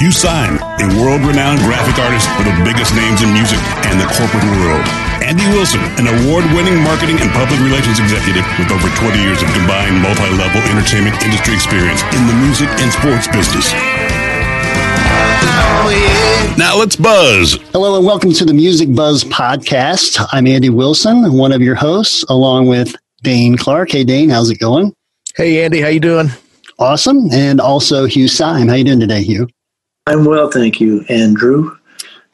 Hugh 0.00 0.10
Syme, 0.10 0.56
a 0.80 0.88
world-renowned 0.98 1.60
graphic 1.60 2.00
artist 2.00 2.26
for 2.34 2.42
the 2.42 2.56
biggest 2.64 2.96
names 2.96 3.20
in 3.22 3.30
music 3.30 3.60
and 3.86 4.00
the 4.00 4.08
corporate 4.16 4.42
world. 4.58 4.82
Andy 5.20 5.44
Wilson, 5.52 5.84
an 6.00 6.08
award-winning 6.08 6.80
marketing 6.82 7.20
and 7.20 7.30
public 7.36 7.60
relations 7.60 8.00
executive 8.00 8.42
with 8.58 8.72
over 8.72 8.88
20 8.98 9.20
years 9.20 9.42
of 9.44 9.52
combined 9.52 10.00
multi-level 10.00 10.60
entertainment 10.72 11.20
industry 11.22 11.54
experience 11.54 12.02
in 12.16 12.26
the 12.26 12.34
music 12.40 12.66
and 12.80 12.90
sports 12.90 13.28
business. 13.28 13.70
Now 16.56 16.76
let's 16.78 16.96
buzz. 16.96 17.60
Hello 17.70 17.96
and 17.96 18.06
welcome 18.06 18.32
to 18.32 18.44
the 18.44 18.54
Music 18.54 18.92
Buzzz 18.94 19.24
podcast. 19.24 20.24
I'm 20.32 20.46
Andy 20.46 20.70
Wilson, 20.70 21.36
one 21.36 21.52
of 21.52 21.60
your 21.60 21.76
hosts, 21.76 22.24
along 22.28 22.66
with 22.66 22.96
Dane 23.22 23.56
Clark. 23.56 23.92
Hey, 23.92 24.04
Dane, 24.04 24.30
how's 24.30 24.50
it 24.50 24.58
going? 24.58 24.94
Hey, 25.36 25.62
Andy, 25.64 25.80
how 25.80 25.88
you 25.88 26.00
doing? 26.00 26.30
Awesome. 26.78 27.30
And 27.30 27.60
also 27.60 28.06
Hugh 28.06 28.26
Syme. 28.26 28.68
How 28.68 28.74
you 28.74 28.84
doing 28.84 29.00
today, 29.00 29.22
Hugh? 29.22 29.48
I'm 30.12 30.26
well, 30.26 30.50
thank 30.50 30.78
you, 30.78 31.06
Andrew. 31.08 31.74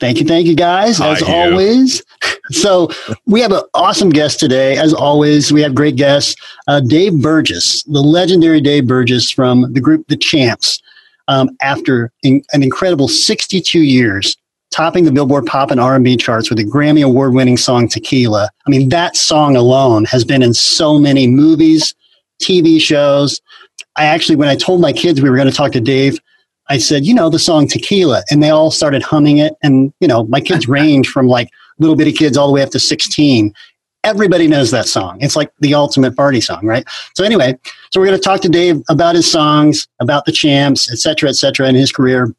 Thank 0.00 0.18
you, 0.18 0.26
thank 0.26 0.48
you, 0.48 0.56
guys. 0.56 0.98
Hi, 0.98 1.12
As 1.12 1.20
Hugh. 1.20 1.32
always, 1.32 2.02
so 2.50 2.90
we 3.26 3.40
have 3.40 3.52
an 3.52 3.62
awesome 3.72 4.10
guest 4.10 4.40
today. 4.40 4.76
As 4.76 4.92
always, 4.92 5.52
we 5.52 5.62
have 5.62 5.76
great 5.76 5.94
guests. 5.94 6.34
Uh, 6.66 6.80
Dave 6.80 7.22
Burgess, 7.22 7.84
the 7.84 8.00
legendary 8.00 8.60
Dave 8.60 8.88
Burgess 8.88 9.30
from 9.30 9.72
the 9.72 9.80
group 9.80 10.04
The 10.08 10.16
Champs. 10.16 10.82
Um, 11.28 11.50
after 11.62 12.10
in, 12.24 12.42
an 12.52 12.64
incredible 12.64 13.06
62 13.06 13.80
years, 13.80 14.36
topping 14.72 15.04
the 15.04 15.12
Billboard 15.12 15.46
Pop 15.46 15.70
and 15.70 15.78
R&B 15.78 16.16
charts 16.16 16.50
with 16.50 16.58
a 16.58 16.64
Grammy 16.64 17.04
Award-winning 17.04 17.58
song 17.58 17.86
"Tequila." 17.86 18.50
I 18.66 18.70
mean, 18.70 18.88
that 18.88 19.14
song 19.14 19.54
alone 19.54 20.04
has 20.06 20.24
been 20.24 20.42
in 20.42 20.52
so 20.52 20.98
many 20.98 21.28
movies, 21.28 21.94
TV 22.42 22.80
shows. 22.80 23.40
I 23.94 24.06
actually, 24.06 24.34
when 24.36 24.48
I 24.48 24.56
told 24.56 24.80
my 24.80 24.92
kids 24.92 25.20
we 25.20 25.30
were 25.30 25.36
going 25.36 25.50
to 25.50 25.54
talk 25.54 25.70
to 25.72 25.80
Dave, 25.80 26.18
I 26.68 26.78
said, 26.78 27.06
you 27.06 27.14
know, 27.14 27.30
the 27.30 27.38
song 27.38 27.66
Tequila, 27.66 28.22
and 28.30 28.42
they 28.42 28.50
all 28.50 28.70
started 28.70 29.02
humming 29.02 29.38
it. 29.38 29.54
And, 29.62 29.92
you 30.00 30.08
know, 30.08 30.24
my 30.24 30.40
kids 30.40 30.68
range 30.68 31.08
from 31.08 31.26
like 31.26 31.48
little 31.78 31.96
bitty 31.96 32.12
kids 32.12 32.36
all 32.36 32.46
the 32.46 32.52
way 32.52 32.62
up 32.62 32.70
to 32.70 32.78
16. 32.78 33.52
Everybody 34.04 34.46
knows 34.46 34.70
that 34.70 34.86
song. 34.86 35.18
It's 35.20 35.36
like 35.36 35.50
the 35.60 35.74
ultimate 35.74 36.16
party 36.16 36.40
song, 36.40 36.64
right? 36.64 36.86
So 37.14 37.24
anyway, 37.24 37.58
so 37.90 38.00
we're 38.00 38.06
going 38.06 38.18
to 38.18 38.24
talk 38.24 38.40
to 38.42 38.48
Dave 38.48 38.80
about 38.88 39.16
his 39.16 39.30
songs, 39.30 39.88
about 40.00 40.24
the 40.24 40.32
champs, 40.32 40.90
et 40.90 40.98
cetera, 40.98 41.28
et 41.28 41.36
cetera, 41.36 41.66
and 41.66 41.76
his 41.76 41.90
career. 41.90 42.34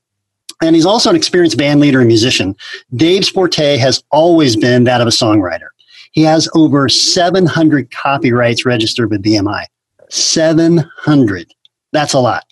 And 0.62 0.76
he's 0.76 0.86
also 0.86 1.10
an 1.10 1.16
experienced 1.16 1.58
band 1.58 1.80
leader 1.80 2.00
and 2.00 2.08
musician. 2.08 2.56
Dave's 2.96 3.30
forte 3.30 3.78
has 3.78 4.04
always 4.12 4.56
been 4.56 4.86
that 4.86 5.02
of 5.02 5.08
a 5.08 5.12
songwriter. 5.12 5.70
He 6.12 6.24
has 6.24 6.50
over 6.56 6.90
700 6.90 7.92
copyrights 7.92 8.66
registered 8.66 9.12
with 9.12 9.24
BMI. 9.24 9.66
700. 10.10 11.54
That's 11.92 12.14
a 12.14 12.20
lot. 12.20 12.46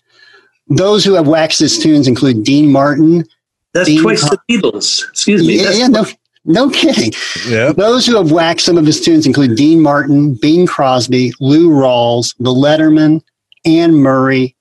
Those 0.70 1.04
who 1.06 1.14
have 1.14 1.28
waxed 1.28 1.60
his 1.60 1.80
tunes 1.80 2.08
include 2.08 2.44
Dean 2.44 2.72
Martin. 2.72 3.26
That's 3.74 3.88
Dean 3.88 4.02
twice 4.02 4.22
Ho- 4.24 4.30
the 4.48 4.58
Beatles. 4.58 5.08
Excuse 5.10 5.46
me. 5.46 5.62
Yeah, 5.62 5.72
yeah, 5.72 5.88
no, 5.88 6.06
no 6.46 6.70
kidding. 6.70 7.14
Yeah. 7.48 7.72
Those 7.72 8.06
who 8.06 8.16
have 8.18 8.32
waxed 8.32 8.66
some 8.66 8.78
of 8.78 8.86
his 8.86 9.00
tunes 9.02 9.26
include 9.26 9.56
Dean 9.56 9.82
Martin, 9.82 10.34
Bing 10.36 10.68
Crosby, 10.68 11.34
Lou 11.40 11.70
Rawls, 11.70 12.36
The 12.40 12.50
Lettermen, 12.52 13.22
Anne 13.66 13.94
Murray, 13.96 14.56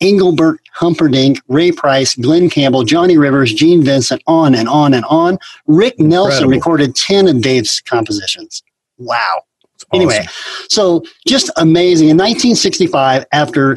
Engelbert 0.00 0.60
Humperdinck, 0.72 1.40
Ray 1.48 1.70
Price, 1.70 2.14
Glen 2.16 2.50
Campbell, 2.50 2.82
Johnny 2.82 3.16
Rivers, 3.18 3.52
Gene 3.52 3.84
Vincent, 3.84 4.20
on 4.26 4.54
and 4.54 4.68
on 4.68 4.94
and 4.94 5.04
on. 5.04 5.38
Rick 5.66 5.98
Nelson 6.00 6.30
Incredible. 6.44 6.50
recorded 6.50 6.96
10 6.96 7.28
of 7.28 7.40
Dave's 7.40 7.80
compositions. 7.80 8.62
Wow. 8.98 9.42
It's 9.74 9.84
Anyway, 9.92 10.26
so 10.68 11.04
just 11.26 11.50
amazing. 11.56 12.08
In 12.08 12.16
1965, 12.16 13.26
after 13.32 13.76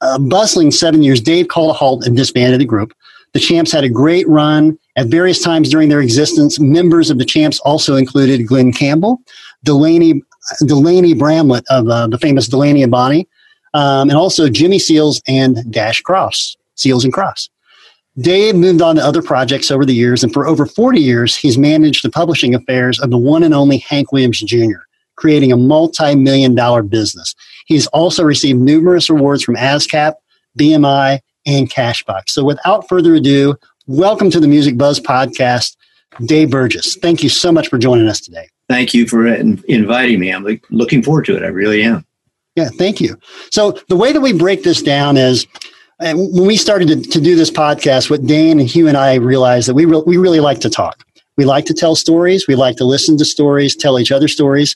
a 0.00 0.18
bustling 0.18 0.70
seven 0.70 1.02
years, 1.02 1.20
Dave 1.20 1.48
called 1.48 1.70
a 1.70 1.74
halt 1.74 2.06
and 2.06 2.16
disbanded 2.16 2.60
the 2.60 2.64
group. 2.64 2.94
The 3.32 3.40
Champs 3.40 3.72
had 3.72 3.84
a 3.84 3.88
great 3.88 4.26
run 4.28 4.78
at 4.96 5.08
various 5.08 5.42
times 5.42 5.68
during 5.68 5.88
their 5.88 6.00
existence. 6.00 6.58
Members 6.58 7.10
of 7.10 7.18
the 7.18 7.24
Champs 7.24 7.60
also 7.60 7.96
included 7.96 8.46
Glen 8.46 8.72
Campbell, 8.72 9.20
Delaney, 9.64 10.22
Delaney 10.66 11.14
Bramlett 11.14 11.64
of 11.68 11.88
uh, 11.88 12.06
the 12.06 12.18
famous 12.18 12.48
Delaney 12.48 12.82
and 12.82 12.90
Bonnie, 12.90 13.28
um, 13.74 14.08
and 14.08 14.18
also 14.18 14.48
Jimmy 14.48 14.78
Seals 14.78 15.20
and 15.28 15.70
Dash 15.70 16.02
Crofts, 16.02 16.56
Seals 16.74 17.04
and 17.04 17.12
Crofts. 17.12 17.50
Dave 18.20 18.56
moved 18.56 18.82
on 18.82 18.96
to 18.96 19.04
other 19.04 19.22
projects 19.22 19.70
over 19.70 19.84
the 19.84 19.94
years, 19.94 20.24
and 20.24 20.32
for 20.32 20.46
over 20.46 20.66
40 20.66 21.00
years, 21.00 21.36
he's 21.36 21.56
managed 21.56 22.04
the 22.04 22.10
publishing 22.10 22.54
affairs 22.54 22.98
of 22.98 23.10
the 23.10 23.18
one 23.18 23.44
and 23.44 23.54
only 23.54 23.78
Hank 23.78 24.10
Williams 24.10 24.40
Jr., 24.40 24.87
creating 25.18 25.50
a 25.50 25.56
multi 25.56 26.14
million 26.14 26.54
dollar 26.54 26.82
business. 26.82 27.34
He's 27.66 27.88
also 27.88 28.22
received 28.22 28.60
numerous 28.60 29.10
awards 29.10 29.42
from 29.42 29.56
ASCAP, 29.56 30.14
BMI, 30.58 31.18
and 31.44 31.68
Cashbox. 31.68 32.30
So 32.30 32.44
without 32.44 32.88
further 32.88 33.14
ado, 33.14 33.56
welcome 33.88 34.30
to 34.30 34.38
the 34.38 34.46
Music 34.46 34.78
Buzzz 34.78 35.00
podcast, 35.00 35.76
Dave 36.24 36.50
Burgess. 36.50 36.96
Thank 36.96 37.22
you 37.22 37.28
so 37.28 37.50
much 37.50 37.68
for 37.68 37.78
joining 37.78 38.06
us 38.06 38.20
today. 38.20 38.48
Thank 38.68 38.94
you 38.94 39.06
for 39.06 39.26
inviting 39.26 40.20
me. 40.20 40.30
I'm 40.30 40.46
looking 40.70 41.02
forward 41.02 41.24
to 41.26 41.36
it. 41.36 41.42
I 41.42 41.48
really 41.48 41.82
am. 41.82 42.06
Yeah, 42.54 42.68
thank 42.68 43.00
you. 43.00 43.18
So 43.50 43.72
the 43.88 43.96
way 43.96 44.12
that 44.12 44.20
we 44.20 44.32
break 44.32 44.62
this 44.62 44.82
down 44.82 45.16
is 45.16 45.46
when 45.98 46.46
we 46.46 46.56
started 46.56 46.88
to, 46.88 47.10
to 47.10 47.20
do 47.20 47.34
this 47.34 47.50
podcast, 47.50 48.08
what 48.08 48.24
Dane 48.24 48.60
and 48.60 48.68
Hugh 48.68 48.86
and 48.86 48.96
I 48.96 49.14
realized 49.14 49.68
that 49.68 49.74
we, 49.74 49.84
re- 49.84 50.02
we 50.06 50.16
really 50.16 50.40
like 50.40 50.60
to 50.60 50.70
talk. 50.70 51.02
We 51.38 51.44
like 51.44 51.64
to 51.66 51.72
tell 51.72 51.94
stories. 51.94 52.48
We 52.48 52.56
like 52.56 52.76
to 52.76 52.84
listen 52.84 53.16
to 53.16 53.24
stories, 53.24 53.76
tell 53.76 54.00
each 54.00 54.10
other 54.10 54.26
stories. 54.26 54.74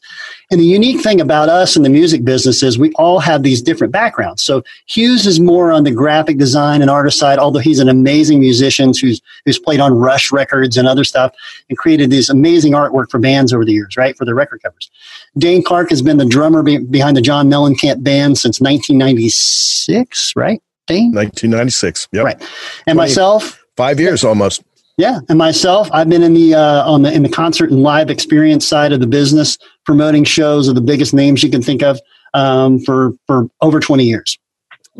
And 0.53 0.61
the 0.61 0.65
unique 0.65 1.03
thing 1.03 1.21
about 1.21 1.49
us 1.49 1.77
in 1.77 1.83
the 1.83 1.89
music 1.91 2.25
business 2.25 2.63
is 2.63 2.79
we 2.79 2.93
all 2.93 3.19
have 3.19 3.43
these 3.43 3.61
different 3.61 3.93
backgrounds. 3.93 4.45
So 4.45 4.63
Hugh's 4.87 5.27
is 5.27 5.41
more 5.41 5.73
on 5.73 5.83
the 5.83 5.91
graphic 5.91 6.39
design 6.39 6.81
and 6.81 6.89
artist 6.89 7.19
side, 7.19 7.41
although 7.41 7.59
he's 7.59 7.81
an 7.81 7.89
amazing 7.89 8.39
musician 8.39 8.93
who's, 8.99 9.21
who's 9.45 9.59
played 9.59 9.81
on 9.81 9.93
Rush 9.93 10.31
Records 10.31 10.77
and 10.77 10.87
other 10.87 11.03
stuff 11.03 11.35
and 11.69 11.77
created 11.77 12.11
this 12.11 12.29
amazing 12.29 12.75
artwork 12.75 13.11
for 13.11 13.19
bands 13.19 13.53
over 13.53 13.65
the 13.65 13.73
years, 13.73 13.97
right? 13.97 14.17
For 14.17 14.25
their 14.25 14.37
record 14.37 14.63
covers. 14.63 14.89
Dane 15.37 15.65
Clark 15.65 15.91
has 15.91 16.01
been 16.01 16.19
the 16.19 16.25
drummer 16.25 16.63
be- 16.63 16.79
behind 16.79 17.17
the 17.17 17.23
John 17.23 17.51
Mellencamp 17.51 18.05
band 18.05 18.39
since 18.39 18.61
1996, 18.61 20.37
right? 20.37 20.63
Dane? 20.87 21.13
1996. 21.13 22.07
Yep. 22.13 22.25
Right. 22.25 22.49
And 22.87 22.97
myself, 22.97 23.59
Five 23.77 23.99
years 23.99 24.23
almost. 24.23 24.63
Yeah, 25.03 25.19
and 25.29 25.37
myself, 25.37 25.89
I've 25.93 26.09
been 26.09 26.23
in 26.23 26.33
the 26.33 26.55
uh, 26.55 26.89
on 26.89 27.03
the 27.03 27.13
in 27.13 27.25
the 27.25 27.29
concert 27.29 27.73
and 27.73 27.83
live 27.83 28.09
experience 28.09 28.65
side 28.69 28.93
of 28.93 29.01
the 29.01 29.07
business, 29.09 29.59
promoting 29.85 30.23
shows 30.23 30.69
of 30.69 30.77
the 30.77 30.81
biggest 30.81 31.13
names 31.13 31.43
you 31.43 31.51
can 31.51 31.61
think 31.61 31.83
of 31.83 31.99
um, 32.35 32.79
for 32.79 33.11
for 33.27 33.49
over 33.63 33.81
20 33.81 34.05
years. 34.05 34.39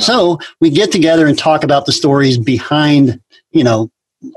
So 0.01 0.41
we 0.61 0.71
get 0.71 0.91
together 0.91 1.29
and 1.29 1.39
talk 1.39 1.63
about 1.63 1.87
the 1.87 1.93
stories 1.93 2.37
behind, 2.37 3.21
you 3.53 3.63
know, 3.63 3.93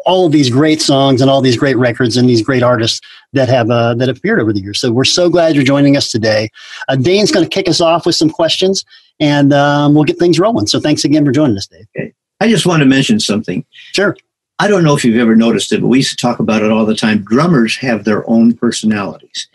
all 0.05 0.27
of 0.27 0.31
these 0.31 0.51
great 0.51 0.83
songs 0.83 1.19
and 1.19 1.31
all 1.31 1.41
these 1.41 1.57
great 1.57 1.77
records 1.77 2.15
and 2.15 2.29
these 2.29 2.43
great 2.43 2.61
artists 2.61 3.01
that 3.33 3.49
have 3.49 3.71
uh, 3.71 3.95
that 3.95 4.07
have 4.07 4.17
appeared 4.17 4.39
over 4.39 4.53
the 4.53 4.61
years. 4.61 4.79
So 4.79 4.91
we're 4.91 5.03
so 5.03 5.31
glad 5.31 5.55
you're 5.55 5.63
joining 5.63 5.97
us 5.97 6.11
today. 6.11 6.47
Uh, 6.89 6.95
Dane's 6.95 7.31
going 7.31 7.43
to 7.43 7.49
kick 7.49 7.67
us 7.67 7.81
off 7.81 8.05
with 8.05 8.13
some 8.13 8.29
questions, 8.29 8.85
and 9.19 9.51
um, 9.51 9.95
we'll 9.95 10.03
get 10.03 10.19
things 10.19 10.37
rolling. 10.37 10.67
So 10.67 10.79
thanks 10.79 11.03
again 11.03 11.25
for 11.25 11.31
joining 11.31 11.57
us, 11.57 11.65
Dave. 11.65 12.13
I 12.39 12.49
just 12.49 12.67
want 12.67 12.81
to 12.81 12.85
mention 12.85 13.19
something. 13.19 13.65
Sure. 13.93 14.15
I 14.59 14.67
don't 14.67 14.83
know 14.83 14.95
if 14.95 15.03
you've 15.03 15.19
ever 15.19 15.35
noticed 15.35 15.71
it, 15.73 15.81
but 15.81 15.87
we 15.87 15.97
used 15.97 16.11
to 16.11 16.17
talk 16.17 16.39
about 16.39 16.61
it 16.61 16.71
all 16.71 16.85
the 16.85 16.95
time. 16.95 17.23
Drummers 17.23 17.75
have 17.77 18.05
their 18.05 18.27
own 18.29 18.53
personalities. 18.53 19.47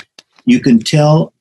You 0.45 0.61
can 0.61 0.79
tell 0.79 1.33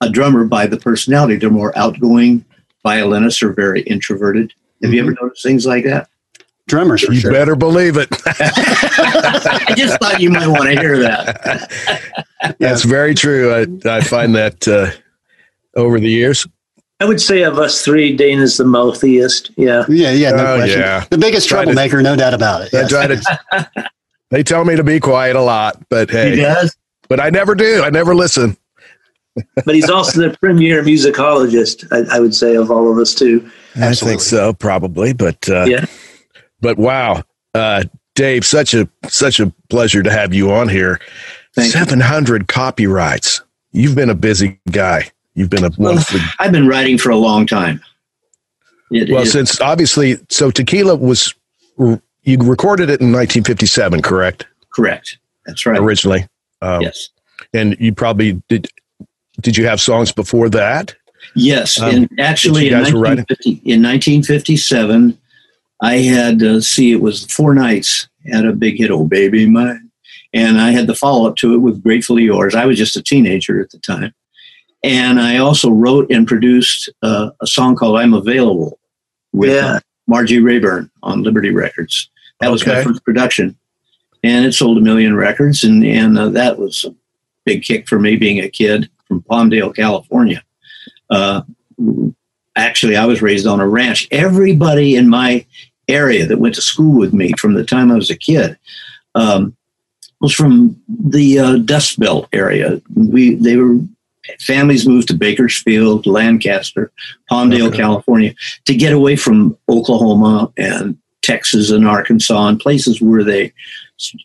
a 0.00 0.10
drummer 0.10 0.44
by 0.44 0.66
the 0.66 0.76
personality. 0.76 1.36
They're 1.36 1.50
more 1.50 1.76
outgoing. 1.78 2.44
Violinists 2.82 3.42
are 3.42 3.52
very 3.52 3.82
introverted. 3.82 4.52
Have 4.82 4.92
you 4.92 5.02
ever 5.02 5.12
noticed 5.20 5.42
things 5.42 5.66
like 5.66 5.84
that? 5.84 6.08
Drummers 6.66 7.02
You 7.02 7.14
sure. 7.16 7.32
better 7.32 7.56
believe 7.56 7.96
it. 7.96 8.08
I 8.26 9.74
just 9.76 9.98
thought 10.00 10.20
you 10.20 10.30
might 10.30 10.46
want 10.46 10.64
to 10.64 10.80
hear 10.80 10.98
that. 10.98 12.56
That's 12.58 12.84
very 12.84 13.14
true. 13.14 13.52
I, 13.52 13.96
I 13.96 14.00
find 14.00 14.34
that 14.36 14.66
uh, 14.66 14.90
over 15.76 16.00
the 16.00 16.08
years. 16.08 16.46
I 17.00 17.06
would 17.06 17.20
say 17.20 17.42
of 17.42 17.58
us 17.58 17.82
three, 17.82 18.14
Dane 18.14 18.38
is 18.40 18.58
the 18.58 18.64
mouthiest. 18.64 19.50
Yeah. 19.56 19.84
Yeah, 19.88 20.10
yeah, 20.12 20.30
no 20.32 20.46
Oh, 20.54 20.56
question. 20.58 20.80
yeah. 20.80 21.04
The 21.10 21.18
biggest 21.18 21.48
Try 21.48 21.60
to- 21.60 21.64
troublemaker, 21.64 22.02
no 22.02 22.14
doubt 22.14 22.34
about 22.34 22.62
it. 22.62 22.70
Yes. 22.72 22.90
try 22.90 23.06
to. 23.06 23.90
They 24.30 24.44
tell 24.44 24.64
me 24.64 24.76
to 24.76 24.84
be 24.84 25.00
quiet 25.00 25.34
a 25.34 25.40
lot, 25.42 25.82
but 25.88 26.08
hey, 26.08 26.30
He 26.30 26.36
does. 26.36 26.76
but 27.08 27.18
I 27.18 27.30
never 27.30 27.56
do. 27.56 27.82
I 27.82 27.90
never 27.90 28.14
listen. 28.14 28.56
but 29.64 29.74
he's 29.74 29.90
also 29.90 30.20
the 30.28 30.38
premier 30.38 30.84
musicologist, 30.84 31.84
I, 31.90 32.16
I, 32.16 32.20
would 32.20 32.32
say, 32.34 32.54
of 32.54 32.70
all 32.70 32.92
of 32.92 32.96
us 32.98 33.12
too. 33.12 33.40
Absolutely. 33.74 33.82
I 33.82 33.94
think 33.94 34.20
so, 34.20 34.52
probably. 34.52 35.12
But 35.14 35.48
uh, 35.48 35.64
yeah. 35.64 35.84
But 36.60 36.78
wow, 36.78 37.24
uh, 37.56 37.82
Dave, 38.14 38.44
such 38.44 38.72
a 38.72 38.88
such 39.08 39.40
a 39.40 39.52
pleasure 39.68 40.02
to 40.04 40.12
have 40.12 40.32
you 40.32 40.52
on 40.52 40.68
here. 40.68 41.00
Seven 41.58 41.98
hundred 41.98 42.46
copyrights. 42.46 43.42
You've 43.72 43.96
been 43.96 44.10
a 44.10 44.14
busy 44.14 44.60
guy. 44.70 45.10
You've 45.40 45.48
been 45.48 45.64
a 45.64 45.70
well, 45.78 45.98
I've 46.38 46.52
been 46.52 46.68
writing 46.68 46.98
for 46.98 47.08
a 47.08 47.16
long 47.16 47.46
time. 47.46 47.80
It, 48.90 49.08
well, 49.08 49.22
it, 49.22 49.26
since 49.26 49.58
obviously, 49.58 50.18
so 50.28 50.50
Tequila 50.50 50.96
was 50.96 51.34
you 51.78 52.36
recorded 52.36 52.90
it 52.90 53.00
in 53.00 53.06
1957, 53.06 54.02
correct? 54.02 54.46
Correct. 54.68 55.16
That's 55.46 55.64
right. 55.64 55.80
Originally, 55.80 56.26
um, 56.60 56.82
yes. 56.82 57.08
And 57.54 57.74
you 57.80 57.94
probably 57.94 58.42
did. 58.50 58.68
Did 59.40 59.56
you 59.56 59.64
have 59.64 59.80
songs 59.80 60.12
before 60.12 60.50
that? 60.50 60.94
Yes, 61.34 61.80
um, 61.80 61.94
and 61.94 62.20
actually 62.20 62.68
in 62.68 62.74
1950, 62.74 63.50
in 63.64 63.82
1957, 63.82 65.18
I 65.80 65.96
had 65.96 66.42
uh, 66.42 66.60
see 66.60 66.92
it 66.92 67.00
was 67.00 67.24
Four 67.24 67.54
Knights 67.54 68.10
had 68.30 68.44
a 68.44 68.52
big 68.52 68.76
hit, 68.76 68.90
"Oh 68.90 69.06
Baby 69.06 69.48
Mine," 69.48 69.90
and 70.34 70.60
I 70.60 70.72
had 70.72 70.86
the 70.86 70.94
follow 70.94 71.26
up 71.26 71.36
to 71.36 71.54
it 71.54 71.58
with 71.58 71.82
"Gratefully 71.82 72.24
Yours." 72.24 72.54
I 72.54 72.66
was 72.66 72.76
just 72.76 72.98
a 72.98 73.02
teenager 73.02 73.58
at 73.58 73.70
the 73.70 73.78
time, 73.78 74.12
and 74.82 75.20
I 75.20 75.38
also 75.38 75.70
wrote 75.70 76.10
and 76.10 76.26
produced 76.26 76.88
uh, 77.02 77.30
a 77.40 77.46
song 77.46 77.76
called 77.76 77.98
"I'm 77.98 78.14
Available" 78.14 78.78
with 79.32 79.50
yeah. 79.50 79.74
uh, 79.74 79.80
Margie 80.06 80.40
Rayburn 80.40 80.90
on 81.02 81.22
Liberty 81.22 81.50
Records. 81.50 82.10
That 82.40 82.50
was 82.50 82.66
my 82.66 82.82
first 82.82 83.04
production, 83.04 83.56
and 84.22 84.46
it 84.46 84.52
sold 84.52 84.78
a 84.78 84.80
million 84.80 85.14
records, 85.14 85.64
and 85.64 85.84
and 85.84 86.18
uh, 86.18 86.28
that 86.30 86.58
was 86.58 86.84
a 86.84 86.94
big 87.44 87.62
kick 87.62 87.88
for 87.88 87.98
me 87.98 88.16
being 88.16 88.40
a 88.40 88.48
kid 88.48 88.88
from 89.06 89.22
Palmdale, 89.22 89.74
California. 89.74 90.42
Uh, 91.10 91.42
actually, 92.56 92.96
I 92.96 93.06
was 93.06 93.22
raised 93.22 93.46
on 93.46 93.60
a 93.60 93.68
ranch. 93.68 94.08
Everybody 94.10 94.96
in 94.96 95.08
my 95.08 95.44
area 95.88 96.24
that 96.26 96.38
went 96.38 96.54
to 96.54 96.62
school 96.62 96.98
with 96.98 97.12
me 97.12 97.32
from 97.38 97.54
the 97.54 97.64
time 97.64 97.90
I 97.90 97.96
was 97.96 98.10
a 98.10 98.16
kid 98.16 98.56
um, 99.14 99.56
was 100.20 100.32
from 100.32 100.80
the 100.88 101.38
uh, 101.38 101.56
Dust 101.58 101.98
Belt 101.98 102.28
area. 102.32 102.80
We 102.94 103.34
they 103.34 103.56
were 103.56 103.78
families 104.40 104.86
moved 104.86 105.08
to 105.08 105.14
Bakersfield, 105.14 106.06
Lancaster, 106.06 106.92
Palmdale, 107.30 107.68
okay. 107.68 107.78
California, 107.78 108.34
to 108.64 108.74
get 108.74 108.92
away 108.92 109.16
from 109.16 109.56
Oklahoma 109.68 110.52
and 110.56 110.98
Texas 111.22 111.70
and 111.70 111.86
Arkansas 111.86 112.48
and 112.48 112.60
places 112.60 113.00
where 113.00 113.24
they 113.24 113.52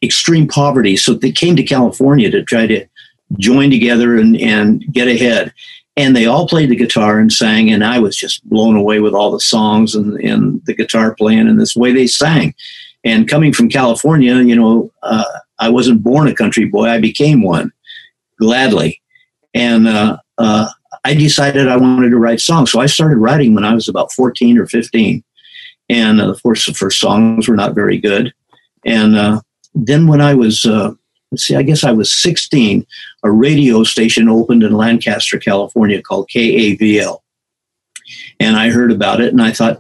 extreme 0.02 0.48
poverty. 0.48 0.96
So 0.98 1.14
they 1.14 1.32
came 1.32 1.56
to 1.56 1.64
California 1.64 2.30
to 2.32 2.44
try 2.44 2.68
to 2.68 2.86
join 3.38 3.70
together 3.70 4.18
and, 4.18 4.38
and 4.38 4.86
get 4.92 5.08
ahead. 5.08 5.54
And 5.98 6.16
they 6.16 6.26
all 6.26 6.48
played 6.48 6.70
the 6.70 6.76
guitar 6.76 7.20
and 7.20 7.32
sang, 7.32 7.72
and 7.72 7.84
I 7.84 8.00
was 8.00 8.18
just 8.18 8.48
blown 8.50 8.76
away 8.76 9.00
with 9.00 9.14
all 9.14 9.32
the 9.32 9.40
songs 9.40 9.96
and, 9.96 10.20
and 10.20 10.62
the 10.66 10.76
guitar 10.76 11.16
playing 11.16 11.48
and 11.48 11.60
this 11.60 11.76
way 11.76 11.94
they 11.94 12.08
sang. 12.08 12.54
And 13.06 13.30
coming 13.30 13.54
from 13.54 13.70
California, 13.70 14.36
you 14.36 14.56
know, 14.56 14.92
uh, 15.04 15.24
I 15.60 15.70
wasn't 15.70 16.04
born 16.04 16.28
a 16.28 16.36
country 16.36 16.66
boy; 16.66 16.88
I 16.90 17.00
became 17.00 17.44
one 17.44 17.72
gladly. 18.40 19.02
And 19.56 19.88
uh, 19.88 20.18
uh, 20.38 20.70
I 21.04 21.16
decided 21.16 21.68
I 21.68 21.78
wanted 21.78 22.10
to 22.10 22.18
write 22.18 22.42
songs, 22.42 22.72
so 22.72 22.80
I 22.80 22.86
started 22.86 23.18
writing 23.18 23.56
when 23.56 23.66
I 23.66 23.74
was 23.74 23.88
about 23.88 24.12
fourteen 24.12 24.60
or 24.60 24.68
fifteen. 24.68 25.24
And 25.90 26.22
uh, 26.22 26.30
of 26.30 26.44
course, 26.44 26.68
the 26.68 26.74
first 26.74 27.00
songs 27.00 27.48
were 27.48 27.56
not 27.56 27.74
very 27.74 27.98
good. 27.98 28.34
And 28.86 29.16
uh, 29.16 29.42
then 29.74 30.08
when 30.08 30.22
I 30.22 30.36
was 30.36 30.66
uh, 30.66 30.94
let's 31.32 31.44
see, 31.44 31.56
I 31.56 31.64
guess 31.64 31.84
I 31.84 31.92
was 31.92 32.12
16, 32.12 32.86
a 33.24 33.32
radio 33.32 33.84
station 33.84 34.30
opened 34.30 34.64
in 34.64 34.74
Lancaster, 34.74 35.38
California 35.38 36.02
called 36.02 36.30
KAVL. 36.30 37.20
And 38.40 38.56
I 38.56 38.70
heard 38.70 38.92
about 38.92 39.20
it 39.20 39.34
and 39.34 39.42
I 39.42 39.52
thought, 39.52 39.80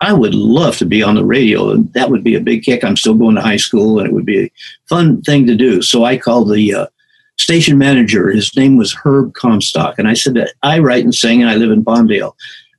I 0.00 0.12
would 0.12 0.34
love 0.34 0.76
to 0.78 0.84
be 0.84 1.02
on 1.02 1.14
the 1.14 1.24
radio. 1.24 1.70
And 1.70 1.92
that 1.94 2.10
would 2.10 2.24
be 2.24 2.34
a 2.34 2.40
big 2.40 2.62
kick. 2.62 2.84
I'm 2.84 2.96
still 2.96 3.14
going 3.14 3.36
to 3.36 3.40
high 3.40 3.56
school 3.56 3.98
and 3.98 4.08
it 4.08 4.12
would 4.12 4.26
be 4.26 4.44
a 4.44 4.52
fun 4.88 5.22
thing 5.22 5.46
to 5.46 5.56
do. 5.56 5.80
So 5.80 6.04
I 6.04 6.18
called 6.18 6.52
the 6.52 6.74
uh, 6.74 6.86
station 7.42 7.78
manager. 7.78 8.30
His 8.30 8.54
name 8.56 8.76
was 8.76 8.94
Herb 8.94 9.34
Comstock. 9.34 9.98
And 9.98 10.08
I 10.08 10.14
said, 10.14 10.48
I 10.62 10.78
write 10.78 11.04
and 11.04 11.14
sing 11.14 11.42
and 11.42 11.50
I 11.50 11.56
live 11.56 11.70
in 11.70 11.84
Palmdale. 11.84 12.34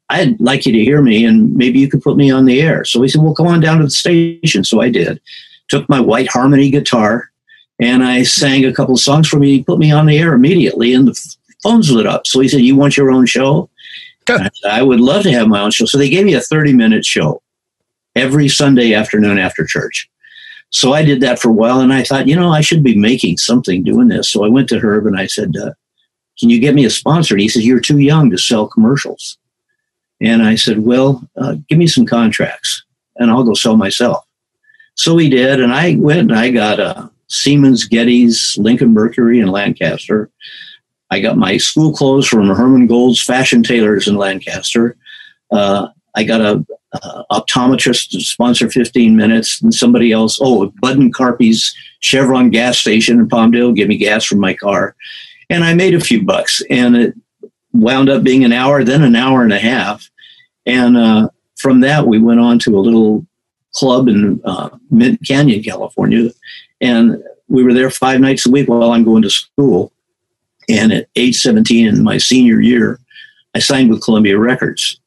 I'd 0.10 0.40
like 0.40 0.66
you 0.66 0.74
to 0.74 0.84
hear 0.84 1.02
me 1.02 1.26
and 1.26 1.54
maybe 1.56 1.80
you 1.80 1.90
could 1.90 2.02
put 2.02 2.18
me 2.18 2.32
on 2.32 2.46
the 2.46 2.62
air. 2.62 2.86
So 2.86 3.02
he 3.02 3.10
said, 3.10 3.22
Well, 3.22 3.34
come 3.34 3.48
on 3.48 3.60
down 3.60 3.80
to 3.80 3.86
the 3.86 3.90
station. 3.90 4.64
So 4.64 4.82
I 4.82 4.90
did. 4.90 5.22
Took 5.70 5.88
my 5.90 6.00
white 6.00 6.28
harmony 6.28 6.70
guitar 6.70 7.32
and 7.80 8.04
I 8.04 8.24
sang 8.24 8.66
a 8.66 8.74
couple 8.74 8.96
of 8.96 9.02
songs 9.02 9.28
for 9.28 9.38
me. 9.38 9.52
He 9.52 9.64
put 9.64 9.80
me 9.80 9.92
on 9.92 10.06
the 10.06 10.18
air 10.18 10.34
immediately, 10.34 10.94
and 10.94 11.08
the 11.08 11.36
phones 11.62 11.92
lit 11.92 12.06
up. 12.06 12.28
So 12.28 12.40
he 12.40 12.48
said, 12.48 12.62
"You 12.62 12.76
want 12.76 12.98
your 12.98 13.12
own 13.12 13.26
show?" 13.26 13.70
I, 14.30 14.50
said, 14.54 14.72
I 14.72 14.82
would 14.84 15.02
love 15.02 15.24
to 15.24 15.32
have 15.32 15.48
my 15.48 15.62
own 15.62 15.72
show. 15.72 15.86
So 15.86 15.98
they 15.98 16.10
gave 16.10 16.26
me 16.26 16.34
a 16.34 16.42
thirty-minute 16.42 17.06
show 17.06 17.42
every 18.16 18.48
Sunday 18.48 18.94
afternoon 18.94 19.38
after 19.38 19.66
church. 19.66 20.10
So 20.74 20.94
I 20.94 21.04
did 21.04 21.22
that 21.22 21.40
for 21.40 21.50
a 21.50 21.54
while, 21.54 21.82
and 21.82 21.94
I 21.94 22.04
thought, 22.04 22.28
you 22.28 22.36
know, 22.36 22.50
I 22.50 22.62
should 22.62 22.84
be 22.84 22.98
making 22.98 23.38
something 23.38 23.84
doing 23.84 24.08
this. 24.08 24.30
So 24.30 24.44
I 24.44 24.50
went 24.50 24.68
to 24.70 24.80
Herb 24.80 25.06
and 25.06 25.18
I 25.18 25.28
said, 25.28 25.56
uh, 25.56 25.72
"Can 26.40 26.50
you 26.50 26.60
get 26.60 26.74
me 26.74 26.84
a 26.84 26.90
sponsor?" 26.90 27.36
And 27.36 27.42
he 27.42 27.48
said, 27.48 27.62
"You're 27.62 27.80
too 27.80 28.00
young 28.00 28.32
to 28.32 28.38
sell 28.38 28.68
commercials." 28.68 29.38
And 30.20 30.42
I 30.42 30.56
said, 30.56 30.80
"Well, 30.80 31.28
uh, 31.38 31.58
give 31.70 31.78
me 31.78 31.86
some 31.88 32.08
contracts, 32.08 32.84
and 33.18 33.30
I'll 33.30 33.44
go 33.44 33.54
sell 33.54 33.78
myself." 33.78 34.26
So 34.96 35.16
he 35.18 35.30
did, 35.30 35.60
and 35.60 35.74
I 35.74 35.96
went 35.96 36.32
and 36.32 36.34
I 36.34 36.50
got 36.50 36.80
a 36.80 37.10
Siemens, 37.28 37.88
Gettys, 37.88 38.58
Lincoln 38.58 38.94
Mercury, 38.94 39.40
and 39.40 39.52
Lancaster. 39.52 40.30
I 41.12 41.20
got 41.20 41.38
my 41.38 41.58
school 41.58 41.94
clothes 41.94 42.28
from 42.28 42.48
Herman 42.48 42.88
Gold's 42.88 43.22
Fashion 43.22 43.62
Tailors 43.62 44.08
in 44.08 44.16
Lancaster. 44.16 44.96
Uh, 45.52 45.90
I 46.16 46.24
got 46.24 46.42
a, 46.42 46.66
optometrist 47.32 48.12
to 48.12 48.22
sponsor 48.22 48.70
15 48.70 49.16
minutes, 49.16 49.62
and 49.62 49.74
somebody 49.74 50.12
else. 50.12 50.38
Oh, 50.42 50.72
Bud 50.82 50.98
and 50.98 51.14
Carpy's 51.14 51.76
Chevron 52.00 52.50
gas 52.50 52.78
station 52.78 53.20
in 53.20 53.28
Palmdale 53.28 53.76
give 53.76 53.88
me 53.88 53.98
gas 53.98 54.26
from 54.26 54.40
my 54.40 54.54
car, 54.54 54.96
and 55.50 55.64
I 55.64 55.74
made 55.74 55.96
a 55.96 56.00
few 56.00 56.24
bucks. 56.24 56.62
And 56.70 56.96
it 56.96 57.16
wound 57.72 58.10
up 58.10 58.24
being 58.24 58.44
an 58.44 58.54
hour, 58.54 58.84
then 58.84 59.04
an 59.04 59.16
hour 59.16 59.44
and 59.44 59.54
a 59.54 59.60
half, 59.60 60.10
and 60.66 60.98
uh, 60.98 61.30
from 61.56 61.80
that 61.82 62.08
we 62.08 62.20
went 62.20 62.40
on 62.40 62.60
to 62.60 62.78
a 62.78 62.82
little 62.82 63.26
club 63.74 64.08
in 64.08 64.40
uh, 64.46 64.70
Mint 64.92 65.20
Canyon, 65.28 65.64
California, 65.64 66.30
and 66.80 67.24
we 67.48 67.64
were 67.64 67.74
there 67.74 67.90
five 67.90 68.20
nights 68.20 68.46
a 68.46 68.52
week 68.52 68.70
while 68.70 68.92
I'm 68.92 69.04
going 69.04 69.24
to 69.24 69.30
school. 69.30 69.92
And 70.70 70.94
at 70.94 71.10
age 71.18 71.38
17 71.38 71.88
in 71.88 72.04
my 72.04 72.18
senior 72.18 72.62
year, 72.62 73.00
I 73.54 73.60
signed 73.60 73.90
with 73.90 74.02
Columbia 74.02 74.38
Records. 74.38 75.00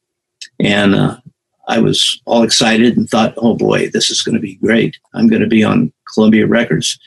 And 0.61 0.95
uh, 0.95 1.19
I 1.69 1.79
was 1.79 2.21
all 2.25 2.43
excited 2.43 2.97
and 2.97 3.09
thought, 3.09 3.35
oh 3.37 3.57
boy, 3.57 3.91
this 3.91 4.11
is 4.11 4.23
going 4.23 4.35
to 4.35 4.41
be 4.41 4.57
great. 4.57 4.97
I'm 5.15 5.29
going 5.29 5.43
to 5.43 5.49
be 5.49 5.65
on 5.65 5.93
Columbia 6.15 6.47
Records. 6.47 6.99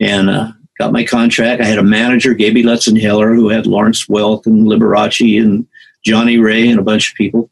And 0.00 0.28
uh, 0.30 0.52
got 0.78 0.92
my 0.92 1.04
contract. 1.04 1.62
I 1.62 1.66
had 1.66 1.78
a 1.78 1.82
manager, 1.82 2.34
Gaby 2.34 2.62
Lutzenheller, 2.62 3.34
who 3.34 3.48
had 3.48 3.66
Lawrence 3.66 4.06
Welk 4.06 4.46
and 4.46 4.66
Liberace 4.66 5.40
and 5.40 5.66
Johnnie 6.04 6.38
Ray 6.38 6.68
and 6.68 6.78
a 6.78 6.82
bunch 6.82 7.10
of 7.10 7.16
people. 7.16 7.50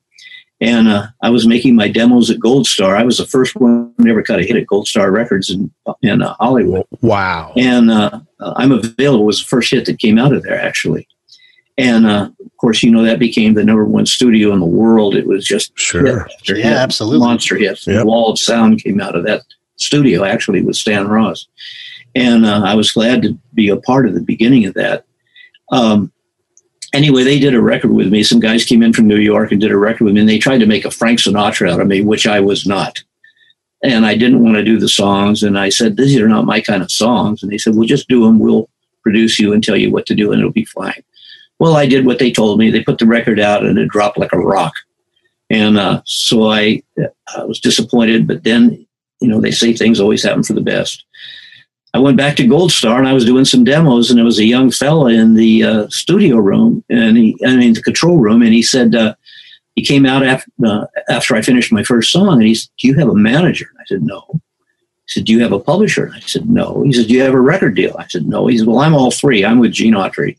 And 0.61 0.89
uh, 0.89 1.07
I 1.23 1.31
was 1.31 1.47
making 1.47 1.75
my 1.75 1.89
demos 1.89 2.31
at 2.31 2.39
Gold 2.39 2.67
Star. 2.67 2.95
I 2.95 3.03
was 3.03 3.17
the 3.17 3.27
first 3.27 3.57
one 3.57 3.95
ever 4.07 4.23
cut 4.23 4.41
a 4.41 4.43
hit 4.43 4.57
at 4.57 4.67
Gold 4.67 4.87
Star 4.87 5.11
Records 5.11 5.49
in, 5.49 5.73
in 6.03 6.21
uh, 6.21 6.35
Hollywood. 6.35 6.85
Wow. 7.01 7.55
And 7.57 7.91
uh, 7.91 8.21
I'm 8.41 8.73
Available 8.73 9.25
was 9.25 9.41
the 9.41 9.47
first 9.47 9.71
hit 9.71 9.87
that 9.87 9.99
came 9.99 10.19
out 10.19 10.35
of 10.35 10.43
there, 10.43 10.61
actually. 10.61 11.09
And 11.81 12.07
uh, 12.07 12.29
of 12.45 12.57
course, 12.59 12.83
you 12.83 12.91
know, 12.91 13.03
that 13.03 13.19
became 13.19 13.55
the 13.55 13.65
number 13.65 13.87
one 13.87 14.05
studio 14.05 14.53
in 14.53 14.61
the 14.61 14.67
world. 14.67 15.15
It 15.15 15.27
was 15.27 15.47
just 15.47 15.73
sure. 15.79 16.29
yeah, 16.45 16.55
hit, 16.57 16.67
absolutely. 16.67 17.21
monster 17.21 17.57
hits. 17.57 17.87
Yep. 17.87 17.97
The 17.97 18.05
wall 18.05 18.33
of 18.33 18.39
sound 18.39 18.85
came 18.85 19.01
out 19.01 19.17
of 19.17 19.25
that 19.25 19.43
studio, 19.77 20.25
actually, 20.25 20.61
with 20.61 20.77
Stan 20.77 21.09
Ross. 21.09 21.47
And 22.15 22.45
uh, 22.45 22.63
I 22.67 22.75
was 22.75 22.93
glad 22.93 23.23
to 23.23 23.39
be 23.55 23.71
a 23.71 23.79
part 23.79 24.07
of 24.07 24.13
the 24.13 24.21
beginning 24.21 24.67
of 24.67 24.75
that. 24.75 25.07
Um, 25.73 26.13
anyway, 26.93 27.23
they 27.25 27.39
did 27.39 27.55
a 27.55 27.63
record 27.63 27.93
with 27.93 28.13
me. 28.13 28.25
Some 28.25 28.41
guys 28.41 28.67
came 28.67 28.83
in 28.83 28.93
from 28.93 29.09
New 29.09 29.17
York 29.17 29.51
and 29.51 29.61
did 29.61 29.73
a 29.73 29.79
record 29.79 30.05
with 30.05 30.15
me, 30.15 30.21
and 30.21 30.29
they 30.29 30.39
tried 30.39 30.59
to 30.59 30.67
make 30.67 30.85
a 30.85 30.91
Frank 30.91 31.21
Sinatra 31.21 31.73
out 31.73 31.81
of 31.81 31.87
me, 31.87 32.03
which 32.03 32.27
I 32.27 32.41
was 32.41 32.67
not. 32.67 33.03
And 33.83 34.05
I 34.05 34.17
didn't 34.17 34.45
want 34.45 34.57
to 34.57 34.65
do 34.65 34.79
the 34.79 34.89
songs. 34.89 35.43
And 35.43 35.59
I 35.59 35.71
said, 35.71 35.97
These 35.97 36.21
are 36.21 36.29
not 36.29 36.45
my 36.45 36.61
kind 36.61 36.83
of 36.83 36.93
songs. 36.93 37.43
And 37.43 37.51
they 37.51 37.57
said, 37.57 37.75
Well, 37.75 37.87
just 37.87 38.09
do 38.09 38.25
them. 38.25 38.39
We'll 38.39 38.69
produce 39.03 39.41
you 39.41 39.55
and 39.55 39.65
tell 39.65 39.79
you 39.79 39.91
what 39.91 40.05
to 40.07 40.15
do, 40.15 40.31
and 40.31 40.41
it'll 40.41 40.53
be 40.53 40.67
fine. 40.67 41.03
Well, 41.61 41.77
I 41.77 41.87
did 41.87 42.07
what 42.07 42.19
they 42.19 42.33
told 42.33 42.59
me. 42.59 42.71
They 42.71 42.83
put 42.83 42.99
the 42.99 43.07
record 43.07 43.39
out, 43.39 43.65
and 43.65 43.79
it 43.79 43.89
dropped 43.89 44.19
like 44.19 44.33
a 44.33 44.39
rock. 44.39 44.73
And 45.51 45.79
uh, 45.79 46.01
so 46.07 46.51
I, 46.51 46.83
I 47.37 47.45
was 47.45 47.61
disappointed. 47.61 48.27
But 48.27 48.45
then, 48.45 48.87
you 49.21 49.29
know, 49.29 49.41
they 49.41 49.51
say 49.51 49.73
things 49.73 50.01
always 50.01 50.23
happen 50.23 50.43
for 50.43 50.55
the 50.55 50.61
best. 50.61 51.05
I 51.93 51.99
went 51.99 52.17
back 52.17 52.37
to 52.37 52.47
Gold 52.47 52.71
Star 52.71 52.99
and 52.99 53.09
I 53.09 53.13
was 53.13 53.25
doing 53.25 53.45
some 53.45 53.65
demos, 53.65 54.11
and 54.11 54.19
there 54.19 54.25
was 54.25 54.39
a 54.39 54.45
young 54.45 54.71
fella 54.71 55.11
in 55.11 55.35
the 55.35 55.65
uh, 55.65 55.89
studio 55.89 56.37
room, 56.37 56.85
and 56.89 57.17
he, 57.17 57.37
I 57.45 57.57
mean, 57.57 57.75
the 57.75 57.83
control 57.83 58.19
room, 58.19 58.43
and 58.43 58.55
he 58.55 58.63
said, 58.63 58.95
uh, 58.95 59.15
he 59.75 59.85
came 59.85 60.07
out 60.07 60.25
after, 60.25 60.51
uh, 60.65 60.87
after 61.09 61.35
I 61.35 61.43
finished 61.43 61.73
my 61.73 61.83
first 61.83 62.11
song, 62.11 62.35
and 62.35 62.43
he 62.43 62.55
said, 62.55 62.71
Do 62.79 62.89
you 62.89 62.95
have 62.95 63.09
a 63.09 63.15
manager? 63.15 63.71
I 63.81 63.85
said, 63.87 64.03
No. 64.03 64.25
He 64.33 65.09
said, 65.09 65.25
Do 65.25 65.33
you 65.33 65.41
have 65.41 65.53
a 65.53 65.59
publisher? 65.59 66.13
I 66.15 66.21
said, 66.21 66.49
No. 66.49 66.83
He 66.83 66.93
said, 66.93 67.09
Do 67.09 67.15
you 67.15 67.23
have 67.23 67.35
a 67.35 67.41
record 67.41 67.75
deal? 67.75 67.97
I 67.99 68.07
said, 68.07 68.27
No. 68.27 68.47
He 68.47 68.59
said, 68.59 68.67
Well, 68.67 68.79
I'm 68.79 68.95
all 68.95 69.11
three. 69.11 69.45
I'm 69.45 69.59
with 69.59 69.73
Gene 69.73 69.95
Autry. 69.95 70.37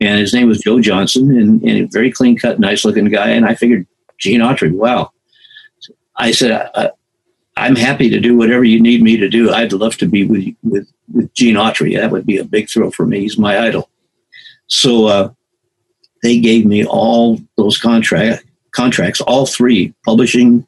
And 0.00 0.18
his 0.18 0.34
name 0.34 0.48
was 0.48 0.60
Joe 0.60 0.80
Johnson, 0.80 1.36
and, 1.36 1.62
and 1.62 1.84
a 1.84 1.88
very 1.90 2.10
clean 2.10 2.36
cut, 2.36 2.60
nice 2.60 2.84
looking 2.84 3.06
guy. 3.06 3.30
And 3.30 3.46
I 3.46 3.54
figured, 3.54 3.86
Gene 4.18 4.40
Autry, 4.40 4.70
wow. 4.70 5.10
I 6.16 6.32
said, 6.32 6.70
I, 6.74 6.90
I'm 7.56 7.76
happy 7.76 8.10
to 8.10 8.20
do 8.20 8.36
whatever 8.36 8.64
you 8.64 8.80
need 8.80 9.02
me 9.02 9.16
to 9.16 9.28
do. 9.28 9.50
I'd 9.50 9.72
love 9.72 9.96
to 9.98 10.06
be 10.06 10.26
with 10.26 10.54
with, 10.62 10.92
with 11.12 11.32
Gene 11.32 11.56
Autry. 11.56 11.98
That 11.98 12.10
would 12.10 12.26
be 12.26 12.38
a 12.38 12.44
big 12.44 12.68
thrill 12.68 12.90
for 12.90 13.06
me. 13.06 13.20
He's 13.20 13.38
my 13.38 13.58
idol. 13.58 13.88
So 14.66 15.06
uh, 15.06 15.30
they 16.22 16.38
gave 16.38 16.66
me 16.66 16.84
all 16.84 17.38
those 17.56 17.78
contract 17.78 18.44
contracts, 18.72 19.22
all 19.22 19.46
three 19.46 19.94
publishing, 20.04 20.66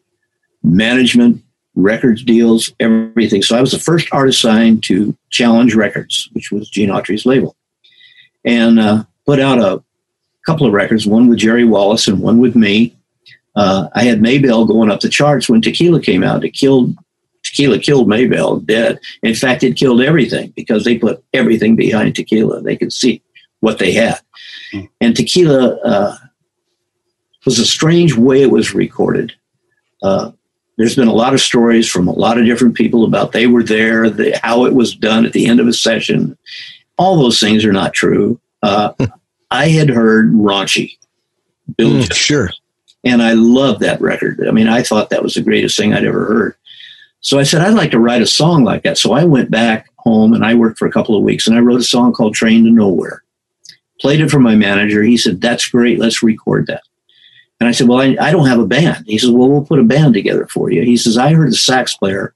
management, 0.62 1.42
records 1.74 2.24
deals, 2.24 2.72
everything. 2.80 3.42
So 3.42 3.56
I 3.56 3.60
was 3.60 3.72
the 3.72 3.78
first 3.78 4.08
artist 4.12 4.40
signed 4.40 4.82
to 4.84 5.14
Challenge 5.30 5.74
Records, 5.74 6.30
which 6.32 6.50
was 6.50 6.70
Gene 6.70 6.88
Autry's 6.88 7.26
label, 7.26 7.54
and 8.44 8.80
uh, 8.80 9.04
put 9.28 9.40
out 9.40 9.58
a 9.58 9.84
couple 10.46 10.66
of 10.66 10.72
records, 10.72 11.06
one 11.06 11.28
with 11.28 11.38
Jerry 11.38 11.66
Wallace 11.66 12.08
and 12.08 12.18
one 12.18 12.38
with 12.38 12.56
me. 12.56 12.96
Uh, 13.54 13.86
I 13.94 14.04
had 14.04 14.20
Maybell 14.20 14.66
going 14.66 14.90
up 14.90 15.00
the 15.00 15.10
charts 15.10 15.50
when 15.50 15.60
Tequila 15.60 16.00
came 16.00 16.24
out. 16.24 16.46
It 16.46 16.52
killed 16.52 16.96
Tequila 17.42 17.78
killed 17.78 18.08
Maybell 18.08 18.64
dead. 18.64 18.98
In 19.22 19.34
fact, 19.34 19.62
it 19.62 19.76
killed 19.76 20.00
everything 20.00 20.54
because 20.56 20.84
they 20.84 20.96
put 20.96 21.22
everything 21.34 21.76
behind 21.76 22.14
Tequila. 22.14 22.62
They 22.62 22.74
could 22.74 22.90
see 22.90 23.20
what 23.60 23.78
they 23.78 23.92
had, 23.92 24.18
hmm. 24.72 24.84
and 25.02 25.14
Tequila 25.14 25.76
uh, 25.84 26.16
was 27.44 27.58
a 27.58 27.66
strange 27.66 28.16
way 28.16 28.40
it 28.40 28.50
was 28.50 28.74
recorded. 28.74 29.34
Uh, 30.02 30.30
there's 30.78 30.96
been 30.96 31.08
a 31.08 31.12
lot 31.12 31.34
of 31.34 31.40
stories 31.42 31.86
from 31.86 32.08
a 32.08 32.12
lot 32.12 32.38
of 32.38 32.46
different 32.46 32.76
people 32.76 33.04
about 33.04 33.32
they 33.32 33.46
were 33.46 33.62
there, 33.62 34.08
the, 34.08 34.40
how 34.42 34.64
it 34.64 34.72
was 34.72 34.96
done 34.96 35.26
at 35.26 35.34
the 35.34 35.46
end 35.46 35.60
of 35.60 35.68
a 35.68 35.72
session. 35.74 36.38
All 36.96 37.18
those 37.18 37.38
things 37.38 37.62
are 37.66 37.72
not 37.72 37.92
true. 37.92 38.40
Uh, 38.62 38.94
I 39.50 39.68
had 39.68 39.88
heard 39.88 40.32
raunchy, 40.32 40.98
Bill 41.76 41.90
mm, 41.90 42.12
sure, 42.12 42.50
and 43.04 43.22
I 43.22 43.32
loved 43.32 43.80
that 43.80 44.00
record. 44.00 44.46
I 44.46 44.50
mean, 44.50 44.68
I 44.68 44.82
thought 44.82 45.10
that 45.10 45.22
was 45.22 45.34
the 45.34 45.42
greatest 45.42 45.76
thing 45.76 45.92
I'd 45.92 46.04
ever 46.04 46.26
heard. 46.26 46.54
So 47.20 47.38
I 47.38 47.42
said 47.42 47.62
I'd 47.62 47.74
like 47.74 47.90
to 47.92 47.98
write 47.98 48.22
a 48.22 48.26
song 48.26 48.64
like 48.64 48.82
that. 48.84 48.98
So 48.98 49.12
I 49.12 49.24
went 49.24 49.50
back 49.50 49.90
home 49.98 50.32
and 50.32 50.44
I 50.44 50.54
worked 50.54 50.78
for 50.78 50.86
a 50.86 50.92
couple 50.92 51.16
of 51.16 51.22
weeks 51.22 51.46
and 51.46 51.56
I 51.56 51.60
wrote 51.60 51.80
a 51.80 51.84
song 51.84 52.12
called 52.12 52.34
"Train 52.34 52.64
to 52.64 52.70
Nowhere." 52.70 53.22
Played 54.00 54.20
it 54.20 54.30
for 54.30 54.38
my 54.38 54.54
manager. 54.54 55.02
He 55.02 55.16
said, 55.16 55.40
"That's 55.40 55.68
great. 55.68 55.98
Let's 55.98 56.22
record 56.22 56.66
that." 56.68 56.82
And 57.60 57.68
I 57.68 57.72
said, 57.72 57.88
Well, 57.88 57.98
I, 57.98 58.16
I, 58.20 58.30
don't 58.30 58.46
have 58.46 58.60
a 58.60 58.66
band. 58.66 59.04
He 59.06 59.18
says, 59.18 59.30
Well, 59.30 59.48
we'll 59.48 59.64
put 59.64 59.80
a 59.80 59.84
band 59.84 60.14
together 60.14 60.46
for 60.46 60.70
you. 60.70 60.82
He 60.82 60.96
says, 60.96 61.18
I 61.18 61.32
heard 61.32 61.48
a 61.48 61.52
sax 61.52 61.96
player. 61.96 62.34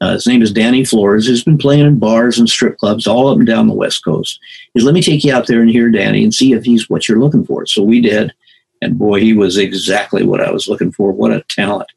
Uh, 0.00 0.12
his 0.12 0.26
name 0.26 0.42
is 0.42 0.52
Danny 0.52 0.84
Flores, 0.84 1.26
He's 1.26 1.42
been 1.42 1.58
playing 1.58 1.84
in 1.84 1.98
bars 1.98 2.38
and 2.38 2.48
strip 2.48 2.78
clubs 2.78 3.06
all 3.06 3.28
up 3.28 3.38
and 3.38 3.46
down 3.46 3.66
the 3.66 3.74
West 3.74 4.04
Coast. 4.04 4.38
He 4.72 4.80
says, 4.80 4.86
Let 4.86 4.94
me 4.94 5.02
take 5.02 5.24
you 5.24 5.32
out 5.32 5.46
there 5.46 5.60
and 5.60 5.70
hear 5.70 5.90
Danny 5.90 6.22
and 6.22 6.32
see 6.32 6.52
if 6.52 6.64
he's 6.64 6.88
what 6.88 7.08
you're 7.08 7.18
looking 7.18 7.44
for. 7.44 7.66
So 7.66 7.82
we 7.82 8.00
did. 8.00 8.32
And 8.80 8.96
boy, 8.96 9.20
he 9.20 9.32
was 9.32 9.56
exactly 9.56 10.22
what 10.22 10.40
I 10.40 10.52
was 10.52 10.68
looking 10.68 10.92
for. 10.92 11.10
What 11.10 11.32
a 11.32 11.44
talent. 11.48 11.90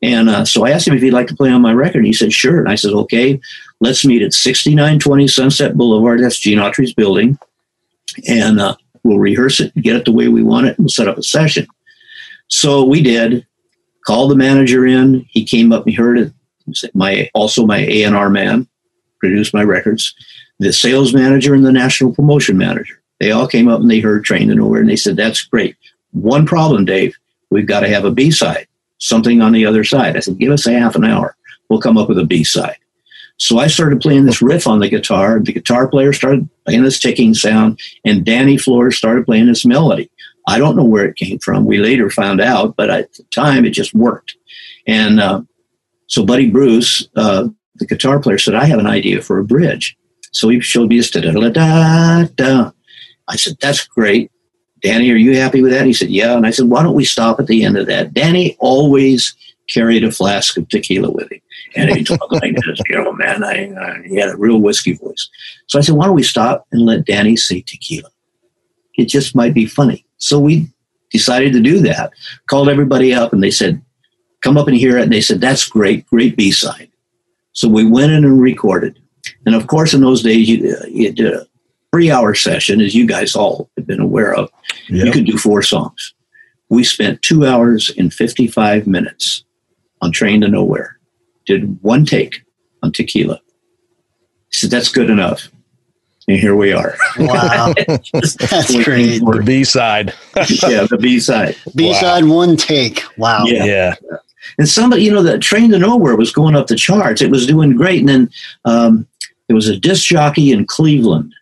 And 0.00 0.28
uh, 0.28 0.44
so 0.44 0.64
I 0.64 0.70
asked 0.70 0.86
him 0.86 0.94
if 0.94 1.02
he'd 1.02 1.12
like 1.12 1.26
to 1.28 1.36
play 1.36 1.50
on 1.50 1.62
my 1.62 1.72
record. 1.72 1.98
And 1.98 2.06
he 2.06 2.12
said, 2.12 2.32
Sure. 2.32 2.60
And 2.60 2.68
I 2.68 2.76
said, 2.76 2.92
Okay, 2.92 3.40
let's 3.80 4.04
meet 4.04 4.22
at 4.22 4.32
6920 4.32 5.26
Sunset 5.26 5.76
Boulevard. 5.76 6.20
That's 6.20 6.38
Gene 6.38 6.58
Autry's 6.58 6.94
building. 6.94 7.36
And 8.28 8.60
uh, 8.60 8.76
we'll 9.02 9.18
rehearse 9.18 9.58
it, 9.60 9.74
get 9.74 9.96
it 9.96 10.04
the 10.04 10.12
way 10.12 10.28
we 10.28 10.42
want 10.42 10.66
it, 10.66 10.76
and 10.76 10.84
we'll 10.84 10.88
set 10.88 11.08
up 11.08 11.18
a 11.18 11.22
session. 11.22 11.66
So 12.48 12.84
we 12.84 13.02
did. 13.02 13.46
Called 14.06 14.30
the 14.30 14.36
manager 14.36 14.86
in. 14.86 15.26
He 15.30 15.44
came 15.44 15.72
up. 15.72 15.86
He 15.86 15.92
heard 15.92 16.18
it. 16.18 16.32
My 16.94 17.30
also 17.34 17.66
my 17.66 17.78
A 17.78 18.02
and 18.04 18.16
R 18.16 18.30
man 18.30 18.66
produced 19.20 19.54
my 19.54 19.62
records. 19.62 20.14
The 20.58 20.72
sales 20.72 21.12
manager 21.12 21.54
and 21.54 21.64
the 21.64 21.72
national 21.72 22.14
promotion 22.14 22.56
manager. 22.56 23.00
They 23.20 23.30
all 23.30 23.46
came 23.46 23.68
up 23.68 23.80
and 23.80 23.90
they 23.90 24.00
heard 24.00 24.24
Train 24.24 24.48
to 24.48 24.54
Nowhere 24.54 24.80
and 24.80 24.88
they 24.88 24.96
said, 24.96 25.16
"That's 25.16 25.42
great. 25.42 25.76
One 26.12 26.46
problem, 26.46 26.84
Dave. 26.84 27.16
We've 27.50 27.66
got 27.66 27.80
to 27.80 27.88
have 27.88 28.04
a 28.04 28.10
B 28.10 28.30
side, 28.30 28.66
something 28.98 29.40
on 29.40 29.52
the 29.52 29.66
other 29.66 29.84
side." 29.84 30.16
I 30.16 30.20
said, 30.20 30.38
"Give 30.38 30.52
us 30.52 30.66
a 30.66 30.72
half 30.72 30.94
an 30.94 31.04
hour. 31.04 31.36
We'll 31.68 31.80
come 31.80 31.98
up 31.98 32.08
with 32.08 32.18
a 32.18 32.24
B 32.24 32.44
side." 32.44 32.76
So 33.36 33.58
I 33.58 33.66
started 33.66 34.00
playing 34.00 34.26
this 34.26 34.40
riff 34.40 34.66
on 34.66 34.78
the 34.78 34.88
guitar. 34.88 35.40
The 35.40 35.52
guitar 35.52 35.88
player 35.88 36.12
started 36.12 36.48
playing 36.64 36.84
this 36.84 37.00
ticking 37.00 37.34
sound, 37.34 37.80
and 38.04 38.24
Danny 38.24 38.56
Flores 38.56 38.96
started 38.96 39.26
playing 39.26 39.46
this 39.46 39.66
melody. 39.66 40.08
I 40.46 40.58
don't 40.58 40.76
know 40.76 40.84
where 40.84 41.06
it 41.06 41.16
came 41.16 41.38
from. 41.38 41.64
We 41.64 41.78
later 41.78 42.10
found 42.10 42.40
out, 42.40 42.76
but 42.76 42.90
at 42.90 43.12
the 43.14 43.24
time 43.24 43.64
it 43.64 43.70
just 43.70 43.94
worked. 43.94 44.36
And 44.86 45.18
uh, 45.18 45.42
so 46.06 46.24
Buddy 46.24 46.50
Bruce, 46.50 47.08
uh, 47.16 47.48
the 47.76 47.86
guitar 47.86 48.20
player, 48.20 48.38
said, 48.38 48.54
I 48.54 48.64
have 48.64 48.78
an 48.78 48.86
idea 48.86 49.22
for 49.22 49.38
a 49.38 49.44
bridge. 49.44 49.96
So 50.32 50.48
he 50.48 50.60
showed 50.60 50.88
me 50.88 50.96
this 50.96 51.10
da 51.10 51.20
da 51.20 51.32
da 51.32 52.24
da. 52.34 52.70
I 53.28 53.36
said, 53.36 53.56
That's 53.60 53.86
great. 53.86 54.30
Danny, 54.82 55.10
are 55.10 55.16
you 55.16 55.36
happy 55.36 55.62
with 55.62 55.72
that? 55.72 55.86
He 55.86 55.92
said, 55.92 56.10
Yeah. 56.10 56.36
And 56.36 56.46
I 56.46 56.50
said, 56.50 56.66
Why 56.66 56.82
don't 56.82 56.94
we 56.94 57.04
stop 57.04 57.40
at 57.40 57.46
the 57.46 57.64
end 57.64 57.78
of 57.78 57.86
that? 57.86 58.12
Danny 58.12 58.56
always 58.58 59.34
carried 59.68 60.04
a 60.04 60.12
flask 60.12 60.56
of 60.58 60.68
tequila 60.68 61.10
with 61.10 61.32
him. 61.32 61.40
And 61.76 61.90
he 61.90 62.04
talked 62.04 62.32
like 62.32 62.54
this, 62.66 62.80
you 62.88 62.96
know, 62.96 63.12
man, 63.12 63.42
I, 63.42 63.70
uh, 63.70 64.02
he 64.06 64.16
had 64.16 64.28
a 64.28 64.36
real 64.36 64.58
whiskey 64.58 64.92
voice. 64.92 65.28
So 65.68 65.78
I 65.78 65.82
said, 65.82 65.94
Why 65.94 66.06
don't 66.06 66.16
we 66.16 66.22
stop 66.22 66.66
and 66.72 66.84
let 66.84 67.06
Danny 67.06 67.36
say 67.36 67.62
tequila? 67.62 68.10
It 68.96 69.06
just 69.06 69.34
might 69.34 69.54
be 69.54 69.66
funny. 69.66 70.04
So 70.18 70.38
we 70.38 70.68
decided 71.10 71.52
to 71.52 71.60
do 71.60 71.78
that. 71.80 72.12
Called 72.48 72.68
everybody 72.68 73.14
up 73.14 73.32
and 73.32 73.42
they 73.42 73.50
said, 73.50 73.80
come 74.44 74.58
up 74.58 74.68
and 74.68 74.76
hear 74.76 74.98
it. 74.98 75.04
And 75.04 75.12
they 75.12 75.20
said, 75.20 75.40
that's 75.40 75.66
great, 75.66 76.06
great 76.06 76.36
B 76.36 76.52
side. 76.52 76.90
So 77.52 77.66
we 77.66 77.84
went 77.84 78.12
in 78.12 78.24
and 78.24 78.40
recorded. 78.40 79.00
And 79.46 79.54
of 79.54 79.66
course, 79.66 79.94
in 79.94 80.02
those 80.02 80.22
days, 80.22 80.48
you, 80.48 80.76
uh, 80.76 80.86
you 80.86 81.10
did 81.12 81.32
a 81.32 81.46
three 81.92 82.10
hour 82.10 82.34
session, 82.34 82.80
as 82.80 82.94
you 82.94 83.06
guys 83.06 83.34
all 83.34 83.70
have 83.76 83.86
been 83.86 84.00
aware 84.00 84.34
of. 84.34 84.50
Yep. 84.88 85.06
You 85.06 85.12
could 85.12 85.24
do 85.24 85.38
four 85.38 85.62
songs. 85.62 86.14
We 86.68 86.84
spent 86.84 87.22
two 87.22 87.46
hours 87.46 87.90
and 87.96 88.12
55 88.12 88.86
minutes 88.86 89.44
on 90.02 90.12
Train 90.12 90.42
to 90.42 90.48
Nowhere, 90.48 90.98
did 91.46 91.82
one 91.82 92.04
take 92.04 92.42
on 92.82 92.92
tequila. 92.92 93.40
He 94.50 94.58
said, 94.58 94.70
that's 94.70 94.90
good 94.90 95.08
enough 95.08 95.48
and 96.28 96.38
here 96.38 96.56
we 96.56 96.72
are. 96.72 96.96
Wow, 97.18 97.74
that's 98.12 98.84
great. 98.84 99.18
The 99.18 99.42
B 99.44 99.64
side. 99.64 100.14
yeah, 100.36 100.86
the 100.88 100.98
B 101.00 101.20
side. 101.20 101.56
B 101.74 101.92
side, 101.94 102.24
wow. 102.24 102.34
one 102.34 102.56
take. 102.56 103.02
Wow. 103.18 103.44
Yeah. 103.44 103.64
yeah. 103.64 103.94
And 104.58 104.68
somebody, 104.68 105.02
you 105.02 105.12
know, 105.12 105.22
the 105.22 105.38
Train 105.38 105.70
to 105.70 105.78
Nowhere 105.78 106.16
was 106.16 106.32
going 106.32 106.56
up 106.56 106.66
the 106.66 106.76
charts. 106.76 107.22
It 107.22 107.30
was 107.30 107.46
doing 107.46 107.76
great, 107.76 108.00
and 108.00 108.08
then 108.08 108.30
um, 108.64 109.06
there 109.46 109.56
was 109.56 109.68
a 109.68 109.78
disc 109.78 110.06
jockey 110.06 110.52
in 110.52 110.66
Cleveland 110.66 111.34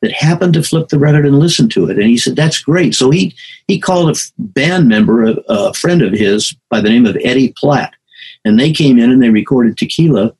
that 0.00 0.12
happened 0.12 0.54
to 0.54 0.62
flip 0.62 0.88
the 0.88 0.98
record 0.98 1.26
and 1.26 1.38
listen 1.38 1.68
to 1.70 1.88
it, 1.88 1.98
and 1.98 2.08
he 2.08 2.18
said, 2.18 2.36
"That's 2.36 2.62
great." 2.62 2.94
So 2.94 3.10
he 3.10 3.34
he 3.68 3.78
called 3.78 4.16
a 4.16 4.20
band 4.38 4.88
member, 4.88 5.24
a, 5.24 5.36
a 5.48 5.74
friend 5.74 6.02
of 6.02 6.12
his 6.12 6.54
by 6.68 6.80
the 6.80 6.90
name 6.90 7.06
of 7.06 7.16
Eddie 7.22 7.54
Platt, 7.56 7.94
and 8.44 8.58
they 8.58 8.72
came 8.72 8.98
in 8.98 9.10
and 9.10 9.22
they 9.22 9.30
recorded 9.30 9.76
Tequila 9.76 10.34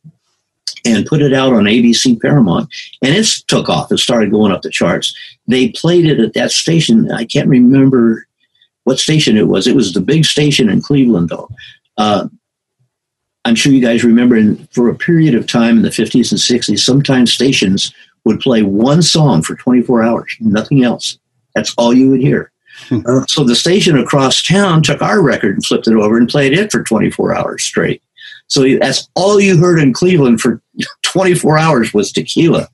and 0.84 1.06
put 1.06 1.22
it 1.22 1.32
out 1.32 1.52
on 1.52 1.64
ABC 1.64 2.20
Paramount, 2.20 2.68
and 3.02 3.14
it 3.14 3.26
took 3.48 3.68
off. 3.68 3.90
It 3.90 3.98
started 3.98 4.30
going 4.30 4.52
up 4.52 4.62
the 4.62 4.70
charts. 4.70 5.14
They 5.46 5.70
played 5.70 6.04
it 6.04 6.20
at 6.20 6.34
that 6.34 6.50
station. 6.50 7.10
I 7.10 7.24
can't 7.24 7.48
remember 7.48 8.26
what 8.84 8.98
station 8.98 9.36
it 9.36 9.48
was. 9.48 9.66
It 9.66 9.76
was 9.76 9.92
the 9.92 10.00
big 10.00 10.24
station 10.24 10.68
in 10.68 10.82
Cleveland, 10.82 11.30
though. 11.30 11.48
Uh, 11.96 12.28
I'm 13.44 13.54
sure 13.54 13.72
you 13.72 13.80
guys 13.80 14.04
remember, 14.04 14.36
in, 14.36 14.66
for 14.72 14.88
a 14.88 14.94
period 14.94 15.34
of 15.34 15.46
time 15.46 15.76
in 15.76 15.82
the 15.82 15.90
50s 15.90 16.32
and 16.32 16.40
60s, 16.40 16.78
sometimes 16.78 17.32
stations 17.32 17.92
would 18.24 18.40
play 18.40 18.62
one 18.62 19.02
song 19.02 19.42
for 19.42 19.54
24 19.56 20.02
hours, 20.02 20.36
nothing 20.40 20.82
else. 20.82 21.18
That's 21.54 21.74
all 21.76 21.92
you 21.92 22.10
would 22.10 22.20
hear. 22.20 22.50
Hmm. 22.88 23.00
Uh, 23.06 23.24
so 23.26 23.44
the 23.44 23.54
station 23.54 23.98
across 23.98 24.42
town 24.42 24.82
took 24.82 25.02
our 25.02 25.22
record 25.22 25.54
and 25.54 25.64
flipped 25.64 25.86
it 25.86 25.94
over 25.94 26.16
and 26.16 26.28
played 26.28 26.52
it 26.52 26.72
for 26.72 26.82
24 26.82 27.36
hours 27.36 27.62
straight. 27.62 28.02
So 28.48 28.62
that's 28.78 29.08
all 29.14 29.40
you 29.40 29.56
heard 29.56 29.78
in 29.78 29.92
Cleveland 29.92 30.40
for 30.40 30.60
24 31.02 31.58
hours 31.58 31.94
was 31.94 32.12
tequila. 32.12 32.68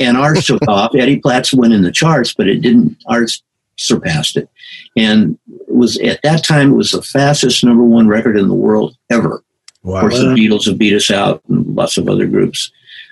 And 0.00 0.16
ours 0.16 0.46
took 0.46 0.62
off. 0.68 0.94
Eddie 0.94 1.20
Platt's 1.20 1.54
went 1.54 1.72
in 1.72 1.82
the 1.82 1.92
charts, 1.92 2.34
but 2.34 2.48
it 2.48 2.60
didn't, 2.60 2.96
ours 3.06 3.42
surpassed 3.78 4.36
it. 4.36 4.48
And 4.96 5.38
it 5.48 5.74
was 5.74 5.98
at 5.98 6.20
that 6.22 6.44
time, 6.44 6.72
it 6.72 6.76
was 6.76 6.90
the 6.90 7.02
fastest 7.02 7.64
number 7.64 7.84
one 7.84 8.08
record 8.08 8.36
in 8.36 8.48
the 8.48 8.54
world 8.54 8.96
ever. 9.10 9.42
Wow. 9.82 9.96
Of 9.96 10.00
course, 10.02 10.18
the 10.18 10.26
Beatles 10.26 10.66
have 10.66 10.78
beat 10.78 10.94
us 10.94 11.10
out 11.10 11.42
and 11.48 11.74
lots 11.74 11.96
of 11.96 12.08
other 12.08 12.26
groups 12.26 12.70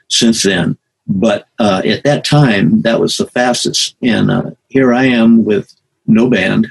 since 0.08 0.42
then. 0.42 0.76
But 1.06 1.46
uh, 1.58 1.82
at 1.84 2.02
that 2.02 2.24
time, 2.24 2.82
that 2.82 3.00
was 3.00 3.16
the 3.16 3.26
fastest. 3.26 3.94
And 4.02 4.30
uh, 4.30 4.50
here 4.68 4.92
I 4.92 5.04
am 5.04 5.44
with 5.44 5.72
no 6.06 6.28
band. 6.28 6.66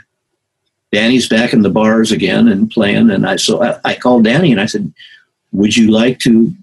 Danny's 0.92 1.28
back 1.28 1.54
in 1.54 1.62
the 1.62 1.70
bars 1.70 2.12
again 2.12 2.48
and 2.48 2.70
playing. 2.70 3.10
And 3.10 3.26
I 3.26 3.38
so 3.38 3.64
I, 3.64 3.80
I 3.84 3.96
called 3.96 4.26
Danny 4.26 4.52
and 4.52 4.60
I 4.60 4.66
said, 4.66 4.94
would 5.54 5.76
you 5.76 5.90
like 5.90 6.20
to 6.20 6.54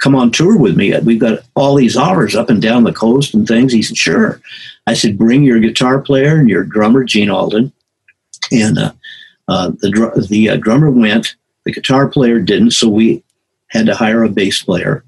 come 0.00 0.14
on 0.14 0.30
tour 0.30 0.56
with 0.56 0.76
me? 0.76 0.98
We've 1.00 1.20
got 1.20 1.40
all 1.54 1.74
these 1.74 1.96
offers 1.96 2.34
up 2.34 2.50
and 2.50 2.60
down 2.60 2.84
the 2.84 2.92
coast 2.92 3.34
and 3.34 3.46
things. 3.46 3.72
He 3.72 3.82
said, 3.82 3.96
sure. 3.96 4.40
I 4.86 4.94
said, 4.94 5.18
bring 5.18 5.44
your 5.44 5.60
guitar 5.60 6.00
player 6.00 6.38
and 6.38 6.48
your 6.48 6.64
drummer, 6.64 7.04
Gene 7.04 7.30
Alden. 7.30 7.72
And 8.50 8.78
uh, 8.78 8.92
uh, 9.48 9.70
the, 9.80 10.26
the 10.28 10.50
uh, 10.50 10.56
drummer 10.56 10.90
went, 10.90 11.36
the 11.64 11.72
guitar 11.72 12.08
player 12.08 12.40
didn't. 12.40 12.72
So 12.72 12.88
we 12.88 13.22
had 13.68 13.86
to 13.86 13.94
hire 13.94 14.24
a 14.24 14.28
bass 14.28 14.62
player. 14.62 15.04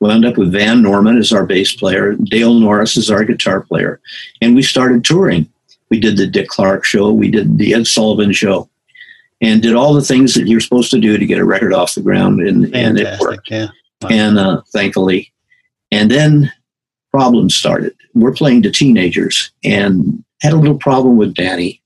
We 0.00 0.08
Wound 0.08 0.24
up 0.24 0.38
with 0.38 0.52
Van 0.52 0.82
Norman 0.82 1.18
as 1.18 1.32
our 1.32 1.44
bass 1.44 1.74
player, 1.74 2.14
Dale 2.14 2.54
Norris 2.54 2.96
as 2.96 3.10
our 3.10 3.24
guitar 3.24 3.62
player, 3.62 4.00
and 4.40 4.54
we 4.54 4.62
started 4.62 5.04
touring. 5.04 5.48
We 5.90 5.98
did 5.98 6.16
the 6.16 6.26
Dick 6.26 6.46
Clark 6.48 6.84
show, 6.84 7.10
we 7.10 7.30
did 7.30 7.58
the 7.58 7.74
Ed 7.74 7.86
Sullivan 7.86 8.32
show, 8.32 8.68
and 9.40 9.60
did 9.60 9.74
all 9.74 9.94
the 9.94 10.02
things 10.02 10.34
that 10.34 10.46
you're 10.46 10.60
supposed 10.60 10.92
to 10.92 11.00
do 11.00 11.18
to 11.18 11.26
get 11.26 11.40
a 11.40 11.44
record 11.44 11.72
off 11.72 11.96
the 11.96 12.00
ground, 12.00 12.40
and, 12.40 12.72
and 12.76 12.96
it 12.96 13.18
worked. 13.20 13.50
Yeah. 13.50 13.68
And 14.08 14.38
uh, 14.38 14.62
thankfully, 14.72 15.32
and 15.90 16.10
then 16.10 16.52
problems 17.10 17.56
started. 17.56 17.94
We're 18.14 18.32
playing 18.32 18.62
to 18.62 18.70
teenagers, 18.70 19.50
and 19.64 20.24
had 20.40 20.52
a 20.52 20.56
little 20.56 20.78
problem 20.78 21.16
with 21.16 21.34
Danny. 21.34 21.82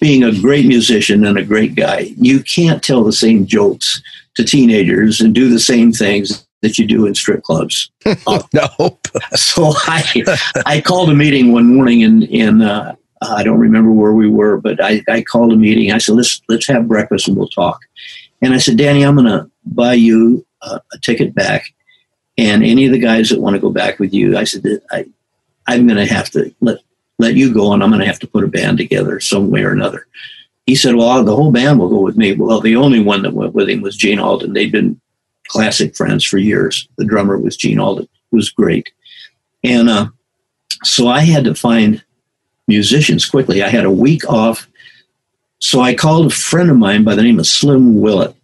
Being 0.00 0.24
a 0.24 0.38
great 0.40 0.66
musician 0.66 1.26
and 1.26 1.38
a 1.38 1.44
great 1.44 1.74
guy, 1.74 2.12
you 2.16 2.42
can't 2.42 2.82
tell 2.82 3.04
the 3.04 3.12
same 3.12 3.46
jokes 3.46 4.02
to 4.36 4.44
teenagers 4.44 5.20
and 5.20 5.34
do 5.34 5.50
the 5.50 5.60
same 5.60 5.92
things 5.92 6.46
that 6.62 6.78
you 6.78 6.86
do 6.86 7.06
in 7.06 7.14
strip 7.14 7.42
clubs. 7.42 7.90
No. 8.52 8.98
so 9.32 9.72
I, 9.86 10.02
I 10.66 10.80
called 10.80 11.10
a 11.10 11.14
meeting 11.14 11.52
one 11.52 11.74
morning 11.74 12.00
in, 12.00 12.22
in 12.24 12.62
uh, 12.62 12.94
I 13.22 13.42
don't 13.42 13.58
remember 13.58 13.92
where 13.92 14.12
we 14.12 14.28
were, 14.28 14.58
but 14.58 14.82
I, 14.82 15.02
I 15.08 15.22
called 15.22 15.52
a 15.52 15.56
meeting. 15.56 15.92
I 15.92 15.98
said, 15.98 16.14
let's, 16.14 16.40
let's 16.48 16.66
have 16.68 16.88
breakfast 16.88 17.28
and 17.28 17.36
we'll 17.36 17.48
talk. 17.48 17.80
And 18.42 18.54
I 18.54 18.58
said, 18.58 18.78
Danny, 18.78 19.04
I'm 19.04 19.16
going 19.16 19.26
to 19.26 19.50
buy 19.66 19.94
you 19.94 20.46
a, 20.62 20.80
a 20.92 20.98
ticket 20.98 21.34
back. 21.34 21.72
And 22.38 22.64
any 22.64 22.86
of 22.86 22.92
the 22.92 22.98
guys 22.98 23.28
that 23.28 23.40
want 23.40 23.54
to 23.54 23.60
go 23.60 23.70
back 23.70 23.98
with 23.98 24.14
you, 24.14 24.36
I 24.36 24.44
said, 24.44 24.64
I, 24.90 25.06
I'm 25.66 25.86
going 25.86 26.04
to 26.04 26.12
have 26.12 26.30
to 26.30 26.54
let, 26.60 26.78
let 27.18 27.34
you 27.34 27.52
go 27.52 27.72
and 27.72 27.82
I'm 27.82 27.90
going 27.90 28.00
to 28.00 28.06
have 28.06 28.20
to 28.20 28.26
put 28.26 28.44
a 28.44 28.48
band 28.48 28.78
together 28.78 29.20
some 29.20 29.50
way 29.50 29.62
or 29.62 29.72
another. 29.72 30.06
He 30.66 30.74
said, 30.74 30.94
well, 30.94 31.22
the 31.24 31.34
whole 31.34 31.52
band 31.52 31.78
will 31.78 31.88
go 31.88 32.00
with 32.00 32.16
me. 32.16 32.32
Well, 32.32 32.60
the 32.60 32.76
only 32.76 33.00
one 33.00 33.22
that 33.22 33.34
went 33.34 33.54
with 33.54 33.68
him 33.68 33.82
was 33.82 33.96
Gene 33.96 34.18
Alden. 34.18 34.52
They'd 34.52 34.72
been 34.72 35.00
classic 35.48 35.96
friends 35.96 36.24
for 36.24 36.38
years. 36.38 36.88
The 36.96 37.04
drummer 37.04 37.36
was 37.38 37.56
Gene 37.56 37.80
Alden. 37.80 38.04
It 38.04 38.36
was 38.36 38.50
great. 38.50 38.90
And 39.64 39.90
uh, 39.90 40.06
so 40.84 41.08
I 41.08 41.20
had 41.20 41.44
to 41.44 41.54
find 41.54 42.02
musicians 42.68 43.26
quickly. 43.28 43.62
I 43.62 43.68
had 43.68 43.84
a 43.84 43.90
week 43.90 44.28
off. 44.30 44.68
So 45.58 45.80
I 45.80 45.94
called 45.94 46.26
a 46.26 46.34
friend 46.34 46.70
of 46.70 46.78
mine 46.78 47.04
by 47.04 47.14
the 47.14 47.22
name 47.22 47.38
of 47.38 47.46
Slim 47.46 48.00
Willet. 48.00 48.34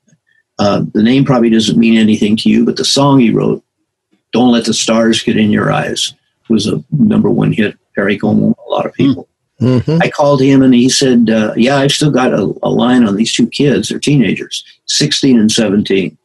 Uh, 0.59 0.85
the 0.93 1.03
name 1.03 1.25
probably 1.25 1.51
doesn't 1.51 1.79
mean 1.79 1.99
anything 1.99 2.37
to 2.37 2.49
you, 2.49 2.65
but 2.65 2.77
the 2.77 2.85
song 2.85 3.19
he 3.19 3.31
wrote, 3.31 3.63
Don't 4.33 4.53
Let 4.53 4.65
the 4.65 4.75
Stars 4.75 5.23
Get 5.23 5.37
in 5.37 5.51
Your 5.51 5.71
Eyes, 5.71 6.15
was 6.49 6.67
a 6.67 6.83
number 6.91 7.31
one 7.31 7.53
hit, 7.53 7.77
Perry 7.95 8.19
Como, 8.19 8.55
a 8.67 8.71
lot 8.71 8.87
of 8.87 8.95
people. 8.95 9.29
Mm-hmm. 9.61 10.03
I 10.03 10.11
called 10.11 10.43
him 10.43 10.63
and 10.63 10.75
he 10.75 10.89
said, 10.89 11.31
uh, 11.31 11.55
Yeah, 11.57 11.77
I've 11.77 11.93
still 11.93 12.11
got 12.11 12.35
a, 12.35 12.53
a, 12.63 12.69
line 12.69 13.05
on 13.05 13.17
these 13.17 13.33
two 13.33 13.47
kids. 13.49 13.89
They're 13.89 13.99
teenagers, 13.99 14.65
16 14.87 15.39
and 15.39 15.51
17. 15.51 16.17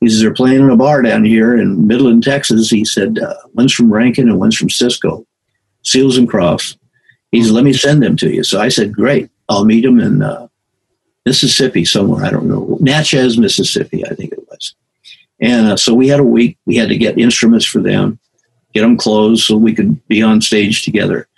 He 0.00 0.08
says, 0.08 0.20
They're 0.20 0.34
playing 0.34 0.60
in 0.60 0.70
a 0.70 0.76
bar 0.76 1.00
down 1.00 1.24
here 1.24 1.58
in 1.58 1.86
Midland, 1.86 2.24
Texas. 2.24 2.68
He 2.68 2.84
said, 2.84 3.18
uh, 3.18 3.34
One's 3.54 3.72
from 3.72 3.92
Rankin 3.92 4.28
and 4.28 4.38
one's 4.38 4.56
from 4.56 4.68
Cisco, 4.68 5.26
Seals 5.82 6.18
and 6.18 6.28
Crofts. 6.28 6.76
He 7.30 7.42
said, 7.42 7.52
Let 7.52 7.64
me 7.64 7.72
send 7.72 8.02
them 8.02 8.16
to 8.18 8.30
you. 8.30 8.44
So 8.44 8.60
I 8.60 8.68
said, 8.68 8.92
Great. 8.92 9.30
I'll 9.48 9.64
meet 9.64 9.82
them 9.82 9.98
in 9.98 10.22
uh, 10.22 10.48
Mississippi 11.24 11.86
somewhere. 11.86 12.24
I 12.24 12.30
don't 12.30 12.48
know. 12.48 12.73
Natchez, 12.84 13.38
Mississippi, 13.38 14.06
I 14.06 14.14
think 14.14 14.32
it 14.32 14.46
was. 14.48 14.74
And 15.40 15.66
uh, 15.68 15.76
so 15.76 15.94
we 15.94 16.08
had 16.08 16.20
a 16.20 16.24
week. 16.24 16.58
We 16.66 16.76
had 16.76 16.88
to 16.90 16.96
get 16.96 17.18
instruments 17.18 17.66
for 17.66 17.80
them, 17.80 18.18
get 18.72 18.82
them 18.82 18.96
clothes 18.96 19.44
so 19.44 19.56
we 19.56 19.74
could 19.74 20.06
be 20.06 20.22
on 20.22 20.40
stage 20.40 20.84
together. 20.84 21.28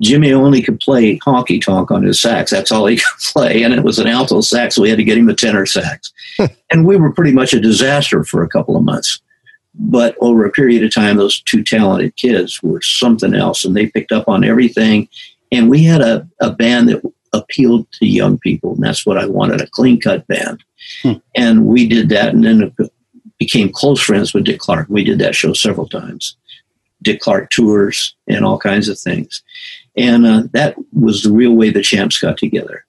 Jimmy 0.00 0.32
only 0.32 0.62
could 0.62 0.78
play 0.78 1.18
honky 1.18 1.60
tonk 1.60 1.90
on 1.90 2.04
his 2.04 2.20
sax. 2.20 2.50
That's 2.50 2.70
all 2.70 2.86
he 2.86 2.96
could 2.96 3.32
play. 3.32 3.62
And 3.62 3.74
it 3.74 3.82
was 3.82 3.98
an 3.98 4.06
alto 4.06 4.40
sax, 4.40 4.76
so 4.76 4.82
we 4.82 4.90
had 4.90 4.98
to 4.98 5.04
get 5.04 5.18
him 5.18 5.28
a 5.28 5.34
tenor 5.34 5.66
sax. 5.66 6.12
and 6.70 6.86
we 6.86 6.96
were 6.96 7.12
pretty 7.12 7.32
much 7.32 7.52
a 7.52 7.60
disaster 7.60 8.24
for 8.24 8.42
a 8.42 8.48
couple 8.48 8.76
of 8.76 8.84
months. 8.84 9.20
But 9.74 10.16
over 10.20 10.44
a 10.44 10.50
period 10.50 10.82
of 10.84 10.94
time, 10.94 11.16
those 11.16 11.40
two 11.42 11.62
talented 11.62 12.16
kids 12.16 12.62
were 12.62 12.80
something 12.80 13.34
else, 13.34 13.64
and 13.64 13.76
they 13.76 13.86
picked 13.86 14.12
up 14.12 14.28
on 14.28 14.44
everything. 14.44 15.08
And 15.52 15.68
we 15.68 15.84
had 15.84 16.00
a, 16.00 16.28
a 16.40 16.50
band 16.50 16.88
that 16.88 17.02
appealed 17.32 17.90
to 17.92 18.06
young 18.06 18.38
people, 18.38 18.74
and 18.74 18.82
that's 18.82 19.06
what 19.06 19.18
I 19.18 19.26
wanted 19.26 19.60
a 19.60 19.66
clean 19.68 20.00
cut 20.00 20.26
band. 20.26 20.62
Hmm. 21.02 21.14
And 21.34 21.66
we 21.66 21.86
did 21.86 22.08
that, 22.10 22.34
and 22.34 22.44
then 22.44 22.72
became 23.38 23.70
close 23.70 24.00
friends 24.00 24.34
with 24.34 24.44
Dick 24.44 24.58
Clark. 24.58 24.88
We 24.88 25.04
did 25.04 25.18
that 25.20 25.34
show 25.34 25.52
several 25.52 25.88
times. 25.88 26.36
Dick 27.02 27.20
Clark 27.20 27.50
tours 27.50 28.16
and 28.26 28.44
all 28.44 28.58
kinds 28.58 28.88
of 28.88 28.98
things. 28.98 29.42
And 29.96 30.26
uh, 30.26 30.42
that 30.52 30.76
was 30.92 31.22
the 31.22 31.32
real 31.32 31.52
way 31.52 31.70
the 31.70 31.82
champs 31.82 32.18
got 32.18 32.36
together. 32.36 32.84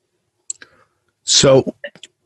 So 1.23 1.75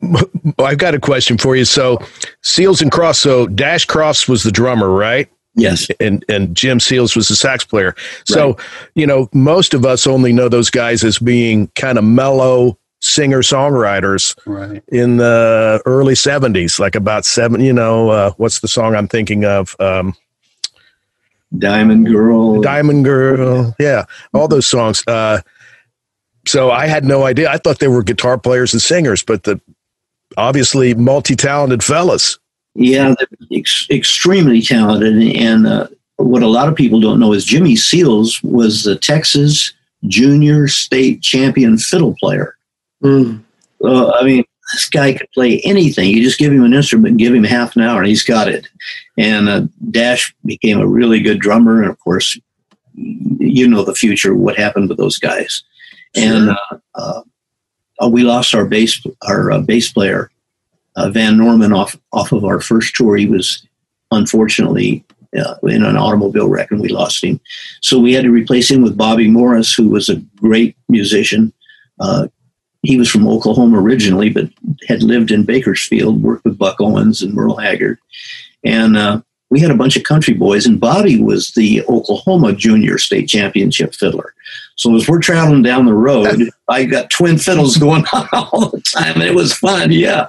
I've 0.59 0.77
got 0.77 0.95
a 0.95 0.99
question 0.99 1.37
for 1.37 1.55
you. 1.55 1.65
So 1.65 1.99
Seals 2.41 2.81
and 2.81 2.91
Crofts, 2.91 3.19
so 3.19 3.47
Dash 3.47 3.85
Crofts 3.85 4.27
was 4.27 4.43
the 4.43 4.51
drummer, 4.51 4.89
right? 4.89 5.29
Yes. 5.55 5.87
And 5.99 6.25
and 6.27 6.55
Jim 6.55 6.79
Seals 6.79 7.15
was 7.15 7.27
the 7.27 7.35
sax 7.35 7.63
player. 7.63 7.95
So, 8.25 8.53
right. 8.53 8.67
you 8.95 9.05
know, 9.05 9.29
most 9.33 9.73
of 9.73 9.85
us 9.85 10.07
only 10.07 10.33
know 10.33 10.49
those 10.49 10.69
guys 10.69 11.03
as 11.03 11.19
being 11.19 11.67
kind 11.75 11.97
of 11.97 12.03
mellow 12.03 12.77
singer 13.01 13.41
songwriters 13.41 14.35
right. 14.45 14.81
in 14.87 15.17
the 15.17 15.81
early 15.85 16.13
70s, 16.13 16.79
like 16.79 16.95
about 16.95 17.25
seven, 17.25 17.59
you 17.59 17.73
know, 17.73 18.09
uh, 18.09 18.31
what's 18.37 18.61
the 18.61 18.67
song 18.67 18.95
I'm 18.95 19.09
thinking 19.09 19.43
of? 19.43 19.75
Um, 19.79 20.15
Diamond 21.57 22.07
Girl. 22.07 22.61
Diamond 22.61 23.03
Girl. 23.03 23.75
Yeah. 23.77 24.05
All 24.33 24.47
those 24.47 24.65
songs. 24.65 25.03
Uh, 25.05 25.41
so 26.47 26.71
I 26.71 26.87
had 26.87 27.03
no 27.03 27.23
idea. 27.23 27.51
I 27.51 27.57
thought 27.57 27.79
they 27.79 27.87
were 27.87 28.03
guitar 28.03 28.37
players 28.37 28.73
and 28.73 28.81
singers, 28.81 29.21
but 29.21 29.43
the 29.43 29.59
obviously 30.37 30.93
multi 30.93 31.35
talented 31.35 31.83
fellas. 31.83 32.39
Yeah, 32.75 33.13
ex- 33.51 33.87
extremely 33.91 34.61
talented. 34.61 35.35
And 35.35 35.67
uh, 35.67 35.87
what 36.17 36.43
a 36.43 36.47
lot 36.47 36.67
of 36.67 36.75
people 36.75 36.99
don't 36.99 37.19
know 37.19 37.33
is 37.33 37.45
Jimmy 37.45 37.75
Seals 37.75 38.41
was 38.43 38.83
the 38.83 38.95
Texas 38.95 39.73
junior 40.07 40.67
state 40.67 41.21
champion 41.21 41.77
fiddle 41.77 42.15
player. 42.19 42.55
Mm. 43.03 43.43
Uh, 43.83 44.11
I 44.11 44.23
mean, 44.23 44.43
this 44.73 44.89
guy 44.89 45.13
could 45.13 45.31
play 45.33 45.61
anything. 45.61 46.09
You 46.09 46.23
just 46.23 46.39
give 46.39 46.51
him 46.51 46.63
an 46.63 46.73
instrument 46.73 47.09
and 47.09 47.19
give 47.19 47.33
him 47.33 47.43
half 47.43 47.75
an 47.75 47.83
hour, 47.83 47.99
and 47.99 48.07
he's 48.07 48.23
got 48.23 48.47
it. 48.47 48.67
And 49.17 49.49
uh, 49.49 49.61
Dash 49.91 50.33
became 50.45 50.79
a 50.79 50.87
really 50.87 51.19
good 51.19 51.39
drummer, 51.39 51.81
and 51.81 51.91
of 51.91 51.99
course, 51.99 52.39
you 52.95 53.67
know 53.67 53.83
the 53.83 53.95
future. 53.95 54.33
What 54.33 54.57
happened 54.57 54.89
with 54.89 54.97
those 54.97 55.17
guys? 55.17 55.63
Sure. 56.15 56.25
And 56.25 56.49
uh, 56.95 57.21
uh, 58.01 58.09
we 58.09 58.23
lost 58.23 58.55
our 58.55 58.65
bass 58.65 59.01
our 59.27 59.51
uh, 59.51 59.59
bass 59.59 59.91
player 59.91 60.31
uh, 60.95 61.09
Van 61.09 61.37
Norman 61.37 61.73
off 61.73 61.97
off 62.11 62.31
of 62.31 62.45
our 62.45 62.59
first 62.59 62.95
tour. 62.95 63.15
He 63.15 63.25
was 63.25 63.65
unfortunately 64.11 65.03
uh, 65.37 65.55
in 65.63 65.83
an 65.83 65.97
automobile 65.97 66.49
wreck, 66.49 66.71
and 66.71 66.81
we 66.81 66.89
lost 66.89 67.23
him. 67.23 67.39
So 67.81 67.99
we 67.99 68.13
had 68.13 68.23
to 68.23 68.31
replace 68.31 68.69
him 68.69 68.81
with 68.81 68.97
Bobby 68.97 69.29
Morris, 69.29 69.73
who 69.73 69.89
was 69.89 70.09
a 70.09 70.17
great 70.35 70.77
musician. 70.89 71.53
Uh, 71.99 72.27
he 72.83 72.97
was 72.97 73.09
from 73.09 73.27
Oklahoma 73.27 73.81
originally, 73.81 74.29
but 74.29 74.49
had 74.87 75.03
lived 75.03 75.31
in 75.31 75.45
Bakersfield, 75.45 76.21
worked 76.21 76.43
with 76.43 76.57
Buck 76.57 76.81
Owens 76.81 77.21
and 77.21 77.33
Merle 77.33 77.55
Haggard, 77.55 77.97
and 78.63 78.97
uh, 78.97 79.21
we 79.49 79.59
had 79.59 79.71
a 79.71 79.75
bunch 79.75 79.95
of 79.95 80.03
country 80.03 80.33
boys. 80.33 80.65
And 80.65 80.79
Bobby 80.79 81.21
was 81.21 81.51
the 81.51 81.83
Oklahoma 81.83 82.53
Junior 82.53 82.97
State 82.97 83.29
Championship 83.29 83.93
fiddler. 83.93 84.33
So 84.75 84.95
as 84.95 85.07
we're 85.07 85.19
traveling 85.19 85.61
down 85.61 85.85
the 85.85 85.93
road, 85.93 86.49
I 86.67 86.85
got 86.85 87.11
twin 87.11 87.37
fiddles 87.37 87.77
going 87.77 88.03
on 88.13 88.27
all 88.33 88.69
the 88.69 88.81
time, 88.81 89.13
and 89.13 89.23
it 89.23 89.35
was 89.35 89.53
fun. 89.53 89.91
Yeah, 89.91 90.27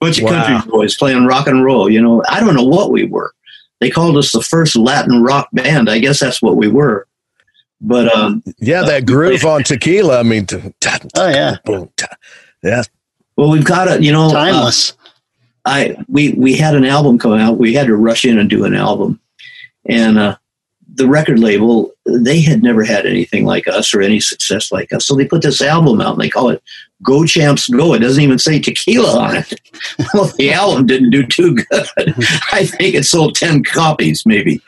bunch 0.00 0.18
of 0.18 0.24
wow. 0.24 0.46
country 0.46 0.70
boys 0.70 0.96
playing 0.96 1.26
rock 1.26 1.46
and 1.46 1.64
roll. 1.64 1.90
You 1.90 2.00
know, 2.00 2.22
I 2.28 2.40
don't 2.40 2.54
know 2.54 2.64
what 2.64 2.90
we 2.90 3.04
were. 3.04 3.32
They 3.80 3.90
called 3.90 4.16
us 4.16 4.32
the 4.32 4.42
first 4.42 4.76
Latin 4.76 5.22
rock 5.22 5.48
band. 5.52 5.88
I 5.88 5.98
guess 5.98 6.20
that's 6.20 6.42
what 6.42 6.56
we 6.56 6.68
were. 6.68 7.06
But 7.80 8.14
um, 8.14 8.42
yeah, 8.58 8.82
that 8.82 9.02
uh, 9.02 9.06
groove 9.06 9.44
on 9.44 9.62
tequila. 9.62 10.18
I 10.18 10.22
mean, 10.24 10.46
t- 10.46 10.60
t- 10.80 10.90
oh 11.14 11.28
yeah, 11.28 11.56
t- 11.96 12.06
yeah. 12.62 12.82
Well, 13.36 13.50
we've 13.50 13.64
got 13.64 13.86
it. 13.86 14.02
You 14.02 14.10
know, 14.10 14.26
uh, 14.26 14.32
timeless. 14.32 14.92
Uh, 14.92 14.94
I 15.64 15.96
we 16.08 16.32
we 16.32 16.56
had 16.56 16.74
an 16.74 16.84
album 16.84 17.18
come 17.18 17.34
out. 17.34 17.58
We 17.58 17.74
had 17.74 17.86
to 17.86 17.96
rush 17.96 18.24
in 18.24 18.38
and 18.38 18.50
do 18.50 18.64
an 18.64 18.74
album, 18.74 19.20
and 19.84 20.18
uh, 20.18 20.36
the 20.98 21.08
record 21.08 21.38
label 21.38 21.92
they 22.04 22.40
had 22.40 22.62
never 22.62 22.82
had 22.84 23.06
anything 23.06 23.44
like 23.44 23.68
us 23.68 23.94
or 23.94 24.02
any 24.02 24.18
success 24.18 24.72
like 24.72 24.92
us. 24.92 25.06
So 25.06 25.14
they 25.14 25.24
put 25.24 25.42
this 25.42 25.62
album 25.62 26.00
out 26.00 26.14
and 26.14 26.20
they 26.20 26.28
call 26.28 26.50
it 26.50 26.62
Go 27.02 27.24
Champs 27.24 27.68
Go. 27.68 27.94
It 27.94 28.00
doesn't 28.00 28.22
even 28.22 28.38
say 28.38 28.58
tequila 28.58 29.18
on 29.18 29.36
it. 29.36 29.60
well, 30.14 30.32
the 30.36 30.52
album 30.52 30.86
didn't 30.86 31.10
do 31.10 31.24
too 31.24 31.54
good. 31.54 31.88
I 32.52 32.66
think 32.66 32.94
it 32.94 33.04
sold 33.04 33.36
10 33.36 33.62
copies 33.62 34.26
maybe. 34.26 34.60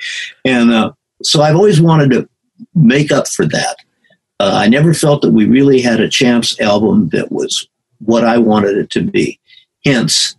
And 0.44 0.70
uh, 0.70 0.92
so 1.22 1.42
I've 1.42 1.56
always 1.56 1.80
wanted 1.80 2.10
to 2.10 2.28
make 2.74 3.10
up 3.10 3.26
for 3.26 3.46
that. 3.46 3.76
Uh, 4.38 4.52
I 4.54 4.68
never 4.68 4.94
felt 4.94 5.22
that 5.22 5.32
we 5.32 5.46
really 5.46 5.80
had 5.80 6.00
a 6.00 6.08
Champs 6.08 6.58
album 6.60 7.08
that 7.10 7.32
was 7.32 7.68
what 7.98 8.24
I 8.24 8.38
wanted 8.38 8.78
it 8.78 8.90
to 8.90 9.02
be. 9.02 9.38
Hence, 9.84 10.36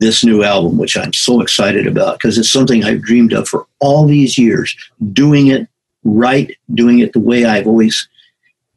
this 0.00 0.24
new 0.24 0.42
album, 0.42 0.78
which 0.78 0.96
I'm 0.96 1.12
so 1.12 1.40
excited 1.40 1.86
about 1.86 2.18
because 2.18 2.38
it's 2.38 2.50
something 2.50 2.82
I've 2.82 3.02
dreamed 3.02 3.32
of 3.32 3.46
for 3.46 3.66
all 3.78 4.06
these 4.06 4.36
years, 4.36 4.74
doing 5.12 5.48
it 5.48 5.68
right, 6.04 6.56
doing 6.74 6.98
it 6.98 7.12
the 7.12 7.20
way 7.20 7.44
I've 7.44 7.66
always 7.66 8.08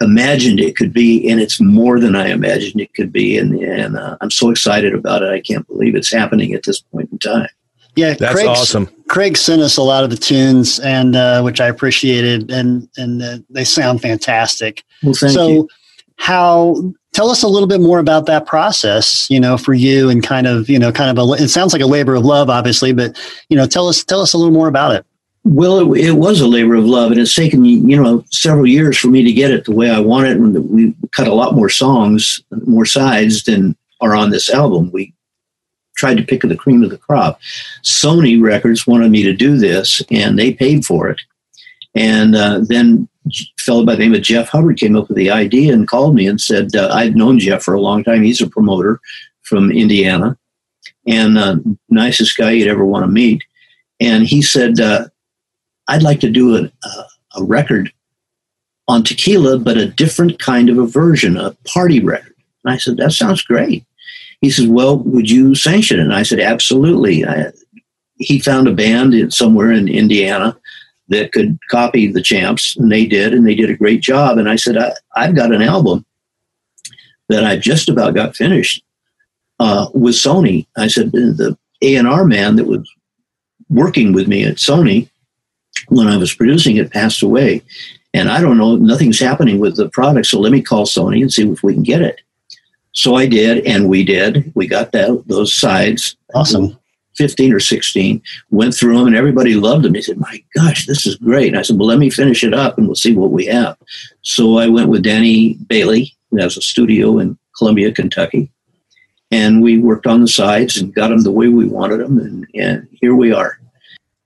imagined 0.02 0.60
it 0.60 0.76
could 0.76 0.94
be, 0.94 1.28
and 1.30 1.40
it's 1.40 1.62
more 1.62 2.00
than 2.00 2.16
I 2.16 2.28
imagined 2.28 2.82
it 2.82 2.94
could 2.94 3.12
be. 3.12 3.38
And, 3.38 3.56
and 3.56 3.98
uh, 3.98 4.18
I'm 4.20 4.32
so 4.32 4.50
excited 4.50 4.94
about 4.94 5.24
it. 5.24 5.32
I 5.32 5.40
can't 5.40 5.66
believe 5.68 5.96
it's 5.96 6.12
happening 6.12 6.54
at 6.54 6.64
this 6.64 6.82
point 6.82 7.10
in 7.12 7.20
time. 7.20 7.48
Yeah, 7.96 8.14
That's 8.16 8.34
Craig's- 8.34 8.48
awesome. 8.48 8.90
Craig 9.08 9.38
sent 9.38 9.62
us 9.62 9.78
a 9.78 9.84
lot 9.84 10.04
of 10.04 10.10
the 10.10 10.18
tunes, 10.18 10.80
and 10.80 11.16
uh, 11.16 11.42
which 11.42 11.62
I 11.62 11.68
appreciated, 11.68 12.50
and 12.52 12.90
and 12.98 13.22
uh, 13.22 13.38
they 13.52 13.64
sound 13.64 14.02
fantastic. 14.02 14.84
Well, 15.04 15.14
thank 15.14 15.34
so, 15.34 15.48
you. 15.48 15.70
How? 16.18 16.94
Tell 17.14 17.30
us 17.30 17.44
a 17.44 17.48
little 17.48 17.68
bit 17.68 17.80
more 17.80 18.00
about 18.00 18.26
that 18.26 18.48
process, 18.48 19.28
you 19.30 19.40
know, 19.40 19.56
for 19.56 19.74
you, 19.74 20.10
and 20.10 20.24
kind 20.24 20.48
of, 20.48 20.68
you 20.68 20.80
know, 20.80 20.92
kind 20.92 21.16
of 21.16 21.30
a. 21.30 21.34
It 21.34 21.50
sounds 21.50 21.74
like 21.74 21.82
a 21.82 21.88
labor 21.88 22.16
of 22.16 22.26
love, 22.26 22.50
obviously, 22.50 22.92
but 22.92 23.20
you 23.50 23.58
know, 23.58 23.68
tell 23.68 23.88
us 23.88 24.04
tell 24.04 24.22
us 24.22 24.34
a 24.34 24.38
little 24.38 24.54
more 24.54 24.68
about 24.68 24.94
it. 24.94 25.06
Well, 25.46 25.94
it, 25.94 26.06
it 26.06 26.12
was 26.14 26.40
a 26.40 26.48
labor 26.48 26.76
of 26.76 26.86
love, 26.86 27.12
and 27.12 27.20
it's 27.20 27.36
taken 27.36 27.66
you 27.66 28.02
know 28.02 28.24
several 28.32 28.66
years 28.66 28.98
for 28.98 29.08
me 29.08 29.24
to 29.24 29.34
get 29.34 29.52
it 29.52 29.66
the 29.66 29.76
way 29.76 29.90
I 29.90 30.00
want 30.00 30.28
it. 30.28 30.38
And 30.38 30.70
we 30.70 30.96
cut 31.12 31.28
a 31.28 31.34
lot 31.34 31.56
more 31.56 31.70
songs, 31.70 32.42
more 32.66 32.86
sides 32.86 33.44
than 33.44 33.76
are 34.02 34.16
on 34.16 34.32
this 34.32 34.50
album. 34.50 34.92
We 34.92 35.14
tried 35.96 36.18
to 36.18 36.24
pick 36.24 36.42
the 36.42 36.56
cream 36.56 36.84
of 36.84 36.90
the 36.90 36.98
crop. 36.98 37.40
Sony 37.84 38.42
Records 38.42 38.88
wanted 38.88 39.12
me 39.12 39.24
to 39.24 39.34
do 39.34 39.58
this, 39.58 40.02
and 40.10 40.38
they 40.38 40.54
paid 40.54 40.86
for 40.86 41.10
it. 41.10 41.22
And 41.96 42.36
uh, 42.36 42.62
then 42.62 43.08
fellow 43.60 43.86
by 43.86 43.94
the 43.96 44.00
name 44.00 44.14
of 44.14 44.22
Jeff 44.22 44.50
Hubbard 44.50 44.78
came 44.78 44.96
up 44.96 45.08
with 45.08 45.18
the 45.18 45.32
idea 45.32 45.74
and 45.74 45.88
called 45.88 46.16
me 46.16 46.28
and 46.28 46.40
said, 46.40 46.76
uh, 46.76 46.90
I'd 46.94 47.16
known 47.16 47.40
Jeff 47.40 47.64
for 47.64 47.74
a 47.74 47.82
long 47.82 48.04
time. 48.04 48.24
He's 48.24 48.42
a 48.42 48.50
promoter 48.50 49.00
from 49.42 49.72
Indiana 49.72 50.38
and 51.08 51.38
uh, 51.38 51.58
nicest 51.90 52.38
guy 52.38 52.52
you'd 52.52 52.68
ever 52.68 52.86
want 52.86 53.04
to 53.04 53.12
meet. 53.12 53.44
And 54.00 54.26
he 54.26 54.42
said, 54.42 54.80
uh, 54.80 55.08
I'd 55.88 56.04
like 56.04 56.20
to 56.22 56.30
do 56.30 56.56
a, 56.56 56.64
a, 56.64 57.06
a 57.36 57.44
record 57.44 57.92
on 58.88 59.04
tequila, 59.04 59.60
but 59.60 59.78
a 59.78 59.88
different 59.88 60.40
kind 60.40 60.70
of 60.70 60.78
a 60.78 60.88
version, 60.88 61.38
a 61.38 61.56
party 61.66 62.00
record. 62.00 62.36
And 62.64 62.74
I 62.74 62.78
said, 62.78 62.98
That 62.98 63.12
sounds 63.12 63.42
great. 63.42 63.86
He 64.42 64.50
said, 64.50 64.70
Well, 64.70 65.00
would 65.00 65.30
you 65.30 65.56
sanction 65.56 66.00
it? 66.00 66.04
And 66.04 66.14
I 66.14 66.24
said, 66.24 66.40
Absolutely. 66.40 67.26
I, 67.26 67.52
he 68.18 68.40
found 68.40 68.68
a 68.68 68.74
band 68.74 69.34
somewhere 69.34 69.72
in 69.72 69.88
Indiana 69.88 70.58
that 71.14 71.32
could 71.32 71.58
copy 71.70 72.08
the 72.08 72.22
champs, 72.22 72.76
and 72.76 72.92
they 72.92 73.06
did, 73.06 73.34
and 73.34 73.48
they 73.48 73.56
did 73.56 73.70
a 73.70 73.78
great 73.78 74.02
job. 74.02 74.38
And 74.38 74.50
I 74.50 74.56
said, 74.56 74.78
I, 74.78 74.92
I've 75.16 75.36
got 75.36 75.54
an 75.54 75.62
album 75.62 76.06
that 77.30 77.44
I've 77.44 77.62
just 77.62 77.90
about 77.90 78.16
got 78.16 78.36
finished 78.36 78.84
uh, 79.60 79.88
with 79.94 80.16
Sony. 80.16 80.68
I 80.78 80.88
said, 80.88 81.12
The 81.12 81.58
A&R 81.82 82.26
man 82.26 82.56
that 82.58 82.66
was 82.66 82.90
working 83.70 84.14
with 84.14 84.28
me 84.28 84.44
at 84.44 84.56
Sony 84.56 85.10
when 85.90 86.08
I 86.08 86.18
was 86.18 86.34
producing 86.34 86.78
it 86.78 86.92
passed 86.92 87.22
away. 87.22 87.62
And 88.14 88.30
I 88.30 88.42
don't 88.42 88.58
know, 88.58 88.76
nothing's 88.76 89.20
happening 89.20 89.60
with 89.60 89.76
the 89.76 89.90
product. 89.90 90.28
So 90.28 90.40
let 90.40 90.52
me 90.52 90.62
call 90.62 90.86
Sony 90.86 91.22
and 91.22 91.34
see 91.34 91.50
if 91.50 91.64
we 91.64 91.74
can 91.74 91.84
get 91.84 92.02
it. 92.02 92.22
So 92.92 93.16
I 93.16 93.26
did, 93.26 93.66
and 93.66 93.90
we 93.90 94.04
did. 94.04 94.52
We 94.54 94.68
got 94.68 94.92
that 94.92 95.24
those 95.26 95.52
sides. 95.52 96.16
Awesome. 96.36 96.78
15 97.18 97.54
or 97.54 97.60
16, 97.60 98.22
went 98.50 98.74
through 98.74 98.98
them, 98.98 99.08
and 99.08 99.16
everybody 99.16 99.56
loved 99.56 99.84
them. 99.84 99.94
He 99.94 100.02
said, 100.02 100.20
My 100.20 100.44
gosh, 100.56 100.86
this 100.86 101.06
is 101.06 101.16
great. 101.16 101.50
And 101.50 101.58
I 101.58 101.62
said, 101.62 101.78
Well, 101.78 101.88
let 101.88 102.00
me 102.00 102.10
finish 102.10 102.44
it 102.44 102.54
up 102.54 102.78
and 102.78 102.88
we'll 102.88 102.96
see 102.96 103.16
what 103.16 103.32
we 103.32 103.46
have. 103.46 103.78
So 104.22 104.58
I 104.58 104.68
went 104.68 104.90
with 104.90 105.04
Danny 105.04 105.56
Bailey, 105.68 106.14
who 106.32 106.38
has 106.38 106.58
a 106.58 106.62
studio 106.62 107.20
in 107.20 107.38
Columbia, 107.58 107.92
Kentucky. 107.92 108.50
And 109.32 109.64
we 109.64 109.80
worked 109.80 110.06
on 110.06 110.22
the 110.22 110.28
sides 110.28 110.78
and 110.78 110.94
got 110.94 111.10
them 111.10 111.24
the 111.24 111.32
way 111.32 111.48
we 111.48 111.66
wanted 111.66 112.00
them. 112.00 112.20
And, 112.20 112.48
and 112.54 112.88
here 112.92 113.16
we 113.16 113.32
are. 113.32 113.60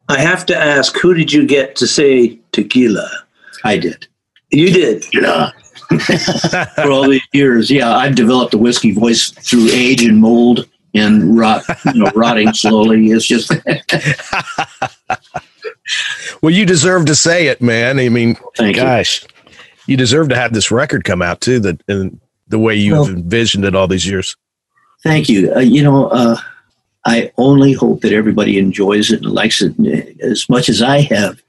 I 0.10 0.20
have 0.20 0.46
to 0.48 0.58
ask, 0.58 0.98
who 0.98 1.14
did 1.14 1.32
you 1.32 1.46
get 1.46 1.76
to 1.78 1.88
say 1.88 2.40
tequila? 2.52 3.10
I 3.64 3.78
did. 3.78 4.08
You 4.52 4.72
did. 4.72 5.06
Yeah. 5.14 5.52
For 6.76 6.92
all 6.92 7.10
these 7.10 7.22
years, 7.34 7.72
yeah, 7.72 7.96
I've 7.96 8.16
developed 8.16 8.54
a 8.54 8.58
whiskey 8.58 8.92
voice 8.92 9.32
through 9.32 9.70
age 9.72 10.04
and 10.04 10.20
mold 10.20 10.68
and 10.94 11.38
rot, 11.38 11.64
you 11.86 12.04
know, 12.04 12.12
rotting 12.16 12.54
slowly. 12.54 13.08
It's 13.12 13.26
just 13.26 13.52
Well, 16.42 16.52
you 16.52 16.66
deserve 16.66 17.06
to 17.06 17.16
say 17.16 17.48
it, 17.48 17.62
man. 17.62 18.00
I 18.00 18.10
mean, 18.10 18.36
thank 18.56 18.76
you. 18.76 18.82
gosh, 18.84 19.26
you 19.88 19.96
deserve 19.98 20.30
to 20.30 20.36
have 20.36 20.54
this 20.54 20.70
record 20.72 21.04
come 21.06 21.22
out 21.22 21.40
too. 21.42 21.60
That 21.60 21.82
and 21.88 22.20
the 22.48 22.60
way 22.60 22.76
you've 22.76 22.98
Well- 23.00 23.08
envisioned 23.10 23.66
it 23.66 23.76
all 23.76 23.88
these 23.88 24.06
years. 24.08 24.36
Thank 25.04 25.30
you. 25.30 25.54
Uh, 25.56 25.60
you 25.60 25.84
know, 25.84 26.08
uh, 26.08 26.38
I 27.06 27.32
only 27.38 27.72
hope 27.74 28.02
that 28.02 28.12
everybody 28.12 28.58
enjoys 28.58 29.12
it 29.12 29.22
and 29.22 29.32
likes 29.32 29.62
it 29.62 29.74
as 30.22 30.50
much 30.50 30.68
as 30.70 30.82
I 30.82 31.02
have 31.02 31.42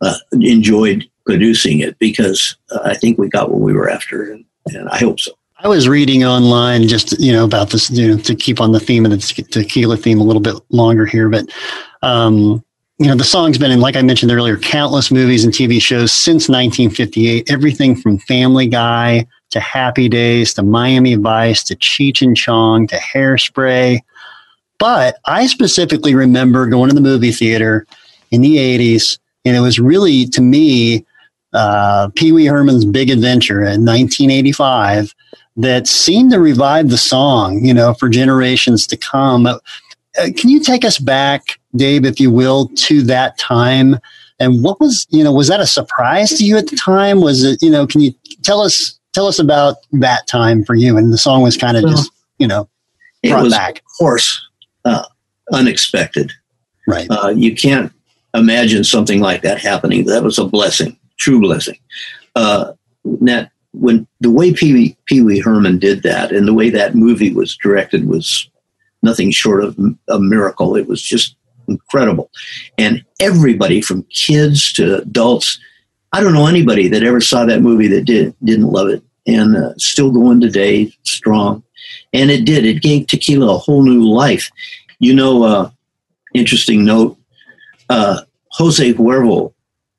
uh, 0.00 0.14
enjoyed 0.32 1.08
producing 1.26 1.80
it 1.80 1.98
because 1.98 2.56
uh, 2.70 2.80
I 2.84 2.94
think 2.94 3.18
we 3.18 3.28
got 3.28 3.50
what 3.50 3.60
we 3.60 3.72
were 3.72 3.88
after, 3.88 4.30
and, 4.30 4.44
and 4.66 4.88
I 4.90 4.98
hope 4.98 5.18
so. 5.18 5.32
I 5.62 5.68
was 5.68 5.88
reading 5.88 6.24
online 6.24 6.88
just 6.88 7.18
you 7.20 7.32
know 7.32 7.44
about 7.44 7.70
this 7.70 7.88
you 7.88 8.08
know 8.08 8.18
to 8.18 8.34
keep 8.34 8.60
on 8.60 8.72
the 8.72 8.80
theme 8.80 9.04
of 9.04 9.12
the 9.12 9.46
tequila 9.48 9.96
theme 9.96 10.20
a 10.20 10.24
little 10.24 10.42
bit 10.42 10.56
longer 10.70 11.06
here, 11.06 11.28
but 11.28 11.46
um, 12.02 12.64
you 12.98 13.06
know 13.06 13.14
the 13.14 13.22
song's 13.22 13.58
been 13.58 13.70
in 13.70 13.80
like 13.80 13.94
I 13.94 14.02
mentioned 14.02 14.32
earlier 14.32 14.56
countless 14.56 15.12
movies 15.12 15.44
and 15.44 15.54
TV 15.54 15.80
shows 15.80 16.10
since 16.10 16.48
1958. 16.48 17.48
Everything 17.48 17.94
from 17.94 18.18
Family 18.18 18.66
Guy 18.66 19.24
to 19.50 19.60
Happy 19.60 20.08
Days 20.08 20.52
to 20.54 20.64
Miami 20.64 21.14
Vice 21.14 21.62
to 21.64 21.76
Cheech 21.76 22.22
and 22.22 22.36
Chong 22.36 22.88
to 22.88 22.96
Hairspray. 22.96 24.00
But 24.78 25.18
I 25.26 25.46
specifically 25.46 26.16
remember 26.16 26.66
going 26.66 26.88
to 26.88 26.94
the 26.94 27.00
movie 27.00 27.30
theater 27.30 27.86
in 28.32 28.40
the 28.40 28.56
80s, 28.56 29.16
and 29.44 29.54
it 29.54 29.60
was 29.60 29.78
really 29.78 30.26
to 30.26 30.40
me 30.40 31.06
uh, 31.52 32.08
Pee 32.16 32.32
Wee 32.32 32.46
Herman's 32.46 32.84
Big 32.84 33.10
Adventure 33.10 33.60
in 33.60 33.84
1985 33.84 35.14
that 35.56 35.86
seem 35.86 36.30
to 36.30 36.38
revive 36.40 36.88
the 36.88 36.98
song, 36.98 37.64
you 37.64 37.74
know, 37.74 37.94
for 37.94 38.08
generations 38.08 38.86
to 38.86 38.96
come. 38.96 39.46
Uh, 39.46 39.58
can 40.36 40.48
you 40.50 40.60
take 40.60 40.84
us 40.84 40.98
back, 40.98 41.42
Dave, 41.76 42.04
if 42.04 42.18
you 42.20 42.30
will, 42.30 42.68
to 42.76 43.02
that 43.02 43.38
time? 43.38 43.98
And 44.40 44.62
what 44.64 44.80
was, 44.80 45.06
you 45.10 45.22
know, 45.22 45.32
was 45.32 45.48
that 45.48 45.60
a 45.60 45.66
surprise 45.66 46.30
to 46.38 46.44
you 46.44 46.56
at 46.56 46.66
the 46.68 46.76
time? 46.76 47.20
Was 47.20 47.44
it, 47.44 47.62
you 47.62 47.70
know, 47.70 47.86
can 47.86 48.00
you 48.00 48.12
tell 48.42 48.60
us 48.60 48.98
tell 49.12 49.26
us 49.26 49.38
about 49.38 49.76
that 49.92 50.26
time 50.26 50.64
for 50.64 50.74
you? 50.74 50.96
And 50.96 51.12
the 51.12 51.18
song 51.18 51.42
was 51.42 51.56
kind 51.56 51.76
of 51.76 51.84
Well, 51.84 51.92
just, 51.92 52.10
you 52.38 52.48
know, 52.48 52.68
It 53.22 53.30
brought 53.30 53.44
was, 53.44 53.52
back, 53.52 53.78
of 53.78 53.84
course, 53.98 54.40
uh, 54.84 55.04
unexpected. 55.52 56.32
right? 56.88 57.06
Uh, 57.10 57.28
you 57.28 57.54
can't 57.54 57.92
imagine 58.34 58.82
something 58.84 59.20
like 59.20 59.42
that 59.42 59.58
happening. 59.60 60.06
That 60.06 60.24
was 60.24 60.38
a 60.38 60.44
blessing, 60.44 60.98
true 61.18 61.38
blessing. 61.40 61.78
Uh, 62.34 62.72
that 63.20 63.51
when 63.72 64.06
the 64.20 64.30
way 64.30 64.52
Pee 64.52 64.72
Wee, 64.72 64.96
Pee 65.06 65.22
Wee 65.22 65.40
Herman 65.40 65.78
did 65.78 66.02
that 66.02 66.32
and 66.32 66.46
the 66.46 66.54
way 66.54 66.70
that 66.70 66.94
movie 66.94 67.32
was 67.32 67.56
directed 67.56 68.06
was 68.06 68.48
nothing 69.02 69.30
short 69.30 69.64
of 69.64 69.76
a 70.08 70.18
miracle. 70.18 70.76
It 70.76 70.86
was 70.86 71.02
just 71.02 71.36
incredible. 71.68 72.30
And 72.78 73.04
everybody 73.20 73.80
from 73.80 74.04
kids 74.04 74.72
to 74.74 75.02
adults, 75.02 75.58
I 76.12 76.20
don't 76.20 76.34
know 76.34 76.46
anybody 76.46 76.88
that 76.88 77.02
ever 77.02 77.20
saw 77.20 77.44
that 77.46 77.62
movie 77.62 77.88
that 77.88 78.04
did, 78.04 78.34
didn't 78.44 78.70
love 78.70 78.88
it. 78.88 79.02
And 79.26 79.56
uh, 79.56 79.74
still 79.78 80.10
going 80.10 80.40
today, 80.40 80.92
strong. 81.04 81.62
And 82.12 82.30
it 82.30 82.44
did. 82.44 82.66
It 82.66 82.82
gave 82.82 83.06
tequila 83.06 83.54
a 83.54 83.58
whole 83.58 83.82
new 83.82 84.02
life. 84.02 84.50
You 84.98 85.14
know, 85.14 85.44
uh, 85.44 85.70
interesting 86.34 86.84
note 86.84 87.16
uh, 87.92 88.22
Jose 88.52 88.94
Cuervo 88.94 89.52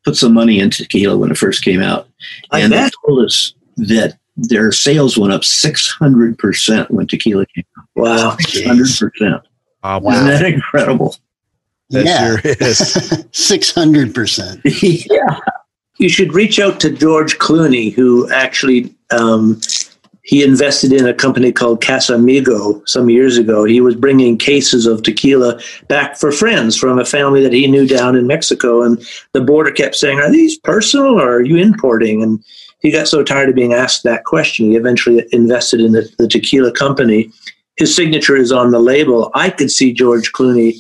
put 0.04 0.16
some 0.16 0.34
money 0.34 0.60
into 0.60 0.84
tequila 0.84 1.18
when 1.18 1.32
it 1.32 1.38
first 1.38 1.64
came 1.64 1.82
out. 1.82 2.08
I 2.52 2.60
and 2.60 2.74
they 2.74 2.78
bet. 2.78 2.92
told 3.06 3.26
us 3.26 3.54
that 3.78 4.18
their 4.36 4.72
sales 4.72 5.18
went 5.18 5.34
up 5.34 5.42
600% 5.42 6.90
when 6.90 7.08
tequila 7.08 7.46
came 7.48 7.66
out. 7.78 7.86
Wow. 7.96 8.36
600%. 8.40 9.42
Oh, 9.84 10.00
Wow. 10.00 10.14
Isn't 10.14 10.28
that 10.28 10.46
incredible? 10.46 11.16
That 11.90 12.06
yeah, 12.06 12.38
sure 12.38 12.42
is. 12.68 13.26
six 13.32 13.70
hundred 13.72 14.16
percent. 14.16 14.62
yeah. 14.82 15.40
You 15.98 16.10
should 16.10 16.34
reach 16.34 16.60
out 16.60 16.80
to 16.80 16.90
George 16.90 17.38
Clooney, 17.38 17.94
who 17.94 18.32
actually 18.32 18.96
um, 19.12 19.62
he 20.24 20.44
invested 20.44 20.94
in 20.94 21.06
a 21.06 21.14
company 21.14 21.52
called 21.52 21.82
Casamigo 21.84 22.82
some 22.88 23.10
years 23.10 23.38
ago. 23.38 23.66
He 23.66 23.82
was 23.82 23.96
bringing 23.96 24.38
cases 24.38 24.86
of 24.86 25.04
tequila 25.04 25.60
back 25.90 26.18
for 26.18 26.32
friends 26.32 26.78
from 26.78 26.98
a 26.98 27.06
family 27.06 27.44
that 27.44 27.54
he 27.54 27.68
knew 27.68 27.86
down 27.86 28.16
in 28.16 28.26
Mexico, 28.26 28.82
and 28.82 29.06
the 29.34 29.42
border 29.42 29.70
kept 29.72 29.96
saying, 29.96 30.20
"Are 30.20 30.32
these 30.32 30.58
personal 30.60 31.20
or 31.20 31.36
are 31.36 31.44
you 31.44 31.58
importing?" 31.58 32.24
And 32.24 32.44
he 32.84 32.92
got 32.92 33.08
so 33.08 33.24
tired 33.24 33.50
of 33.50 33.56
being 33.56 33.74
asked 33.74 34.04
that 34.04 34.26
question, 34.26 34.70
he 34.70 34.76
eventually 34.76 35.26
invested 35.32 35.80
in 35.80 35.94
the, 35.94 36.08
the 36.20 36.28
tequila 36.28 36.72
company. 36.72 37.32
His 37.78 37.96
signature 37.96 38.36
is 38.36 38.52
on 38.52 38.72
the 38.72 38.80
label. 38.80 39.32
I 39.34 39.50
could 39.50 39.72
see 39.72 39.94
George 39.94 40.32
Clooney 40.34 40.76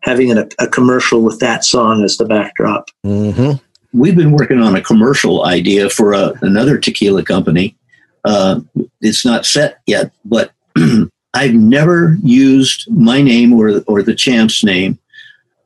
having 0.00 0.36
a, 0.36 0.46
a 0.58 0.66
commercial 0.66 1.22
with 1.22 1.38
that 1.40 1.64
song 1.64 2.04
as 2.04 2.16
the 2.16 2.26
backdrop. 2.26 2.90
hmm 3.02 3.52
We've 3.92 4.16
been 4.16 4.32
working 4.32 4.58
on 4.58 4.74
a 4.74 4.82
commercial 4.82 5.44
idea 5.44 5.88
for 5.88 6.14
a, 6.14 6.32
another 6.42 6.78
tequila 6.78 7.22
company. 7.22 7.76
Uh, 8.24 8.60
it's 9.00 9.24
not 9.24 9.46
set 9.46 9.80
yet, 9.86 10.10
but 10.24 10.50
I've 11.34 11.54
never 11.54 12.16
used 12.20 12.90
my 12.90 13.22
name 13.22 13.52
or, 13.52 13.82
or 13.86 14.02
the 14.02 14.14
champ's 14.14 14.64
name 14.64 14.98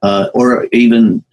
uh, 0.02 0.28
or 0.34 0.68
even 0.72 1.24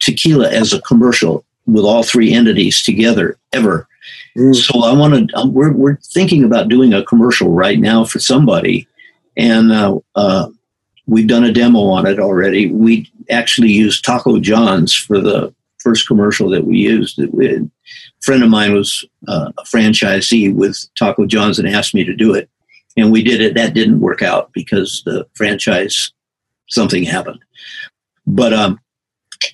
tequila 0.00 0.48
as 0.48 0.72
a 0.72 0.80
commercial 0.82 1.44
with 1.66 1.84
all 1.84 2.04
three 2.04 2.32
entities 2.32 2.82
together 2.82 3.38
ever. 3.52 3.88
Mm. 4.36 4.54
So 4.54 4.84
I 4.84 4.92
want 4.92 5.30
to. 5.30 5.46
We're 5.46 5.72
we're 5.72 5.96
thinking 5.96 6.44
about 6.44 6.68
doing 6.68 6.92
a 6.92 7.04
commercial 7.04 7.50
right 7.50 7.78
now 7.78 8.04
for 8.04 8.18
somebody, 8.18 8.86
and 9.36 9.72
uh, 9.72 9.98
uh, 10.14 10.48
we've 11.06 11.26
done 11.26 11.44
a 11.44 11.52
demo 11.52 11.80
on 11.80 12.06
it 12.06 12.18
already. 12.18 12.70
We 12.70 13.10
actually 13.30 13.72
used 13.72 14.04
Taco 14.04 14.38
John's 14.38 14.94
for 14.94 15.20
the 15.20 15.54
first 15.78 16.06
commercial 16.06 16.50
that 16.50 16.64
we 16.64 16.78
used. 16.78 17.18
A 17.18 17.68
friend 18.22 18.42
of 18.42 18.50
mine 18.50 18.74
was 18.74 19.04
uh, 19.28 19.52
a 19.56 19.62
franchisee 19.62 20.54
with 20.54 20.76
Taco 20.98 21.26
John's 21.26 21.58
and 21.58 21.68
asked 21.68 21.94
me 21.94 22.04
to 22.04 22.14
do 22.14 22.34
it, 22.34 22.50
and 22.96 23.10
we 23.10 23.22
did 23.22 23.40
it. 23.40 23.54
That 23.54 23.74
didn't 23.74 24.00
work 24.00 24.22
out 24.22 24.52
because 24.52 25.02
the 25.06 25.26
franchise 25.34 26.12
something 26.68 27.04
happened, 27.04 27.40
but 28.26 28.52
um, 28.52 28.80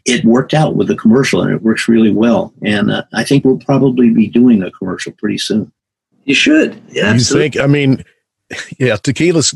it 0.05 0.25
worked 0.25 0.55
out 0.55 0.77
with 0.77 0.89
the 0.89 0.97
commercial, 0.97 1.43
and 1.43 1.53
it 1.53 1.63
works 1.63 1.89
really 1.89 2.13
well. 2.13 2.53
And 2.63 2.91
uh, 2.91 3.05
I 3.13 3.25
think 3.25 3.45
we'll 3.45 3.59
probably 3.59 4.11
be 4.11 4.27
doing 4.27 4.63
a 4.63 4.71
commercial 4.71 5.13
pretty 5.13 5.39
soon. 5.39 5.73
You 6.25 6.35
should. 6.35 6.81
Yeah, 6.89 7.13
you 7.13 7.21
think? 7.21 7.59
I 7.59 7.67
mean, 7.67 8.05
yeah, 8.79 8.97
tequila's 8.97 9.55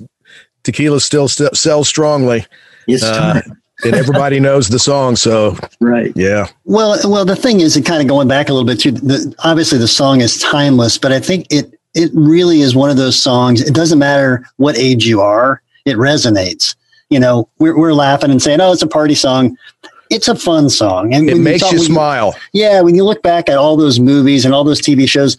tequila 0.64 1.00
still 1.00 1.28
st- 1.28 1.56
sells 1.56 1.88
strongly. 1.88 2.44
It's 2.88 3.04
uh, 3.04 3.40
time 3.42 3.62
and 3.84 3.94
everybody 3.94 4.40
knows 4.40 4.68
the 4.68 4.78
song. 4.78 5.16
So 5.16 5.56
right, 5.80 6.12
yeah. 6.16 6.48
Well, 6.64 6.98
well, 7.04 7.24
the 7.24 7.36
thing 7.36 7.60
is, 7.60 7.76
it 7.76 7.84
kind 7.84 8.00
of 8.00 8.08
going 8.08 8.28
back 8.28 8.48
a 8.48 8.52
little 8.52 8.66
bit 8.66 8.80
to 8.80 8.92
the, 8.92 9.34
obviously 9.40 9.78
the 9.78 9.88
song 9.88 10.20
is 10.20 10.38
timeless, 10.40 10.98
but 10.98 11.12
I 11.12 11.20
think 11.20 11.46
it 11.50 11.78
it 11.94 12.10
really 12.14 12.60
is 12.60 12.74
one 12.74 12.90
of 12.90 12.96
those 12.96 13.20
songs. 13.20 13.60
It 13.62 13.74
doesn't 13.74 13.98
matter 13.98 14.46
what 14.56 14.76
age 14.76 15.06
you 15.06 15.20
are, 15.20 15.62
it 15.84 15.96
resonates. 15.96 16.74
You 17.10 17.20
know, 17.20 17.48
we're 17.58 17.78
we're 17.78 17.94
laughing 17.94 18.30
and 18.30 18.42
saying, 18.42 18.60
"Oh, 18.60 18.72
it's 18.72 18.82
a 18.82 18.88
party 18.88 19.14
song." 19.14 19.56
It's 20.10 20.28
a 20.28 20.36
fun 20.36 20.70
song, 20.70 21.14
and 21.14 21.28
it 21.28 21.38
makes 21.38 21.70
you, 21.72 21.78
you 21.78 21.84
smile. 21.84 22.36
Yeah, 22.52 22.80
when 22.80 22.94
you 22.94 23.04
look 23.04 23.22
back 23.22 23.48
at 23.48 23.58
all 23.58 23.76
those 23.76 23.98
movies 23.98 24.44
and 24.44 24.54
all 24.54 24.64
those 24.64 24.80
TV 24.80 25.08
shows, 25.08 25.36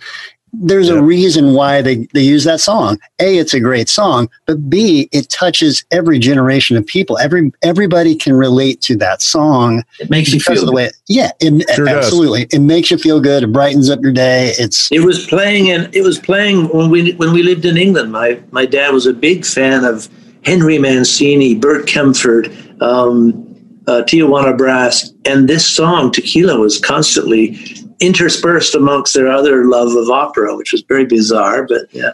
there's 0.54 0.90
a 0.90 1.02
reason 1.02 1.54
why 1.54 1.82
they, 1.82 2.08
they 2.14 2.22
use 2.22 2.44
that 2.46 2.60
song. 2.60 2.98
A, 3.20 3.38
it's 3.38 3.54
a 3.54 3.60
great 3.60 3.90
song, 3.90 4.30
but 4.46 4.70
B, 4.70 5.10
it 5.12 5.30
touches 5.30 5.84
every 5.92 6.20
generation 6.20 6.78
of 6.78 6.86
people. 6.86 7.18
Every 7.18 7.52
everybody 7.64 8.16
can 8.16 8.34
relate 8.34 8.82
to 8.82 8.96
that 8.98 9.22
song. 9.22 9.84
It 10.00 10.10
makes 10.10 10.32
you 10.32 10.40
feel 10.40 10.66
the 10.66 10.72
way. 10.72 10.86
It, 10.86 10.98
yeah, 11.08 11.32
it, 11.40 11.70
sure 11.76 11.88
absolutely. 11.88 12.46
Does. 12.46 12.60
It 12.60 12.64
makes 12.64 12.92
you 12.92 12.98
feel 12.98 13.20
good. 13.20 13.44
It 13.44 13.52
brightens 13.52 13.90
up 13.90 14.02
your 14.02 14.14
day. 14.14 14.54
It's. 14.58 14.92
It 14.92 15.02
was 15.02 15.28
playing 15.28 15.70
and 15.70 15.94
it 15.94 16.02
was 16.02 16.18
playing 16.18 16.70
when 16.70 16.90
we 16.90 17.12
when 17.14 17.34
we 17.34 17.44
lived 17.44 17.66
in 17.66 17.78
England. 17.78 18.12
My 18.12 18.42
my 18.52 18.66
dad 18.66 18.94
was 18.94 19.06
a 19.06 19.14
big 19.14 19.46
fan 19.46 19.84
of 19.84 20.10
Henry 20.44 20.80
Mancini, 20.80 21.56
Bert 21.56 21.88
Kaempfert, 21.88 22.82
um, 22.82 23.47
uh, 23.88 24.04
Tijuana 24.04 24.58
Brass, 24.58 25.12
and 25.26 25.48
this 25.48 25.66
song 25.66 26.12
Tequila 26.12 26.60
was 26.60 26.80
constantly 26.80 27.58
interspersed 28.00 28.76
amongst 28.76 29.14
their 29.14 29.28
other 29.28 29.66
love 29.66 29.96
of 29.96 30.10
opera, 30.10 30.56
which 30.56 30.72
was 30.72 30.84
very 30.88 31.06
bizarre. 31.06 31.66
But 31.66 31.88
yeah. 31.92 32.12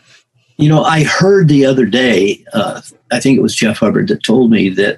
You 0.57 0.69
know, 0.69 0.83
I 0.83 1.03
heard 1.03 1.47
the 1.47 1.65
other 1.65 1.85
day, 1.85 2.43
uh, 2.53 2.81
I 3.11 3.19
think 3.19 3.37
it 3.37 3.41
was 3.41 3.55
Jeff 3.55 3.79
Hubbard 3.79 4.07
that 4.09 4.23
told 4.23 4.51
me 4.51 4.69
that 4.69 4.97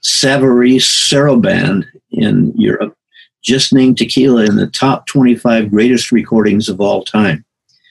Savary 0.00 0.74
Sarabande 0.76 1.84
in 2.10 2.52
Europe 2.56 2.96
just 3.42 3.72
named 3.72 3.98
Tequila 3.98 4.44
in 4.44 4.56
the 4.56 4.66
top 4.66 5.06
25 5.06 5.70
greatest 5.70 6.10
recordings 6.10 6.68
of 6.68 6.80
all 6.80 7.04
time. 7.04 7.44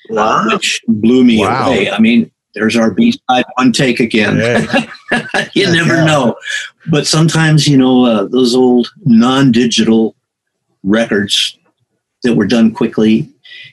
Wow. 0.10 0.46
Which 0.48 0.82
blew 0.88 1.24
me 1.24 1.40
wow. 1.40 1.68
away. 1.68 1.90
I 1.90 2.00
mean, 2.00 2.30
there's 2.56 2.76
our 2.76 2.90
B 2.90 3.12
side 3.30 3.46
one 3.58 3.72
take 3.72 4.00
again. 4.00 4.38
you 5.54 5.72
never 5.72 6.04
know. 6.04 6.36
But 6.90 7.06
sometimes, 7.06 7.68
you 7.68 7.78
know, 7.78 8.06
uh, 8.06 8.24
those 8.26 8.56
old 8.56 8.92
non 9.04 9.52
digital 9.52 10.16
records 10.84 11.58
that 12.24 12.36
were 12.36 12.48
done 12.48 12.74
quickly. 12.74 13.30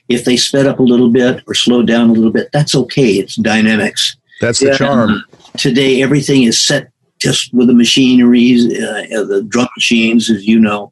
If 0.09 0.25
they 0.25 0.37
sped 0.37 0.67
up 0.67 0.79
a 0.79 0.83
little 0.83 1.09
bit 1.09 1.43
or 1.47 1.53
slowed 1.53 1.87
down 1.87 2.09
a 2.09 2.13
little 2.13 2.31
bit, 2.31 2.49
that's 2.51 2.75
okay. 2.75 3.13
It's 3.13 3.35
dynamics. 3.35 4.17
That's 4.41 4.59
the 4.59 4.67
yeah. 4.67 4.77
charm. 4.77 5.23
Today, 5.57 6.01
everything 6.01 6.43
is 6.43 6.59
set 6.59 6.91
just 7.19 7.53
with 7.53 7.67
the 7.67 7.73
machineries, 7.73 8.65
uh, 8.77 9.05
uh, 9.15 9.23
the 9.23 9.43
drum 9.47 9.69
machines, 9.77 10.29
as 10.29 10.45
you 10.45 10.59
know. 10.59 10.91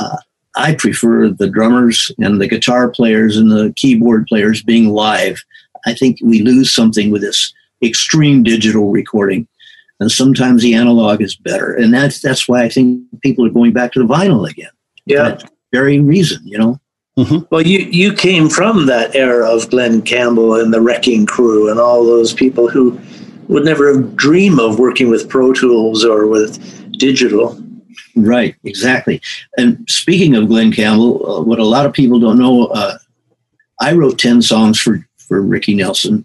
Uh, 0.00 0.16
I 0.56 0.74
prefer 0.74 1.30
the 1.30 1.48
drummers 1.48 2.10
and 2.18 2.40
the 2.40 2.48
guitar 2.48 2.90
players 2.90 3.36
and 3.36 3.50
the 3.50 3.72
keyboard 3.76 4.26
players 4.26 4.62
being 4.62 4.90
live. 4.90 5.42
I 5.86 5.94
think 5.94 6.18
we 6.22 6.42
lose 6.42 6.72
something 6.72 7.10
with 7.10 7.22
this 7.22 7.52
extreme 7.82 8.42
digital 8.42 8.90
recording. 8.90 9.48
And 10.00 10.10
sometimes 10.10 10.62
the 10.62 10.74
analog 10.74 11.22
is 11.22 11.36
better. 11.36 11.74
And 11.74 11.94
that's 11.94 12.20
that's 12.20 12.48
why 12.48 12.62
I 12.62 12.68
think 12.68 13.02
people 13.20 13.46
are 13.46 13.50
going 13.50 13.72
back 13.72 13.92
to 13.92 14.00
the 14.00 14.06
vinyl 14.06 14.48
again. 14.48 14.70
Yeah. 15.06 15.22
That 15.22 15.50
very 15.72 15.98
reason, 16.00 16.40
you 16.44 16.58
know. 16.58 16.80
Mm-hmm. 17.18 17.44
Well, 17.50 17.62
you 17.62 17.80
you 17.80 18.14
came 18.14 18.48
from 18.48 18.86
that 18.86 19.14
era 19.14 19.48
of 19.48 19.68
Glen 19.70 20.02
Campbell 20.02 20.54
and 20.54 20.72
the 20.72 20.80
Wrecking 20.80 21.26
Crew 21.26 21.70
and 21.70 21.78
all 21.78 22.04
those 22.04 22.32
people 22.32 22.68
who 22.68 22.98
would 23.48 23.64
never 23.64 24.00
dream 24.00 24.58
of 24.58 24.78
working 24.78 25.10
with 25.10 25.28
Pro 25.28 25.52
Tools 25.52 26.04
or 26.04 26.26
with 26.26 26.58
digital. 26.98 27.62
Right, 28.16 28.54
exactly. 28.64 29.20
And 29.58 29.84
speaking 29.88 30.36
of 30.36 30.48
Glen 30.48 30.72
Campbell, 30.72 31.30
uh, 31.30 31.42
what 31.42 31.58
a 31.58 31.64
lot 31.64 31.86
of 31.86 31.92
people 31.92 32.18
don't 32.18 32.38
know, 32.38 32.66
uh, 32.66 32.98
I 33.80 33.92
wrote 33.92 34.18
ten 34.18 34.40
songs 34.40 34.80
for 34.80 35.06
for 35.28 35.40
Ricky 35.40 35.74
Nelson, 35.74 36.24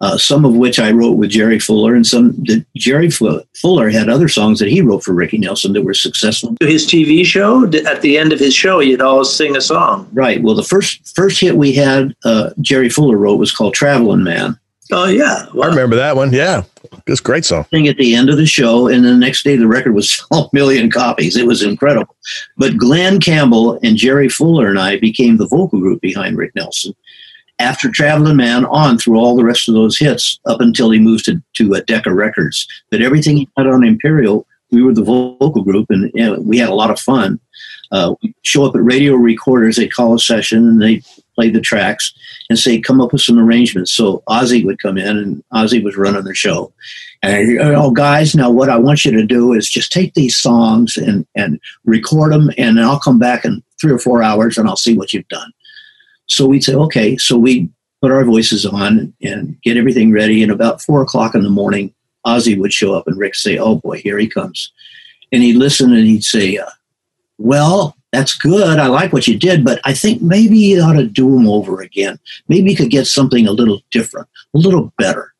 uh, 0.00 0.16
some 0.16 0.44
of 0.44 0.54
which 0.54 0.78
I 0.78 0.90
wrote 0.92 1.18
with 1.18 1.30
Jerry 1.30 1.58
Fuller, 1.58 1.94
and 1.94 2.06
some 2.06 2.32
that 2.44 2.64
Jerry 2.76 3.10
Fuller 3.10 3.90
had 3.90 4.08
other 4.08 4.28
songs 4.28 4.58
that 4.58 4.68
he 4.68 4.80
wrote 4.80 5.04
for 5.04 5.12
Ricky 5.12 5.38
Nelson 5.38 5.72
that 5.74 5.82
were 5.82 5.94
successful. 5.94 6.56
His 6.60 6.86
TV 6.86 7.24
show, 7.24 7.64
at 7.86 8.00
the 8.00 8.16
end 8.16 8.32
of 8.32 8.38
his 8.38 8.54
show, 8.54 8.80
he'd 8.80 9.02
always 9.02 9.30
sing 9.30 9.56
a 9.56 9.60
song. 9.60 10.08
Right. 10.12 10.42
Well, 10.42 10.54
the 10.54 10.62
first 10.62 11.14
first 11.14 11.40
hit 11.40 11.56
we 11.56 11.72
had, 11.72 12.14
uh, 12.24 12.50
Jerry 12.60 12.88
Fuller 12.88 13.16
wrote 13.16 13.36
was 13.36 13.52
called 13.52 13.74
"Traveling 13.74 14.22
Man." 14.22 14.58
Oh 14.92 15.06
yeah, 15.06 15.46
wow. 15.54 15.66
I 15.66 15.68
remember 15.68 15.96
that 15.96 16.16
one. 16.16 16.32
Yeah, 16.32 16.64
it's 17.06 17.20
a 17.20 17.22
great 17.22 17.44
song. 17.44 17.64
Thing 17.64 17.86
at 17.86 17.96
the 17.96 18.14
end 18.14 18.28
of 18.28 18.36
the 18.36 18.46
show, 18.46 18.88
and 18.88 19.04
the 19.04 19.14
next 19.14 19.44
day 19.44 19.56
the 19.56 19.68
record 19.68 19.94
was 19.94 20.24
a 20.32 20.44
million 20.52 20.90
copies. 20.90 21.36
It 21.36 21.46
was 21.46 21.62
incredible. 21.62 22.16
But 22.56 22.76
Glen 22.76 23.20
Campbell 23.20 23.78
and 23.82 23.96
Jerry 23.96 24.28
Fuller 24.28 24.68
and 24.68 24.78
I 24.78 24.98
became 24.98 25.36
the 25.36 25.46
vocal 25.46 25.78
group 25.78 26.00
behind 26.00 26.36
Rick 26.36 26.54
Nelson 26.54 26.94
after 27.60 27.90
Traveling 27.90 28.36
Man 28.36 28.64
on 28.64 28.98
through 28.98 29.18
all 29.18 29.36
the 29.36 29.44
rest 29.44 29.68
of 29.68 29.74
those 29.74 29.98
hits 29.98 30.40
up 30.46 30.60
until 30.60 30.90
he 30.90 30.98
moved 30.98 31.26
to, 31.26 31.42
to 31.54 31.76
uh, 31.76 31.80
Decca 31.86 32.12
Records. 32.12 32.66
But 32.90 33.02
everything 33.02 33.36
he 33.36 33.48
had 33.56 33.66
on 33.66 33.84
Imperial, 33.84 34.46
we 34.70 34.82
were 34.82 34.94
the 34.94 35.04
vocal 35.04 35.62
group 35.62 35.86
and 35.90 36.10
you 36.14 36.24
know, 36.24 36.40
we 36.40 36.58
had 36.58 36.70
a 36.70 36.74
lot 36.74 36.90
of 36.90 36.98
fun. 36.98 37.38
Uh, 37.92 38.14
show 38.42 38.64
up 38.64 38.76
at 38.76 38.82
radio 38.82 39.14
recorders, 39.14 39.76
they'd 39.76 39.92
call 39.92 40.14
a 40.14 40.18
session 40.18 40.58
and 40.58 40.80
they 40.80 41.02
play 41.34 41.50
the 41.50 41.60
tracks 41.60 42.12
and 42.48 42.58
say, 42.58 42.80
come 42.80 43.00
up 43.00 43.12
with 43.12 43.22
some 43.22 43.38
arrangements. 43.38 43.92
So 43.92 44.22
Ozzie 44.28 44.64
would 44.64 44.80
come 44.80 44.96
in 44.96 45.16
and 45.16 45.44
Ozzie 45.52 45.82
was 45.82 45.96
running 45.96 46.24
the 46.24 46.34
show. 46.34 46.72
And 47.22 47.60
oh, 47.60 47.90
guys, 47.90 48.34
now 48.34 48.50
what 48.50 48.70
I 48.70 48.78
want 48.78 49.04
you 49.04 49.12
to 49.12 49.26
do 49.26 49.52
is 49.52 49.68
just 49.68 49.92
take 49.92 50.14
these 50.14 50.36
songs 50.36 50.96
and, 50.96 51.26
and 51.34 51.60
record 51.84 52.32
them, 52.32 52.50
and 52.56 52.80
I'll 52.80 53.00
come 53.00 53.18
back 53.18 53.44
in 53.44 53.62
three 53.80 53.92
or 53.92 53.98
four 53.98 54.22
hours 54.22 54.56
and 54.56 54.68
I'll 54.68 54.76
see 54.76 54.96
what 54.96 55.12
you've 55.12 55.28
done. 55.28 55.52
So 56.30 56.46
we'd 56.46 56.64
say, 56.64 56.74
okay. 56.74 57.16
So 57.16 57.36
we 57.36 57.68
put 58.00 58.12
our 58.12 58.24
voices 58.24 58.64
on 58.64 59.12
and 59.20 59.60
get 59.62 59.76
everything 59.76 60.12
ready. 60.12 60.42
And 60.42 60.52
about 60.52 60.80
four 60.80 61.02
o'clock 61.02 61.34
in 61.34 61.42
the 61.42 61.50
morning, 61.50 61.92
Ozzie 62.24 62.58
would 62.58 62.72
show 62.72 62.94
up 62.94 63.06
and 63.06 63.18
Rick 63.18 63.34
say, 63.34 63.58
oh 63.58 63.76
boy, 63.76 63.98
here 63.98 64.16
he 64.16 64.28
comes. 64.28 64.72
And 65.32 65.42
he'd 65.42 65.56
listen 65.56 65.92
and 65.92 66.06
he'd 66.06 66.24
say, 66.24 66.56
uh, 66.56 66.70
well, 67.38 67.96
that's 68.12 68.34
good. 68.34 68.78
I 68.78 68.86
like 68.86 69.12
what 69.12 69.26
you 69.26 69.38
did, 69.38 69.64
but 69.64 69.80
I 69.84 69.92
think 69.92 70.22
maybe 70.22 70.58
you 70.58 70.80
ought 70.82 70.94
to 70.94 71.06
do 71.06 71.30
them 71.30 71.48
over 71.48 71.80
again. 71.80 72.18
Maybe 72.48 72.70
you 72.70 72.76
could 72.76 72.90
get 72.90 73.06
something 73.06 73.46
a 73.46 73.52
little 73.52 73.80
different, 73.90 74.28
a 74.54 74.58
little 74.58 74.92
better. 74.98 75.32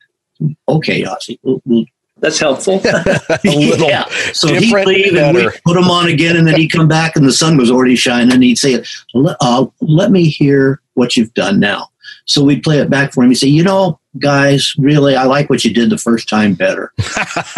Okay, 0.69 1.05
Ozzie, 1.05 1.39
we'll, 1.43 1.63
we'll 1.65 1.85
that's 2.21 2.39
helpful. 2.39 2.81
yeah. 3.45 4.05
So 4.33 4.55
he'd 4.55 4.73
leave 4.87 5.15
and 5.17 5.37
we 5.37 5.49
put 5.65 5.77
him 5.77 5.91
on 5.91 6.09
again, 6.09 6.37
and 6.37 6.47
then 6.47 6.57
he'd 6.57 6.69
come 6.69 6.89
back, 6.89 7.17
and 7.17 7.27
the 7.27 7.33
sun 7.33 7.57
was 7.57 7.71
already 7.71 7.97
shining, 7.97 8.33
and 8.33 8.43
he'd 8.43 8.59
say, 8.59 8.85
uh, 9.15 9.67
"Let 9.81 10.11
me 10.11 10.29
hear 10.29 10.81
what 10.95 11.17
you've 11.17 11.35
done 11.35 11.61
now." 11.61 11.89
So 12.27 12.45
we'd 12.45 12.63
play 12.63 12.79
it 12.79 12.91
back 12.91 13.13
for 13.13 13.25
him. 13.25 13.31
He'd 13.31 13.37
say, 13.37 13.49
"You 13.49 13.65
know, 13.65 13.99
guys, 14.19 14.75
really, 14.79 15.17
I 15.17 15.25
like 15.25 15.51
what 15.51 15.65
you 15.65 15.73
did 15.73 15.91
the 15.91 15.99
first 15.99 16.29
time 16.29 16.55
better. 16.55 16.93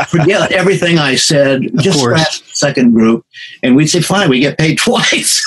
Forget 0.09 0.53
everything 0.53 0.99
I 0.99 1.17
said. 1.17 1.63
Just 1.77 2.01
scratch 2.01 2.41
the 2.41 2.55
second 2.55 2.93
group." 2.93 3.25
And 3.63 3.77
we'd 3.77 3.89
say, 3.89 4.01
"Fine, 4.01 4.31
we 4.31 4.41
get 4.41 4.59
paid 4.59 4.79
twice." 4.79 5.43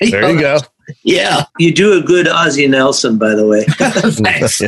you 0.00 0.10
there 0.10 0.22
know? 0.22 0.28
you 0.28 0.40
go. 0.40 0.58
Yeah. 1.02 1.44
You 1.58 1.74
do 1.74 1.98
a 1.98 2.02
good 2.02 2.28
Ozzie 2.28 2.68
Nelson, 2.68 3.18
by 3.18 3.34
the 3.34 3.46
way. 3.46 3.64
Thanks. 3.64 4.62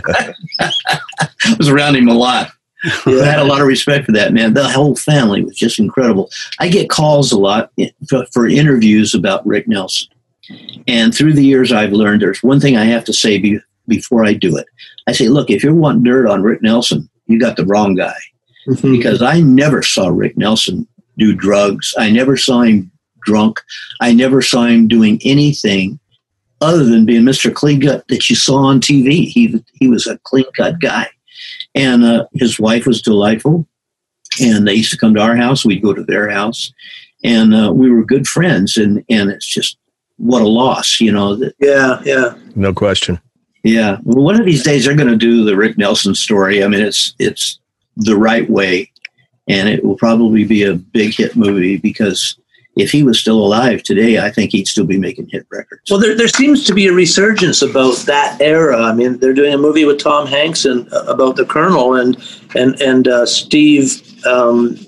I 0.61 1.55
was 1.57 1.69
around 1.69 1.97
him 1.97 2.09
a 2.09 2.15
lot. 2.15 2.51
I 2.85 3.25
had 3.25 3.39
a 3.39 3.45
lot 3.45 3.61
of 3.61 3.67
respect 3.67 4.07
for 4.07 4.13
that 4.13 4.33
man. 4.33 4.55
The 4.55 4.69
whole 4.69 4.95
family 4.97 5.43
was 5.45 5.57
just 5.57 5.79
incredible. 5.79 6.31
I 6.61 6.69
get 6.69 6.91
calls 6.91 7.33
a 7.33 7.39
lot 7.39 7.73
for, 8.09 8.27
for 8.27 8.49
interviews 8.49 9.15
about 9.15 9.47
Rick 9.47 9.69
Nelson. 9.69 10.09
And 10.87 11.15
through 11.15 11.35
the 11.35 11.45
years, 11.45 11.73
I've 11.73 11.93
learned 11.93 12.23
there's 12.23 12.43
one 12.43 12.61
thing 12.61 12.77
I 12.77 12.85
have 12.85 13.05
to 13.05 13.13
say 13.13 13.39
be, 13.39 13.59
before 13.87 14.25
I 14.25 14.33
do 14.33 14.57
it. 14.57 14.67
I 15.07 15.13
say, 15.13 15.29
look, 15.29 15.51
if 15.51 15.63
you're 15.63 15.75
wanting 15.75 16.05
dirt 16.05 16.27
on 16.27 16.43
Rick 16.43 16.63
Nelson, 16.63 17.09
you 17.27 17.39
got 17.39 17.57
the 17.57 17.67
wrong 17.67 17.95
guy. 17.95 18.17
Mm-hmm. 18.67 18.93
Because 18.93 19.23
I 19.23 19.41
never 19.41 19.83
saw 19.83 20.09
Rick 20.09 20.37
Nelson 20.37 20.87
do 21.17 21.35
drugs. 21.35 21.95
I 21.99 22.11
never 22.11 22.37
saw 22.37 22.63
him 22.63 22.91
drunk. 23.23 23.61
I 24.01 24.13
never 24.13 24.41
saw 24.41 24.65
him 24.65 24.89
doing 24.89 25.21
anything 25.25 25.99
other 26.61 26.85
than 26.85 27.05
being 27.05 27.23
Mr. 27.23 27.53
Clean 27.53 27.81
Cut 27.81 28.07
that 28.09 28.29
you 28.31 28.37
saw 28.37 28.57
on 28.57 28.81
TV. 28.81 29.27
He 29.29 29.63
he 29.75 29.89
was 29.89 30.07
a 30.07 30.19
clean 30.19 30.47
cut 30.57 30.81
guy, 30.81 31.09
and 31.75 32.05
uh, 32.05 32.27
his 32.35 32.59
wife 32.59 32.87
was 32.87 33.03
delightful. 33.03 33.67
And 34.41 34.69
they 34.69 34.75
used 34.75 34.91
to 34.93 34.99
come 34.99 35.15
to 35.15 35.21
our 35.21 35.37
house. 35.37 35.65
We'd 35.65 35.83
go 35.83 35.95
to 35.95 36.05
their 36.05 36.29
house, 36.31 36.73
and 37.25 37.55
uh, 37.55 37.73
we 37.73 37.91
were 37.91 38.05
good 38.05 38.29
friends. 38.29 38.77
And 38.77 39.03
and 39.09 39.31
it's 39.31 39.47
just 39.47 39.79
what 40.19 40.43
a 40.43 40.47
loss, 40.47 41.01
you 41.01 41.11
know. 41.11 41.35
That, 41.35 41.55
Yeah, 41.59 42.01
yeah. 42.05 42.35
No 42.55 42.73
question. 42.75 43.19
yeah. 43.65 43.99
Well, 44.05 44.23
one 44.23 44.39
of 44.39 44.45
these 44.45 44.63
days 44.63 44.85
they're 44.85 44.95
going 44.95 45.09
to 45.09 45.17
do 45.17 45.45
the 45.45 45.57
Rick 45.57 45.79
Nelson 45.79 46.15
story. 46.15 46.63
I 46.63 46.69
mean, 46.69 46.83
it's 46.83 47.15
it's 47.19 47.59
the 47.97 48.17
right 48.17 48.49
way, 48.49 48.93
and 49.49 49.69
it 49.69 49.83
will 49.83 49.97
probably 49.97 50.45
be 50.45 50.63
a 50.63 50.75
big 50.75 51.15
hit 51.15 51.35
movie 51.35 51.79
because 51.79 52.39
if 52.79 52.93
he 52.93 53.03
was 53.03 53.19
still 53.19 53.39
alive 53.45 53.83
today, 53.83 54.19
I 54.19 54.31
think 54.31 54.53
he'd 54.53 54.69
still 54.69 54.87
be 54.87 54.99
making 54.99 55.29
hit 55.29 55.47
records. 55.51 55.91
Well, 55.91 55.99
there, 55.99 56.17
there 56.17 56.29
seems 56.29 56.65
to 56.65 56.75
be 56.75 56.87
a 56.87 56.93
resurgence 56.93 57.61
about 57.61 57.97
that 58.07 58.41
era. 58.41 58.81
I 58.81 58.95
mean, 58.95 59.19
they're 59.19 59.35
doing 59.35 59.53
a 59.53 59.59
movie 59.59 59.85
with 59.85 59.99
Tom 60.01 60.27
Hanks 60.27 60.65
and 60.65 60.91
uh, 60.93 61.05
about 61.09 61.37
the 61.37 61.45
Colonel 61.45 61.95
and 61.95 62.17
and 62.55 62.81
and 62.81 63.09
uh, 63.09 63.27
Steve. 63.27 64.01
Um, 64.25 64.79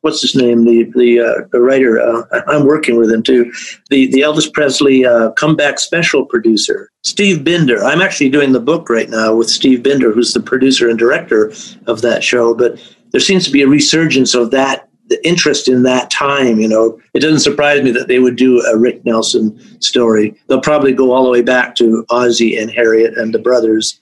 what's 0.00 0.22
his 0.22 0.34
name? 0.34 0.64
The 0.64 0.84
the, 0.96 1.20
uh, 1.20 1.46
the 1.52 1.60
writer. 1.60 2.00
Uh, 2.00 2.22
I'm 2.48 2.64
working 2.64 2.96
with 2.96 3.12
him 3.12 3.22
too. 3.22 3.52
The 3.90 4.06
the 4.10 4.20
Elvis 4.20 4.50
Presley 4.50 5.04
uh, 5.04 5.32
comeback 5.32 5.78
special 5.78 6.24
producer, 6.24 6.90
Steve 7.02 7.44
Binder. 7.44 7.84
I'm 7.84 8.00
actually 8.00 8.30
doing 8.30 8.52
the 8.52 8.60
book 8.60 8.88
right 8.88 9.10
now 9.10 9.34
with 9.34 9.50
Steve 9.50 9.82
Binder, 9.82 10.10
who's 10.10 10.32
the 10.32 10.40
producer 10.40 10.88
and 10.88 10.98
director 10.98 11.52
of 11.86 12.00
that 12.00 12.24
show. 12.24 12.54
But 12.54 12.80
there 13.10 13.20
seems 13.20 13.44
to 13.44 13.50
be 13.50 13.62
a 13.62 13.68
resurgence 13.68 14.34
of 14.34 14.50
that 14.52 14.85
the 15.08 15.26
interest 15.26 15.68
in 15.68 15.82
that 15.84 16.10
time. 16.10 16.58
You 16.58 16.68
know, 16.68 17.00
it 17.14 17.20
doesn't 17.20 17.40
surprise 17.40 17.82
me 17.82 17.90
that 17.92 18.08
they 18.08 18.18
would 18.18 18.36
do 18.36 18.60
a 18.66 18.76
Rick 18.76 19.04
Nelson 19.04 19.58
story. 19.80 20.34
They'll 20.46 20.60
probably 20.60 20.92
go 20.92 21.12
all 21.12 21.24
the 21.24 21.30
way 21.30 21.42
back 21.42 21.74
to 21.76 22.04
Ozzie 22.10 22.56
and 22.56 22.70
Harriet 22.70 23.16
and 23.16 23.34
the 23.34 23.38
brothers. 23.38 24.00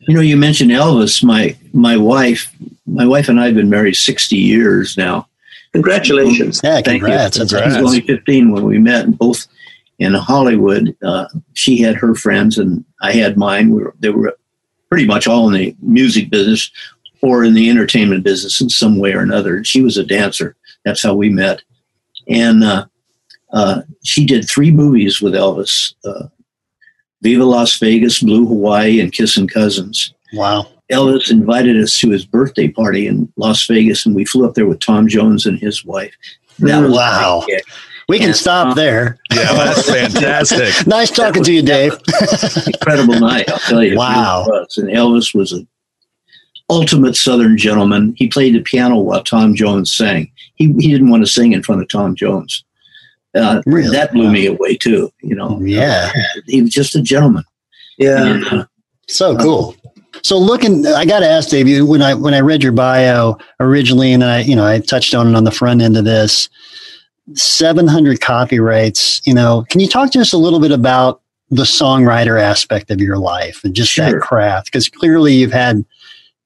You 0.00 0.14
know, 0.14 0.20
you 0.20 0.36
mentioned 0.36 0.70
Elvis. 0.70 1.24
My 1.24 1.56
my 1.72 1.96
wife, 1.96 2.52
my 2.86 3.06
wife 3.06 3.28
and 3.28 3.40
I 3.40 3.46
have 3.46 3.54
been 3.54 3.70
married 3.70 3.96
sixty 3.96 4.36
years 4.36 4.96
now. 4.96 5.28
Congratulations. 5.72 6.60
Yeah, 6.62 6.74
Thank 6.74 6.86
you. 6.86 6.92
congrats. 7.00 7.36
That's 7.36 7.50
She 7.50 7.56
was 7.56 7.76
only 7.76 8.00
15 8.00 8.52
when 8.52 8.64
we 8.64 8.78
met, 8.78 9.06
and 9.06 9.18
both 9.18 9.48
in 9.98 10.14
Hollywood. 10.14 10.96
Uh, 11.02 11.26
she 11.54 11.80
had 11.80 11.96
her 11.96 12.14
friends, 12.14 12.58
and 12.58 12.84
I 13.02 13.10
had 13.10 13.36
mine. 13.36 13.70
We 13.70 13.82
were, 13.82 13.94
they 13.98 14.10
were 14.10 14.36
pretty 14.88 15.04
much 15.04 15.26
all 15.26 15.48
in 15.48 15.54
the 15.54 15.76
music 15.82 16.30
business 16.30 16.70
or 17.24 17.42
in 17.42 17.54
the 17.54 17.70
entertainment 17.70 18.22
business 18.22 18.60
in 18.60 18.68
some 18.68 18.98
way 18.98 19.12
or 19.14 19.20
another. 19.20 19.64
She 19.64 19.80
was 19.80 19.96
a 19.96 20.04
dancer. 20.04 20.54
That's 20.84 21.02
how 21.02 21.14
we 21.14 21.30
met. 21.30 21.62
And 22.28 22.62
uh, 22.62 22.86
uh, 23.52 23.82
she 24.04 24.26
did 24.26 24.48
three 24.48 24.70
movies 24.70 25.20
with 25.22 25.32
Elvis 25.34 25.94
uh, 26.04 26.26
Viva 27.22 27.44
Las 27.44 27.78
Vegas, 27.78 28.20
Blue 28.22 28.46
Hawaii, 28.46 29.00
and 29.00 29.12
Kissin' 29.12 29.48
Cousins. 29.48 30.12
Wow. 30.34 30.66
Elvis 30.92 31.30
invited 31.30 31.80
us 31.82 31.98
to 32.00 32.10
his 32.10 32.26
birthday 32.26 32.68
party 32.68 33.06
in 33.06 33.32
Las 33.36 33.66
Vegas, 33.66 34.04
and 34.04 34.14
we 34.14 34.26
flew 34.26 34.46
up 34.46 34.54
there 34.54 34.66
with 34.66 34.80
Tom 34.80 35.08
Jones 35.08 35.46
and 35.46 35.58
his 35.58 35.82
wife. 35.84 36.12
That 36.58 36.80
was 36.80 36.92
Wow. 36.92 37.46
We 38.06 38.18
can 38.18 38.28
And, 38.28 38.36
stop 38.36 38.68
uh, 38.68 38.74
there. 38.74 39.18
Yeah, 39.32 39.54
that's 39.54 39.90
fantastic. 39.90 40.86
Nice 40.86 41.10
talking 41.10 41.42
to 41.42 41.52
you, 41.52 41.62
Dave. 41.62 41.94
incredible 42.66 43.18
night. 43.18 43.48
I'll 43.50 43.58
tell 43.60 43.82
you. 43.82 43.96
Wow. 43.96 44.44
And 44.76 44.90
Elvis 44.90 45.34
was 45.34 45.52
an 45.52 45.66
ultimate 46.74 47.16
Southern 47.16 47.56
gentleman. 47.56 48.14
He 48.16 48.28
played 48.28 48.54
the 48.54 48.60
piano 48.60 48.98
while 48.98 49.22
Tom 49.22 49.54
Jones 49.54 49.92
sang. 49.94 50.30
He, 50.56 50.72
he 50.78 50.88
didn't 50.90 51.10
want 51.10 51.24
to 51.24 51.30
sing 51.30 51.52
in 51.52 51.62
front 51.62 51.82
of 51.82 51.88
Tom 51.88 52.14
Jones. 52.14 52.64
Uh, 53.34 53.62
Really? 53.66 53.90
That 53.90 54.12
blew 54.12 54.30
me 54.30 54.46
away 54.46 54.76
too. 54.76 55.10
You 55.22 55.34
know, 55.34 55.58
Yeah. 55.62 56.10
he 56.46 56.62
was 56.62 56.70
just 56.70 56.94
a 56.96 57.02
gentleman. 57.02 57.44
Yeah. 57.98 58.24
And, 58.26 58.44
uh, 58.46 58.64
So 59.08 59.36
cool. 59.36 59.76
So 60.22 60.38
looking, 60.38 60.86
I 60.86 61.04
got 61.04 61.20
to 61.20 61.28
ask 61.28 61.48
Dave. 61.48 61.66
You 61.68 61.84
when 61.84 62.00
I 62.02 62.14
when 62.14 62.34
I 62.34 62.40
read 62.40 62.62
your 62.62 62.72
bio 62.72 63.36
originally, 63.60 64.12
and 64.12 64.22
I 64.22 64.40
you 64.42 64.54
know 64.56 64.64
I 64.64 64.78
touched 64.78 65.14
on 65.14 65.26
it 65.28 65.34
on 65.36 65.42
the 65.44 65.50
front 65.50 65.82
end 65.82 65.96
of 65.96 66.04
this, 66.04 66.48
seven 67.34 67.86
hundred 67.86 68.20
copyrights. 68.20 69.20
You 69.26 69.34
know, 69.34 69.64
can 69.70 69.80
you 69.80 69.88
talk 69.88 70.12
to 70.12 70.20
us 70.20 70.32
a 70.32 70.38
little 70.38 70.60
bit 70.60 70.70
about 70.72 71.20
the 71.50 71.64
songwriter 71.64 72.40
aspect 72.40 72.90
of 72.92 73.00
your 73.00 73.18
life 73.18 73.62
and 73.64 73.74
just 73.74 73.90
Sure. 73.92 74.12
that 74.12 74.20
craft? 74.20 74.66
Because 74.66 74.88
clearly 74.88 75.34
you've 75.34 75.52
had 75.52 75.84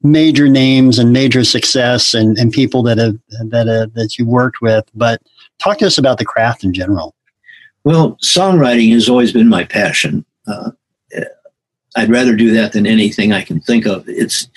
major 0.03 0.49
names 0.49 0.99
and 0.99 1.13
major 1.13 1.45
success 1.45 2.15
and, 2.15 2.39
and 2.39 2.53
people 2.53 2.83
that 2.85 2.99
have 2.99 3.17
that 3.51 3.69
uh, 3.69 3.87
that 3.95 4.19
you 4.19 4.27
worked 4.27 4.61
with, 4.61 4.85
but 4.95 5.21
talk 5.59 5.79
to 5.79 5.87
us 5.87 5.99
about 5.99 6.19
the 6.19 6.25
craft 6.25 6.65
in 6.65 6.73
general. 6.73 7.15
Well, 7.85 8.17
songwriting 8.23 8.93
has 8.93 9.09
always 9.09 9.33
been 9.33 9.49
my 9.49 9.65
passion. 9.65 10.25
Uh, 10.47 10.73
I'd 11.97 12.11
rather 12.11 12.37
do 12.37 12.53
that 12.53 12.73
than 12.73 12.87
anything 12.87 13.33
I 13.33 13.43
can 13.43 13.61
think 13.61 13.87
of. 13.87 14.09
It's 14.09 14.49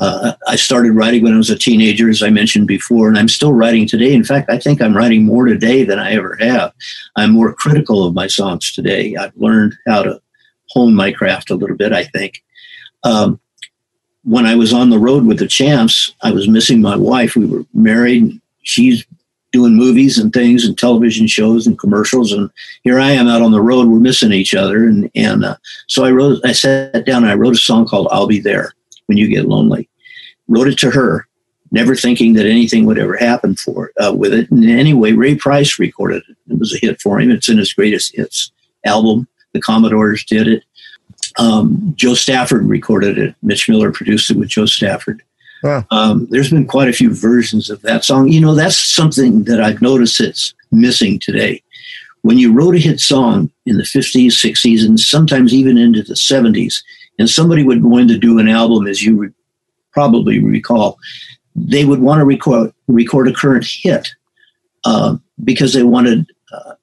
uh, 0.00 0.32
I 0.46 0.56
started 0.56 0.92
writing 0.92 1.24
when 1.24 1.34
I 1.34 1.38
was 1.38 1.50
a 1.50 1.58
teenager, 1.58 2.08
as 2.08 2.22
I 2.22 2.30
mentioned 2.30 2.66
before, 2.68 3.08
and 3.08 3.18
I'm 3.18 3.28
still 3.28 3.52
writing 3.52 3.86
today. 3.86 4.12
In 4.12 4.24
fact, 4.24 4.48
I 4.48 4.58
think 4.58 4.80
I'm 4.80 4.96
writing 4.96 5.24
more 5.24 5.46
today 5.46 5.84
than 5.84 5.98
I 5.98 6.12
ever 6.12 6.36
have. 6.40 6.72
I'm 7.16 7.32
more 7.32 7.52
critical 7.52 8.04
of 8.04 8.14
my 8.14 8.26
songs 8.26 8.72
today. 8.72 9.16
I've 9.16 9.36
learned 9.36 9.74
how 9.86 10.02
to 10.02 10.20
hone 10.70 10.94
my 10.94 11.12
craft 11.12 11.50
a 11.50 11.56
little 11.56 11.76
bit. 11.76 11.92
I 11.92 12.04
think. 12.04 12.42
Um, 13.04 13.40
when 14.28 14.44
I 14.44 14.54
was 14.54 14.74
on 14.74 14.90
the 14.90 14.98
road 14.98 15.24
with 15.24 15.38
the 15.38 15.48
Champs, 15.48 16.14
I 16.22 16.30
was 16.30 16.48
missing 16.48 16.82
my 16.82 16.96
wife. 16.96 17.34
We 17.34 17.46
were 17.46 17.64
married. 17.72 18.38
She's 18.62 19.06
doing 19.52 19.74
movies 19.74 20.18
and 20.18 20.34
things 20.34 20.66
and 20.66 20.76
television 20.76 21.26
shows 21.26 21.66
and 21.66 21.78
commercials 21.78 22.32
and 22.32 22.50
here 22.82 23.00
I 23.00 23.12
am 23.12 23.26
out 23.26 23.40
on 23.40 23.52
the 23.52 23.62
road. 23.62 23.88
We're 23.88 23.98
missing 23.98 24.32
each 24.32 24.54
other, 24.54 24.84
and 24.84 25.10
and 25.14 25.46
uh, 25.46 25.56
so 25.86 26.04
I 26.04 26.10
wrote. 26.10 26.40
I 26.44 26.52
sat 26.52 27.06
down 27.06 27.24
and 27.24 27.32
I 27.32 27.36
wrote 27.36 27.54
a 27.54 27.58
song 27.58 27.86
called 27.86 28.08
"I'll 28.10 28.26
Be 28.26 28.40
There 28.40 28.72
When 29.06 29.16
You 29.16 29.28
Get 29.28 29.48
Lonely." 29.48 29.88
Wrote 30.46 30.68
it 30.68 30.78
to 30.78 30.90
her, 30.90 31.26
never 31.70 31.94
thinking 31.94 32.34
that 32.34 32.46
anything 32.46 32.84
would 32.84 32.98
ever 32.98 33.16
happen 33.16 33.56
for 33.56 33.92
uh, 34.02 34.12
with 34.14 34.34
it. 34.34 34.50
And 34.50 34.68
anyway, 34.68 35.12
Ray 35.12 35.36
Price 35.36 35.78
recorded 35.78 36.22
it. 36.28 36.36
It 36.50 36.58
was 36.58 36.74
a 36.74 36.78
hit 36.78 37.00
for 37.00 37.18
him. 37.18 37.30
It's 37.30 37.48
in 37.48 37.58
his 37.58 37.72
greatest 37.72 38.14
hits 38.14 38.52
album. 38.84 39.26
The 39.52 39.60
Commodores 39.60 40.24
did 40.24 40.48
it. 40.48 40.64
Um, 41.38 41.92
Jo 41.96 42.14
Stafford 42.14 42.64
recorded 42.64 43.18
it. 43.18 43.34
Mitch 43.42 43.68
Miller 43.68 43.92
produced 43.92 44.30
it 44.30 44.36
with 44.36 44.48
Jo 44.48 44.66
Stafford. 44.66 45.22
Wow. 45.62 45.84
Um, 45.90 46.26
there's 46.30 46.50
been 46.50 46.66
quite 46.66 46.88
a 46.88 46.92
few 46.92 47.14
versions 47.14 47.70
of 47.70 47.82
that 47.82 48.04
song. 48.04 48.28
You 48.28 48.40
know, 48.40 48.54
that's 48.54 48.76
something 48.76 49.44
that 49.44 49.60
I've 49.60 49.82
noticed 49.82 50.18
that's 50.18 50.54
missing 50.70 51.18
today 51.18 51.62
when 52.22 52.38
you 52.38 52.52
wrote 52.52 52.74
a 52.74 52.78
hit 52.78 53.00
song 53.00 53.50
in 53.66 53.76
the 53.76 53.84
50s, 53.84 54.26
60s, 54.26 54.84
and 54.84 54.98
sometimes 54.98 55.54
even 55.54 55.78
into 55.78 56.02
the 56.02 56.14
70s, 56.14 56.82
and 57.18 57.28
somebody 57.28 57.64
would 57.64 57.82
go 57.82 57.96
in 57.96 58.08
to 58.08 58.18
do 58.18 58.38
an 58.38 58.48
album, 58.48 58.86
as 58.86 59.02
you 59.02 59.16
would 59.16 59.34
probably 59.92 60.38
recall, 60.38 60.98
they 61.54 61.84
would 61.84 62.00
want 62.00 62.20
to 62.20 62.24
record, 62.24 62.72
record 62.86 63.28
a 63.28 63.32
current 63.32 63.66
hit 63.66 64.08
uh, 64.84 65.16
because 65.44 65.72
they 65.72 65.82
wanted 65.82 66.26
uh, 66.52 66.56
uh, 66.56 66.74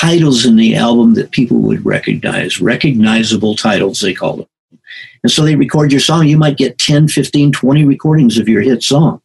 titles 0.00 0.46
in 0.46 0.56
the 0.56 0.74
album 0.74 1.14
that 1.14 1.30
people 1.30 1.58
would 1.58 1.84
recognize, 1.84 2.60
recognizable 2.60 3.54
titles, 3.54 4.00
they 4.00 4.14
call 4.14 4.36
them. 4.38 4.46
And 5.22 5.30
so 5.30 5.42
they 5.42 5.56
record 5.56 5.92
your 5.92 6.00
song. 6.00 6.26
You 6.26 6.38
might 6.38 6.56
get 6.56 6.78
10, 6.78 7.08
15, 7.08 7.52
20 7.52 7.84
recordings 7.84 8.38
of 8.38 8.48
your 8.48 8.62
hit 8.62 8.82
song. 8.82 9.20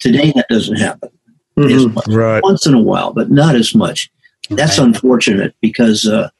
Today, 0.00 0.32
that 0.34 0.48
doesn't 0.48 0.76
happen 0.76 1.10
Mhm. 1.56 1.94
much 1.94 2.06
Right. 2.08 2.42
once 2.42 2.66
in 2.66 2.74
a 2.74 2.80
while, 2.80 3.12
but 3.12 3.30
not 3.30 3.54
as 3.54 3.74
much. 3.74 4.10
That's 4.50 4.78
Right. 4.78 4.86
unfortunate 4.88 5.54
because 5.60 6.06
uh, 6.06 6.30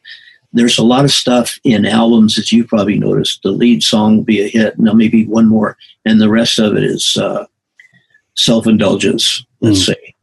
there's 0.53 0.79
a 0.79 0.83
lot 0.83 1.05
of 1.05 1.11
stuff 1.13 1.59
in 1.65 1.85
albums 1.87 2.35
that 2.35 2.51
you've 2.51 2.69
probably 2.69 2.99
noticed. 2.99 3.43
The 3.43 3.53
lead 3.53 3.83
song 3.83 4.17
will 4.19 4.25
be 4.25 4.41
a 4.41 4.49
hit, 4.49 4.79
now 4.79 4.93
maybe 4.93 5.25
one 5.27 5.47
more, 5.47 5.77
and 6.05 6.21
the 6.21 6.29
rest 6.31 6.59
of 6.59 6.77
it 6.77 6.83
is 6.85 7.17
uh, 7.17 7.45
self 8.35 8.67
indulgence, 8.67 9.45
let's 9.61 9.85
say. 9.85 10.15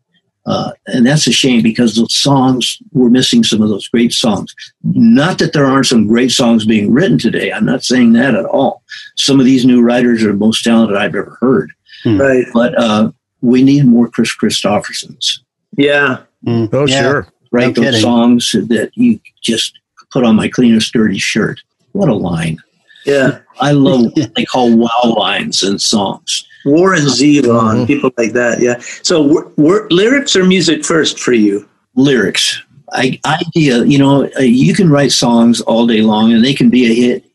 Uh, 0.45 0.71
and 0.95 1.05
that's 1.05 1.27
a 1.27 1.31
shame 1.31 1.61
because 1.61 1.95
those 1.95 2.15
songs, 2.15 2.77
we're 2.93 3.09
missing 3.09 3.43
some 3.43 3.61
of 3.61 3.69
those 3.69 3.87
great 3.87 4.11
songs. 4.13 4.53
Not 4.83 5.37
that 5.39 5.53
there 5.53 5.65
aren't 5.65 5.87
some 5.87 6.07
great 6.07 6.31
songs 6.31 6.65
being 6.65 6.91
written 6.91 7.17
today. 7.19 7.51
I'm 7.51 7.65
not 7.65 7.83
saying 7.83 8.13
that 8.13 8.33
at 8.35 8.45
all. 8.45 8.81
Some 9.17 9.39
of 9.39 9.45
these 9.45 9.65
new 9.65 9.81
writers 9.81 10.23
are 10.23 10.31
the 10.31 10.37
most 10.37 10.63
talented 10.63 10.97
I've 10.97 11.15
ever 11.15 11.37
heard. 11.41 11.71
Right. 12.05 12.45
But 12.53 12.77
uh, 12.79 13.11
we 13.41 13.63
need 13.63 13.85
more 13.85 14.07
Kris 14.07 14.35
Kristoffersons 14.35 15.39
Yeah. 15.77 16.19
Mm, 16.45 16.69
Oh, 16.73 16.85
yeah. 16.85 17.01
sure. 17.01 17.27
write 17.51 17.67
No 17.67 17.73
those 17.73 17.85
kidding. 17.85 18.01
songs 18.01 18.51
that 18.51 18.91
you 18.95 19.19
just 19.41 19.79
put 20.11 20.23
on 20.23 20.35
my 20.35 20.47
cleanest 20.47 20.93
dirty 20.93 21.17
shirt. 21.17 21.59
What 21.93 22.09
a 22.09 22.13
line. 22.13 22.57
Yeah. 23.05 23.39
I 23.59 23.71
love 23.71 24.11
what 24.15 24.33
they 24.35 24.45
call 24.45 24.75
wow 24.75 25.15
lines 25.17 25.63
in 25.63 25.79
songs. 25.79 26.45
Warren 26.65 27.03
Zevon, 27.03 27.83
Mhm. 27.83 27.87
people 27.87 28.11
like 28.17 28.33
that. 28.33 28.59
Yeah. 28.59 28.79
So, 29.03 29.21
wor- 29.21 29.51
wor- 29.55 29.87
lyrics 29.91 30.35
or 30.35 30.43
music 30.45 30.83
first 30.83 31.19
for 31.19 31.33
you? 31.33 31.67
Lyrics. 31.95 32.59
I, 32.91 33.19
idea, 33.25 33.83
you 33.83 33.97
know, 33.97 34.25
uh, 34.37 34.41
you 34.41 34.73
can 34.73 34.89
write 34.89 35.11
songs 35.11 35.61
all 35.61 35.85
day 35.87 36.01
long 36.01 36.31
and 36.33 36.43
they 36.43 36.53
can 36.53 36.69
be 36.69 36.85
a 36.85 36.93
hit. 36.93 37.25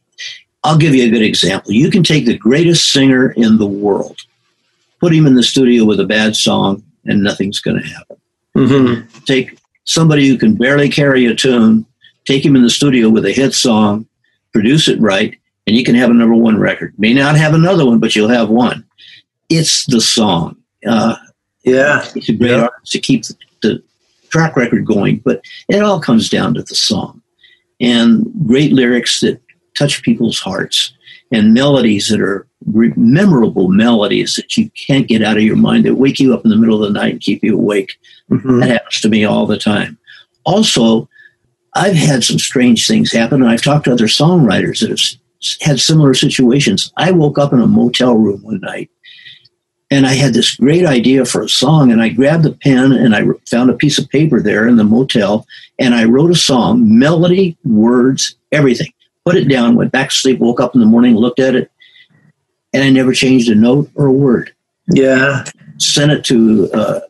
I'll 0.65 0.77
give 0.79 0.95
you 0.95 1.05
a 1.05 1.11
good 1.11 1.23
example. 1.23 1.73
You 1.73 1.91
can 1.91 2.03
take 2.03 2.27
the 2.27 2.37
greatest 2.37 2.91
singer 2.91 3.31
in 3.33 3.57
the 3.59 3.67
world, 3.67 4.19
put 5.01 5.13
him 5.15 5.27
in 5.27 5.35
the 5.35 5.43
studio 5.43 5.85
with 5.85 6.01
a 6.01 6.05
bad 6.05 6.37
song, 6.37 6.83
and 7.07 7.23
nothing's 7.23 7.61
going 7.61 7.81
to 7.83 7.89
happen. 7.89 8.17
Mm-hmm. 8.57 9.19
take 9.27 9.57
somebody 9.85 10.27
who 10.29 10.37
can 10.37 10.55
barely 10.57 10.89
carry 10.89 11.25
a 11.27 11.35
tune 11.35 11.87
take 12.27 12.45
him 12.45 12.55
in 12.57 12.63
the 12.63 12.71
studio 12.71 13.09
with 13.09 13.25
a 13.25 13.33
hit 13.33 13.55
song, 13.55 14.07
produce 14.53 14.89
it 14.89 15.01
right, 15.01 15.39
and 15.71 15.79
you 15.79 15.85
can 15.85 15.95
have 15.95 16.11
a 16.11 16.15
number 16.15 16.35
one 16.35 16.59
record. 16.59 16.93
May 16.99 17.15
not 17.15 17.37
have 17.37 17.55
another 17.55 17.87
one, 17.87 18.01
but 18.01 18.17
you'll 18.17 18.29
have 18.29 18.49
one. 18.49 18.85
It's 19.49 19.87
the 19.87 20.01
song. 20.01 20.57
Uh, 20.85 21.15
yeah, 21.63 22.05
it's 22.17 22.29
a 22.29 22.33
great 22.33 22.51
Yeah. 22.51 22.63
artist 22.63 22.91
to 22.91 22.99
keep 22.99 23.23
the, 23.23 23.37
the 23.63 23.83
track 24.31 24.57
record 24.57 24.85
going, 24.85 25.19
but 25.25 25.43
it 25.69 25.81
all 25.81 26.01
comes 26.01 26.29
down 26.29 26.55
to 26.55 26.63
the 26.65 26.75
song 26.75 27.23
and 27.81 28.27
great 28.49 28.73
lyrics 28.73 29.21
that 29.21 29.41
touch 29.79 30.03
people's 30.03 30.41
hearts 30.41 30.93
and 31.31 31.55
melodies 31.55 32.09
that 32.09 32.21
are 32.21 32.49
re- 32.67 32.93
memorable 32.97 33.69
melodies 33.69 34.35
that 34.35 34.57
you 34.57 34.69
can't 34.71 35.07
get 35.07 35.23
out 35.23 35.37
of 35.37 35.45
your 35.45 35.55
mind 35.55 35.85
that 35.85 35.95
wake 35.95 36.19
you 36.19 36.35
up 36.35 36.43
in 36.45 36.51
the 36.51 36.57
middle 36.57 36.83
of 36.85 36.93
the 36.93 36.99
night 36.99 37.13
and 37.13 37.21
keep 37.21 37.45
you 37.45 37.55
awake. 37.55 37.97
Mhm. 38.29 38.59
That 38.59 38.71
happens 38.71 39.01
to 39.03 39.09
me 39.09 39.25
all 39.25 39.47
the 39.47 39.57
time. 39.57 39.99
Also, 40.45 41.09
I've 41.77 41.95
had 41.95 42.25
some 42.25 42.41
strange 42.41 42.89
things 42.89 43.13
happen, 43.13 43.43
and 43.43 43.49
I've 43.53 43.63
talked 43.63 43.85
to 43.85 43.93
other 43.93 44.09
songwriters 44.09 44.81
that 44.81 44.91
have 44.91 44.99
had 45.61 45.81
similar 45.81 46.15
situations. 46.15 46.93
I 46.97 47.11
woke 47.13 47.39
up 47.39 47.53
in 47.53 47.61
a 47.61 47.67
motel 47.67 48.15
room 48.15 48.43
one 48.43 48.61
night, 48.61 48.91
and 49.91 50.07
I 50.07 50.15
had 50.15 50.35
this 50.35 50.57
great 50.57 50.85
idea 50.85 51.25
for 51.25 51.43
a 51.43 51.49
song, 51.49 51.91
and 51.91 52.03
I 52.03 52.09
grabbed 52.11 52.47
a 52.47 52.53
pen 52.53 52.93
and 52.93 53.15
I 53.15 53.23
found 53.49 53.71
a 53.71 53.75
piece 53.77 53.99
of 53.99 54.09
paper 54.09 54.41
there 54.41 54.69
in 54.69 54.77
the 54.77 54.85
motel, 54.85 55.47
and 55.79 55.95
I 55.95 56.05
wrote 56.05 56.31
a 56.31 56.37
song, 56.37 56.99
melody, 56.99 57.57
words, 57.65 58.37
everything. 58.53 58.93
Put 59.25 59.37
it 59.37 59.49
down, 59.49 59.77
went 59.77 59.93
back 59.93 60.11
to 60.11 60.17
sleep, 60.19 60.39
woke 60.39 60.61
up 60.61 60.75
in 60.75 60.81
the 60.81 60.87
morning, 60.87 61.15
looked 61.15 61.41
at 61.41 61.55
it, 61.55 61.71
and 62.73 62.83
I 62.85 62.91
never 62.91 63.13
changed 63.13 63.49
a 63.51 63.55
note 63.55 63.91
or 63.95 64.07
a 64.07 64.13
word 64.13 64.53
Yeah. 64.93 65.45
sent 65.79 66.13
it 66.13 66.25
to 66.27 66.71
uh, 66.73 67.01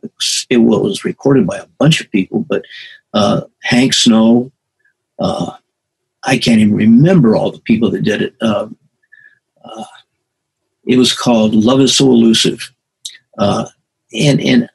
it 0.48 0.58
was 0.58 1.04
recorded 1.04 1.46
by 1.46 1.58
a 1.58 1.66
bunch 1.78 2.00
of 2.00 2.10
people, 2.10 2.44
but 2.48 2.64
uh, 3.14 3.42
Hank 3.62 3.92
Snow, 3.94 4.50
uh, 5.18 5.52
I 6.24 6.38
can't 6.38 6.60
even 6.60 6.74
remember 6.74 7.34
all 7.34 7.50
the 7.50 7.60
people 7.60 7.90
that 7.90 8.02
did 8.02 8.22
it. 8.22 8.34
Um, 8.42 8.76
uh, 9.64 9.84
it 10.86 10.96
was 10.96 11.12
called 11.12 11.54
"Love 11.54 11.80
Is 11.80 11.96
So 11.96 12.06
Elusive," 12.06 12.72
uh, 13.38 13.66
and 14.12 14.40
and 14.40 14.68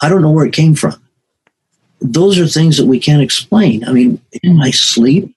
I 0.00 0.08
don't 0.08 0.22
know 0.22 0.30
where 0.30 0.46
it 0.46 0.52
came 0.52 0.74
from. 0.74 0.94
Those 2.00 2.38
are 2.38 2.46
things 2.46 2.76
that 2.76 2.86
we 2.86 3.00
can't 3.00 3.22
explain. 3.22 3.84
I 3.84 3.92
mean, 3.92 4.20
in 4.42 4.56
my 4.56 4.70
sleep, 4.70 5.34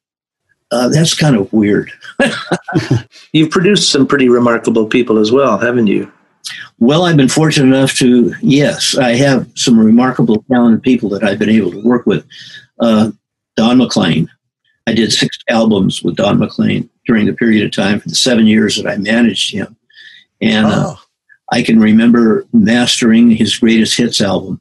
uh, 0.71 0.89
that's 0.89 1.13
kind 1.13 1.35
of 1.35 1.51
weird. 1.53 1.91
You've 3.33 3.49
produced 3.49 3.91
some 3.91 4.05
pretty 4.05 4.29
remarkable 4.29 4.85
people 4.85 5.17
as 5.17 5.31
well, 5.31 5.57
haven't 5.57 5.87
you? 5.87 6.11
Well, 6.79 7.03
I've 7.03 7.17
been 7.17 7.29
fortunate 7.29 7.75
enough 7.75 7.93
to, 7.95 8.33
yes, 8.41 8.97
I 8.97 9.15
have 9.15 9.49
some 9.55 9.79
remarkable, 9.79 10.43
talented 10.51 10.83
people 10.83 11.09
that 11.09 11.23
I've 11.23 11.39
been 11.39 11.49
able 11.49 11.71
to 11.71 11.81
work 11.81 12.05
with. 12.05 12.25
Uh, 12.79 13.11
Don 13.55 13.77
McLean. 13.77 14.29
I 14.89 14.93
did 14.93 15.13
six 15.13 15.37
albums 15.47 16.01
with 16.01 16.15
Don 16.15 16.39
McLean 16.39 16.89
during 17.05 17.27
the 17.27 17.33
period 17.33 17.63
of 17.63 17.71
time 17.71 17.99
for 17.99 18.09
the 18.09 18.15
seven 18.15 18.47
years 18.47 18.75
that 18.75 18.87
I 18.87 18.97
managed 18.97 19.53
him. 19.53 19.77
And 20.41 20.65
uh, 20.65 20.95
Oh, 20.95 21.01
I 21.51 21.61
can 21.61 21.79
remember 21.79 22.47
mastering 22.53 23.29
his 23.29 23.55
greatest 23.59 23.95
hits 23.95 24.19
album. 24.19 24.59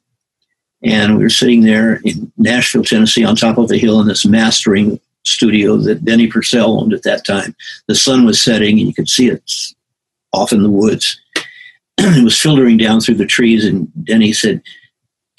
And 0.83 1.17
we 1.17 1.23
were 1.23 1.31
sitting 1.31 1.61
there 1.61 1.99
in 2.05 2.31
Nashville, 2.37 2.83
Tennessee, 2.83 3.25
on 3.25 3.35
top 3.35 3.57
of 3.57 3.71
a 3.71 3.77
hill 3.77 3.99
in 4.01 4.07
this 4.07 4.23
mastering 4.23 4.99
studio 5.25 5.77
that 5.77 6.05
Denny 6.05 6.27
Purcell 6.27 6.79
owned 6.79 6.93
at 6.93 7.03
that 7.03 7.25
time. 7.25 7.55
The 7.87 7.95
sun 7.95 8.23
was 8.23 8.39
setting, 8.39 8.77
and 8.77 8.87
you 8.87 8.93
could 8.93 9.09
see 9.09 9.29
it 9.29 9.51
off 10.31 10.53
in 10.53 10.61
the 10.61 10.69
woods. 10.69 11.19
it 11.97 12.23
was 12.23 12.39
filtering 12.39 12.77
down 12.77 13.01
through 13.01 13.15
the 13.15 13.25
trees, 13.25 13.65
and 13.65 13.91
Denny 14.05 14.31
said, 14.31 14.61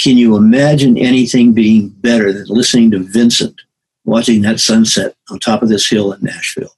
Can 0.00 0.16
you 0.16 0.36
imagine 0.36 0.98
anything 0.98 1.52
being 1.52 1.90
better 1.90 2.32
than 2.32 2.46
listening 2.48 2.90
to 2.90 2.98
Vincent 2.98 3.54
watching 4.10 4.42
that 4.42 4.60
sunset 4.60 5.14
on 5.30 5.38
top 5.38 5.62
of 5.62 5.68
this 5.68 5.88
hill 5.88 6.12
in 6.12 6.20
Nashville? 6.22 6.74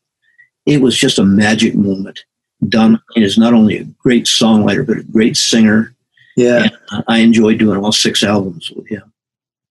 It 0.67 0.83
was 0.83 0.97
just 0.97 1.19
a 1.19 1.25
magic 1.25 1.75
moment. 1.75 2.25
Don 2.69 3.03
is 3.17 3.39
not 3.39 3.55
only 3.55 3.79
a 3.79 3.85
great 3.85 4.27
songwriter, 4.27 4.87
but 4.87 4.99
a 4.99 5.03
great 5.03 5.37
singer. 5.37 5.95
Yeah, 6.37 6.69
And 6.91 7.05
I 7.09 7.19
enjoyed 7.19 7.59
doing 7.59 7.79
all 7.79 7.93
six 7.93 8.23
albums 8.23 8.71
with 8.71 8.87
him. 8.89 9.13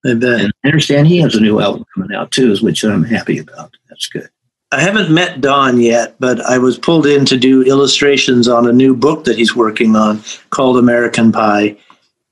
I 0.04 0.14
bet. 0.14 0.40
And 0.40 0.52
I 0.64 0.68
understand 0.68 1.06
he 1.06 1.18
has 1.18 1.34
a 1.34 1.40
new 1.40 1.60
album 1.60 1.84
coming 1.94 2.14
out 2.14 2.30
too, 2.32 2.54
which 2.60 2.84
I'm 2.84 3.04
happy 3.04 3.38
about. 3.38 3.74
That's 3.88 4.08
good. 4.08 4.28
I 4.72 4.80
haven't 4.80 5.12
met 5.12 5.40
Don 5.40 5.80
yet, 5.80 6.16
but 6.18 6.40
I 6.40 6.58
was 6.58 6.78
pulled 6.78 7.06
in 7.06 7.24
to 7.26 7.36
do 7.36 7.62
illustrations 7.62 8.48
on 8.48 8.66
a 8.66 8.72
new 8.72 8.96
book 8.96 9.24
that 9.24 9.36
he's 9.36 9.54
working 9.54 9.96
on 9.96 10.22
called 10.50 10.78
American 10.78 11.30
Pie. 11.30 11.76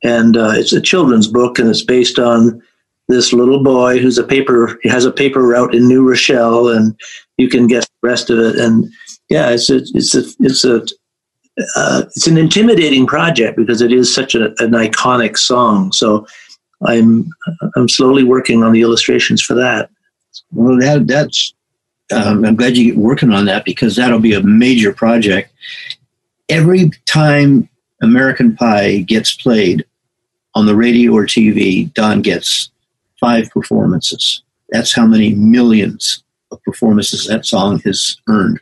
And 0.02 0.36
uh, 0.36 0.52
it's 0.54 0.72
a 0.72 0.80
children's 0.80 1.28
book, 1.28 1.58
and 1.58 1.68
it's 1.68 1.82
based 1.82 2.18
on 2.18 2.62
this 3.10 3.32
little 3.32 3.62
boy 3.62 3.98
who's 3.98 4.18
a 4.18 4.24
paper, 4.24 4.78
has 4.84 5.04
a 5.04 5.12
paper 5.12 5.42
route 5.42 5.74
in 5.74 5.88
New 5.88 6.08
Rochelle, 6.08 6.68
and 6.68 6.98
you 7.36 7.48
can 7.48 7.66
guess 7.66 7.86
the 7.86 8.08
rest 8.08 8.30
of 8.30 8.38
it. 8.38 8.56
And 8.56 8.90
yeah, 9.28 9.50
it's 9.50 9.70
a, 9.70 9.82
it's 9.94 10.14
a, 10.14 10.22
it's 10.40 10.64
a, 10.64 10.86
uh, 11.76 12.02
it's 12.06 12.26
an 12.26 12.38
intimidating 12.38 13.06
project 13.06 13.56
because 13.56 13.82
it 13.82 13.92
is 13.92 14.12
such 14.12 14.34
a, 14.34 14.46
an 14.62 14.72
iconic 14.72 15.36
song. 15.36 15.92
So 15.92 16.26
I'm, 16.86 17.28
I'm 17.76 17.88
slowly 17.88 18.24
working 18.24 18.62
on 18.62 18.72
the 18.72 18.82
illustrations 18.82 19.42
for 19.42 19.54
that. 19.54 19.90
Well, 20.52 20.78
that 20.78 21.06
that's. 21.06 21.54
Um, 22.12 22.44
I'm 22.44 22.56
glad 22.56 22.76
you're 22.76 22.98
working 22.98 23.32
on 23.32 23.44
that 23.44 23.64
because 23.64 23.94
that'll 23.94 24.18
be 24.18 24.34
a 24.34 24.42
major 24.42 24.92
project. 24.92 25.52
Every 26.48 26.90
time 27.06 27.68
American 28.02 28.56
Pie 28.56 29.02
gets 29.02 29.32
played 29.32 29.84
on 30.56 30.66
the 30.66 30.74
radio 30.74 31.12
or 31.12 31.24
TV, 31.26 31.92
Don 31.94 32.20
gets 32.20 32.70
five 33.20 33.50
performances. 33.50 34.42
That's 34.70 34.92
how 34.94 35.06
many 35.06 35.34
millions 35.34 36.22
of 36.50 36.62
performances 36.64 37.26
that 37.26 37.46
song 37.46 37.80
has 37.84 38.16
earned. 38.28 38.60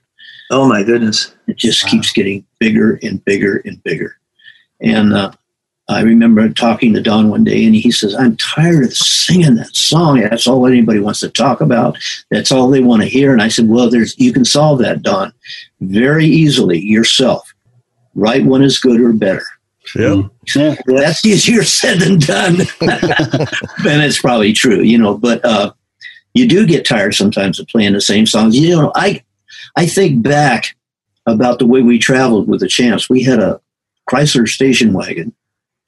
Oh 0.51 0.69
my 0.69 0.83
goodness. 0.83 1.35
It 1.47 1.57
just 1.57 1.85
Wow. 1.85 1.91
keeps 1.91 2.13
getting 2.13 2.45
bigger 2.59 2.99
and 3.03 3.25
bigger 3.25 3.63
and 3.65 3.83
bigger. 3.85 4.17
And 4.81 5.13
uh, 5.15 5.33
I 5.89 6.03
remember 6.03 6.49
talking 6.51 6.93
to 6.95 7.01
Don 7.03 7.29
one 7.31 7.45
day, 7.45 7.65
and 7.65 7.75
he 7.75 7.91
says, 7.91 8.15
"I'm 8.15 8.37
tired 8.37 8.85
of 8.85 8.93
singing 8.95 9.55
that 9.57 9.75
song. 9.75 10.21
That's 10.21 10.47
all 10.47 10.67
anybody 10.67 10.99
wants 11.01 11.21
to 11.21 11.29
talk 11.31 11.61
about. 11.61 11.97
That's 12.31 12.53
all 12.53 12.69
they 12.71 12.81
want 12.81 13.03
to 13.03 13.09
hear." 13.09 13.33
And 13.33 13.43
I 13.43 13.49
said, 13.49 13.69
"Well, 13.69 13.91
there's 13.91 14.19
you 14.19 14.33
can 14.33 14.45
solve 14.45 14.79
that, 14.81 15.03
Don, 15.03 15.33
very 15.81 16.27
easily 16.27 16.79
yourself. 16.79 17.53
Write 18.15 18.45
one 18.45 18.63
is 18.63 18.79
good 18.79 19.01
or 19.01 19.13
better. 19.13 19.45
Yeah. 19.97 20.23
Yeah. 20.55 20.75
That's 20.87 21.25
easier 21.25 21.63
said 21.65 22.01
than 22.01 22.19
done, 22.19 22.61
and 22.81 24.03
it's 24.03 24.21
probably 24.21 24.53
true, 24.53 24.81
you 24.83 24.99
know. 24.99 25.17
But 25.17 25.45
uh, 25.45 25.73
you 26.35 26.47
do 26.49 26.67
get 26.67 26.87
tired 26.87 27.15
sometimes 27.15 27.59
of 27.61 27.67
playing 27.69 27.93
the 27.95 28.01
same 28.01 28.27
songs. 28.27 28.57
You 28.57 28.77
know, 28.77 28.93
I 28.95 29.23
I 29.77 29.87
think 29.87 30.23
back 30.23 30.77
about 31.27 31.59
the 31.59 31.67
way 31.67 31.83
we 31.83 31.99
traveled 31.99 32.49
with 32.49 32.61
the 32.61 32.69
Champs. 32.69 33.09
We 33.11 33.23
had 33.23 33.39
a 33.41 33.61
Chrysler 34.11 34.49
station 34.49 34.93
wagon 34.93 35.35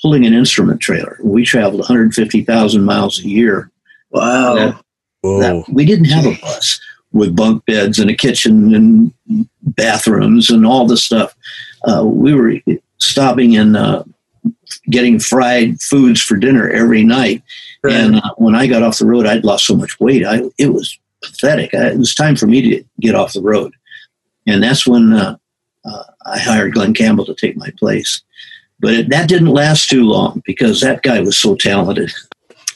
pulling 0.02 0.24
an 0.26 0.34
instrument 0.34 0.80
trailer. 0.80 1.18
We 1.22 1.44
traveled 1.44 1.80
150,000 1.80 2.84
miles 2.84 3.18
a 3.20 3.28
year. 3.28 3.70
Wow. 4.10 4.54
That- 4.54 4.82
that- 5.22 5.64
we 5.70 5.84
didn't 5.84 6.06
have 6.06 6.24
a 6.26 6.38
bus 6.40 6.80
with 7.12 7.36
bunk 7.36 7.64
beds 7.66 7.98
and 7.98 8.08
a 8.10 8.14
kitchen 8.14 8.74
and 8.74 9.12
bathrooms 9.62 10.48
and 10.50 10.64
all 10.66 10.86
the 10.86 10.96
stuff. 10.96 11.34
Uh, 11.84 12.04
we 12.04 12.32
were 12.34 12.54
stopping 13.00 13.56
and 13.56 13.76
uh, 13.76 14.04
getting 14.88 15.18
fried 15.18 15.80
foods 15.80 16.20
for 16.20 16.36
dinner 16.36 16.68
every 16.70 17.04
night. 17.04 17.42
And 17.88 18.16
uh, 18.16 18.34
when 18.36 18.54
I 18.54 18.66
got 18.66 18.82
off 18.82 18.98
the 18.98 19.06
road, 19.06 19.26
I'd 19.26 19.44
lost 19.44 19.66
so 19.66 19.74
much 19.74 19.98
weight. 20.00 20.24
I 20.24 20.42
it 20.58 20.72
was 20.72 20.98
pathetic. 21.22 21.74
I, 21.74 21.88
it 21.88 21.98
was 21.98 22.14
time 22.14 22.36
for 22.36 22.46
me 22.46 22.62
to 22.62 22.84
get 23.00 23.14
off 23.14 23.32
the 23.32 23.42
road, 23.42 23.74
and 24.46 24.62
that's 24.62 24.86
when 24.86 25.12
uh, 25.12 25.36
uh, 25.84 26.02
I 26.26 26.38
hired 26.38 26.74
Glen 26.74 26.94
Campbell 26.94 27.24
to 27.26 27.34
take 27.34 27.56
my 27.56 27.70
place. 27.78 28.22
But 28.80 28.94
it, 28.94 29.10
that 29.10 29.28
didn't 29.28 29.48
last 29.48 29.88
too 29.88 30.04
long 30.04 30.42
because 30.44 30.80
that 30.80 31.02
guy 31.02 31.20
was 31.20 31.38
so 31.38 31.54
talented. 31.54 32.12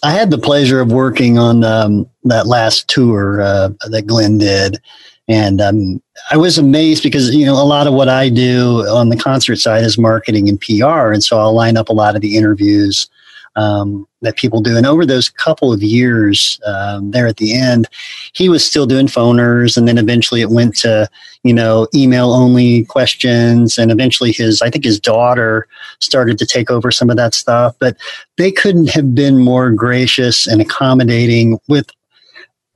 I 0.02 0.12
had 0.12 0.30
the 0.30 0.38
pleasure 0.38 0.80
of 0.80 0.92
working 0.92 1.38
on 1.38 1.64
um, 1.64 2.08
that 2.24 2.46
last 2.46 2.88
tour 2.88 3.40
uh, 3.40 3.70
that 3.90 4.06
Glen 4.06 4.38
did, 4.38 4.80
and 5.28 5.60
um, 5.60 6.02
I 6.30 6.36
was 6.36 6.58
amazed 6.58 7.02
because 7.02 7.34
you 7.34 7.44
know 7.44 7.60
a 7.60 7.64
lot 7.64 7.86
of 7.86 7.94
what 7.94 8.08
I 8.08 8.28
do 8.28 8.86
on 8.88 9.08
the 9.08 9.16
concert 9.16 9.56
side 9.56 9.84
is 9.84 9.98
marketing 9.98 10.48
and 10.48 10.60
PR, 10.60 11.12
and 11.12 11.22
so 11.22 11.38
I'll 11.38 11.54
line 11.54 11.76
up 11.76 11.88
a 11.88 11.92
lot 11.92 12.14
of 12.14 12.20
the 12.20 12.36
interviews 12.36 13.08
um, 13.56 14.06
that 14.20 14.36
people 14.36 14.60
do. 14.60 14.76
And 14.76 14.86
over 14.86 15.06
those 15.06 15.28
couple 15.28 15.72
of 15.72 15.82
years 15.82 16.60
um, 16.66 17.10
there 17.10 17.26
at 17.26 17.36
the 17.36 17.56
end, 17.56 17.86
he 18.32 18.48
was 18.48 18.64
still 18.64 18.86
doing 18.86 19.06
phoners, 19.06 19.76
and 19.76 19.86
then 19.86 19.98
eventually 19.98 20.40
it 20.40 20.50
went 20.50 20.76
to 20.78 21.08
you 21.42 21.52
know 21.52 21.88
email 21.94 22.32
only 22.32 22.84
questions, 22.84 23.76
and 23.76 23.90
eventually 23.90 24.32
his 24.32 24.62
I 24.62 24.70
think 24.70 24.84
his 24.84 25.00
daughter 25.00 25.66
started 26.00 26.38
to 26.38 26.46
take 26.46 26.70
over 26.70 26.90
some 26.90 27.10
of 27.10 27.16
that 27.16 27.34
stuff, 27.34 27.74
but 27.78 27.96
they 28.38 28.50
couldn't 28.52 28.90
have 28.90 29.14
been 29.14 29.38
more 29.38 29.70
gracious 29.70 30.46
and 30.46 30.60
accommodating 30.60 31.58
with 31.68 31.90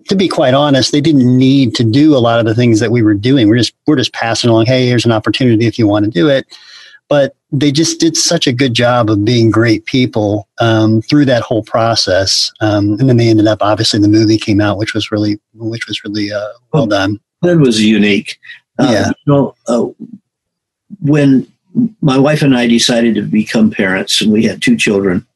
to 0.09 0.17
be 0.17 0.29
quite 0.29 0.55
honest 0.55 0.93
they 0.93 1.01
didn't 1.01 1.37
need 1.37 1.75
to 1.75 1.85
do 1.85 2.17
a 2.17 2.19
lot 2.19 2.41
of 2.41 2.47
the 2.47 2.55
things 2.55 2.81
that 2.81 2.91
we 2.91 3.03
were 3.03 3.15
doing 3.15 3.49
we're 3.49 3.59
just 3.59 3.75
we're 3.87 3.97
just 3.97 4.13
passing 4.13 4.51
along 4.51 4.67
hey 4.67 4.87
here's 4.87 5.05
an 5.05 5.13
opportunity 5.13 5.67
if 5.67 5.79
you 5.79 5.87
want 5.87 6.05
to 6.05 6.11
do 6.11 6.29
it 6.29 6.47
but 7.09 7.35
they 7.51 7.73
just 7.73 7.99
did 7.99 8.17
such 8.17 8.47
a 8.47 8.53
good 8.53 8.75
job 8.75 9.09
of 9.09 9.25
being 9.25 9.51
great 9.51 9.87
people 9.87 10.47
um, 10.61 11.01
through 11.03 11.25
that 11.25 11.43
whole 11.43 11.63
process. 11.63 12.53
Um, 12.61 12.93
and 13.01 13.09
then 13.09 13.17
they 13.17 13.29
ended 13.29 13.47
up, 13.47 13.63
obviously, 13.63 13.99
the 13.99 14.09
movie 14.09 14.37
came 14.37 14.61
out, 14.61 14.77
which 14.77 14.93
was 14.93 15.11
really, 15.11 15.41
which 15.55 15.89
was 15.89 16.05
really 16.05 16.31
uh, 16.31 16.53
well 16.73 16.87
done. 16.87 17.19
That 17.43 17.59
was 17.59 17.83
unique. 17.83 18.39
Uh, 18.79 18.89
Yeah. 18.91 19.09
You 19.09 19.33
know, 19.33 19.55
uh, 19.67 19.87
when 21.01 21.51
my 22.03 22.19
wife 22.19 22.43
and 22.43 22.57
I 22.57 22.67
decided 22.67 23.15
to 23.15 23.23
become 23.23 23.71
parents, 23.71 24.21
and 24.21 24.31
we 24.31 24.45
had 24.45 24.61
two 24.61 24.77
children, 24.77 25.27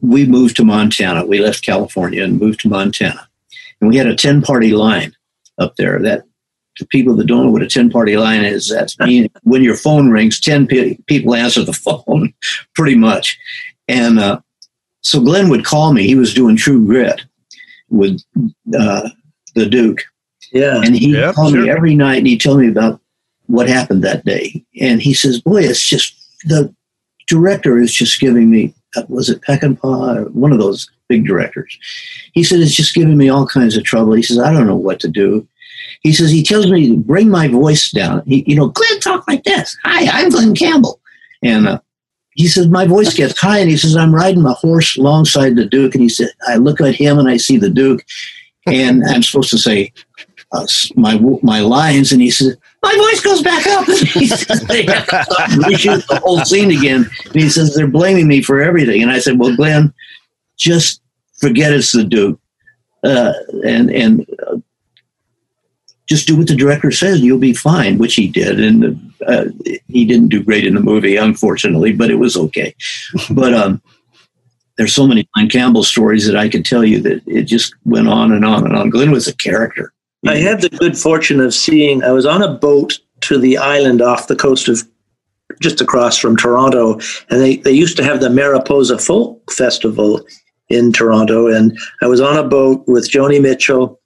we 0.00 0.26
moved 0.26 0.56
to 0.56 0.64
Montana. 0.64 1.24
We 1.24 1.38
left 1.38 1.64
California 1.64 2.24
and 2.24 2.40
moved 2.40 2.60
to 2.60 2.68
Montana, 2.68 3.28
and 3.82 3.90
we 3.90 3.96
had 3.98 4.06
a 4.06 4.16
ten-party 4.16 4.72
line 4.72 5.12
up 5.58 5.76
there. 5.76 5.98
That 6.00 6.22
to 6.76 6.86
people 6.86 7.14
that 7.16 7.26
don't 7.26 7.44
know 7.44 7.50
what 7.50 7.62
a 7.62 7.68
ten-party 7.68 8.16
line 8.16 8.44
is, 8.44 8.68
that's 8.70 8.98
mean 9.00 9.28
when 9.42 9.62
your 9.62 9.76
phone 9.76 10.08
rings, 10.10 10.40
ten 10.40 10.66
pe- 10.66 10.96
people 11.06 11.34
answer 11.34 11.62
the 11.62 11.72
phone, 12.06 12.32
pretty 12.74 12.94
much. 12.94 13.38
And 13.88 14.18
uh, 14.18 14.40
so 15.02 15.20
Glen 15.20 15.48
would 15.50 15.64
call 15.66 15.92
me. 15.92 16.06
He 16.06 16.14
was 16.14 16.32
doing 16.32 16.56
True 16.56 16.86
Grit 16.86 17.20
with 17.90 18.20
uh, 18.78 19.10
the 19.54 19.66
Duke, 19.66 20.02
Yeah. 20.52 20.80
and 20.82 20.96
he 20.96 21.12
Yep, 21.12 21.34
called 21.34 21.52
me 21.54 21.68
every 21.68 21.94
night 21.94 22.18
and 22.18 22.26
he'd 22.26 22.40
tell 22.40 22.56
me 22.56 22.68
about 22.68 23.00
what 23.46 23.68
happened 23.68 24.02
that 24.04 24.24
day. 24.24 24.64
And 24.80 25.02
he 25.02 25.12
says, 25.12 25.40
Boy, 25.42 25.62
it's 25.64 25.84
just 25.86 26.14
the 26.44 26.74
director 27.28 27.78
is 27.78 27.92
just 27.92 28.18
giving 28.20 28.48
me, 28.48 28.72
uh, 28.96 29.02
was 29.08 29.28
it 29.28 29.42
Peckinpah 29.42 30.16
or 30.16 30.30
one 30.30 30.52
of 30.52 30.58
those 30.58 30.88
big 31.12 31.26
directors? 31.26 31.78
He 32.32 32.42
said, 32.42 32.60
It's 32.60 32.74
just 32.74 32.94
giving 32.94 33.18
me 33.18 33.28
all 33.28 33.46
kinds 33.46 33.76
of 33.76 33.84
trouble. 33.84 34.14
He 34.14 34.22
says, 34.22 34.38
I 34.38 34.52
don't 34.52 34.66
know 34.66 34.76
what 34.76 34.98
to 35.00 35.08
do. 35.08 35.46
He 36.00 36.12
says, 36.12 36.30
He 36.30 36.42
tells 36.42 36.70
me 36.70 36.88
to 36.88 36.96
bring 36.96 37.28
my 37.28 37.48
voice 37.48 37.90
down. 37.90 38.22
He, 38.26 38.44
you 38.46 38.56
know, 38.56 38.68
Glen, 38.68 39.00
talk 39.00 39.28
like 39.28 39.44
this. 39.44 39.76
Hi, 39.84 40.08
I'm 40.18 40.30
Glen 40.30 40.54
Campbell. 40.54 41.00
And 41.42 41.68
uh, 41.68 41.80
he 42.34 42.48
says, 42.48 42.68
My 42.68 42.86
voice 42.86 43.12
gets 43.14 43.38
high. 43.38 43.58
And 43.58 43.68
he 43.70 43.76
says, 43.76 43.94
I'm 43.94 44.14
riding 44.14 44.42
my 44.42 44.54
horse 44.54 44.96
alongside 44.96 45.56
the 45.56 45.66
Duke. 45.66 45.94
And 45.94 46.02
he 46.02 46.08
said, 46.08 46.30
I 46.48 46.56
look 46.56 46.80
at 46.80 46.94
him 46.94 47.18
and 47.18 47.28
I 47.28 47.36
see 47.36 47.58
the 47.58 47.70
Duke. 47.70 48.04
And 48.66 49.02
I'm 49.04 49.22
supposed 49.22 49.50
to 49.50 49.58
say, 49.58 49.92
uh, 50.52 50.66
my 50.96 51.18
my 51.42 51.60
lines, 51.60 52.12
and 52.12 52.20
he 52.20 52.30
says, 52.30 52.56
"My 52.82 52.94
voice 52.94 53.20
goes 53.20 53.42
back 53.42 53.66
up." 53.66 53.88
And 53.88 53.98
he 54.08 54.26
says, 54.26 54.60
"They 54.66 54.84
the 54.84 56.20
whole 56.22 56.44
scene 56.44 56.70
again." 56.70 57.08
And 57.24 57.34
he 57.34 57.48
says, 57.48 57.74
"They're 57.74 57.86
blaming 57.86 58.28
me 58.28 58.42
for 58.42 58.60
everything." 58.60 59.02
And 59.02 59.10
I 59.10 59.18
said, 59.18 59.38
"Well, 59.38 59.56
Glen, 59.56 59.94
just 60.56 61.01
forget 61.42 61.72
it's 61.72 61.92
the 61.92 62.04
Duke, 62.04 62.40
uh, 63.04 63.32
and 63.64 63.90
and 63.90 64.26
uh, 64.46 64.56
just 66.08 66.26
do 66.26 66.36
what 66.36 66.46
the 66.46 66.56
director 66.56 66.90
says, 66.90 67.16
and 67.16 67.24
you'll 67.24 67.38
be 67.38 67.52
fine." 67.52 67.98
Which 67.98 68.14
he 68.14 68.28
did, 68.28 68.60
and 68.60 69.12
uh, 69.26 69.46
he 69.88 70.04
didn't 70.04 70.28
do 70.28 70.42
great 70.42 70.66
in 70.66 70.74
the 70.74 70.80
movie, 70.80 71.16
unfortunately, 71.16 71.92
but 71.92 72.10
it 72.10 72.16
was 72.16 72.36
okay. 72.36 72.74
But 73.30 73.52
um, 73.54 73.82
there's 74.78 74.94
so 74.94 75.06
many 75.06 75.28
Glen 75.34 75.48
Campbell 75.48 75.84
stories 75.84 76.26
that 76.26 76.36
I 76.36 76.48
could 76.48 76.64
tell 76.64 76.84
you 76.84 77.00
that 77.02 77.22
it 77.26 77.42
just 77.42 77.74
went 77.84 78.08
on 78.08 78.32
and 78.32 78.44
on 78.44 78.64
and 78.64 78.76
on. 78.76 78.90
Glen 78.90 79.10
was 79.10 79.28
a 79.28 79.36
character. 79.36 79.92
I 80.26 80.36
had 80.36 80.60
the 80.60 80.68
good 80.70 80.96
fortune 80.96 81.40
of 81.40 81.52
seeing, 81.52 82.04
I 82.04 82.12
was 82.12 82.26
on 82.26 82.42
a 82.42 82.54
boat 82.54 82.98
to 83.22 83.38
the 83.38 83.58
island 83.58 84.00
off 84.00 84.28
the 84.28 84.36
coast 84.36 84.68
of 84.68 84.82
just 85.60 85.80
across 85.80 86.16
from 86.16 86.36
Toronto, 86.36 86.94
and 87.28 87.40
they, 87.40 87.56
they 87.56 87.72
used 87.72 87.96
to 87.96 88.04
have 88.04 88.20
the 88.20 88.30
Mariposa 88.30 88.98
Folk 88.98 89.52
Festival 89.52 90.24
in 90.68 90.92
Toronto. 90.92 91.46
And 91.48 91.76
I 92.02 92.06
was 92.06 92.20
on 92.20 92.36
a 92.36 92.42
boat 92.48 92.84
with 92.86 93.10
Joni 93.10 93.40
Mitchell. 93.40 93.98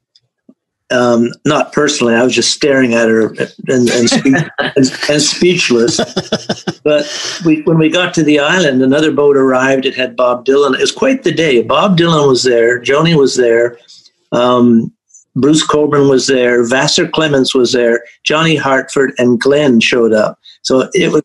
Um, 0.92 1.30
not 1.44 1.72
personally, 1.72 2.14
I 2.14 2.22
was 2.22 2.32
just 2.32 2.52
staring 2.52 2.94
at 2.94 3.08
her 3.08 3.28
and, 3.68 3.88
and, 3.90 4.08
spe- 4.08 4.26
and, 4.58 4.92
and 5.10 5.22
speechless. 5.22 5.96
But 6.84 7.40
we, 7.44 7.62
when 7.62 7.78
we 7.78 7.88
got 7.88 8.14
to 8.14 8.22
the 8.22 8.38
island, 8.38 8.82
another 8.82 9.10
boat 9.10 9.36
arrived. 9.36 9.84
It 9.84 9.96
had 9.96 10.14
Bob 10.14 10.46
Dylan. 10.46 10.74
It 10.74 10.80
was 10.80 10.92
quite 10.92 11.24
the 11.24 11.32
day. 11.32 11.62
Bob 11.62 11.98
Dylan 11.98 12.28
was 12.28 12.44
there. 12.44 12.80
Joni 12.80 13.16
was 13.16 13.34
there. 13.36 13.78
Um, 14.32 14.92
Bruce 15.36 15.64
Cockburn 15.64 16.08
was 16.08 16.26
there, 16.26 16.64
Vassar 16.66 17.06
Clements 17.06 17.54
was 17.54 17.72
there, 17.72 18.02
Johnny 18.24 18.56
Hartford 18.56 19.12
and 19.18 19.38
Glen 19.38 19.80
showed 19.80 20.12
up. 20.14 20.38
So 20.62 20.88
it 20.94 21.12
was 21.12 21.22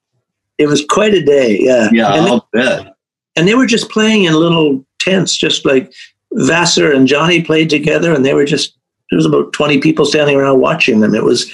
it 0.58 0.68
was 0.68 0.86
quite 0.86 1.14
a 1.14 1.24
day. 1.24 1.58
Yeah, 1.60 1.90
Yeah, 1.92 2.14
and, 2.14 2.26
they, 2.26 2.30
I'll 2.30 2.48
bet. 2.52 2.94
and 3.38 3.48
they 3.48 3.56
were 3.56 3.66
just 3.66 3.90
playing 3.90 4.26
in 4.26 4.34
little 4.34 4.86
tents, 5.04 5.36
just 5.36 5.66
like 5.66 5.91
Vassar 6.34 6.91
and 6.91 7.08
Johnny 7.08 7.41
played 7.41 7.70
together, 7.70 8.14
and 8.14 8.26
they 8.26 8.34
were 8.34 8.45
just 8.45 8.78
there 9.10 9.18
was 9.18 9.26
about 9.26 9.54
twenty 9.54 9.80
people 9.80 10.06
standing 10.06 10.38
around 10.38 10.62
watching 10.62 11.02
them. 11.02 11.14
It 11.16 11.24
was 11.24 11.49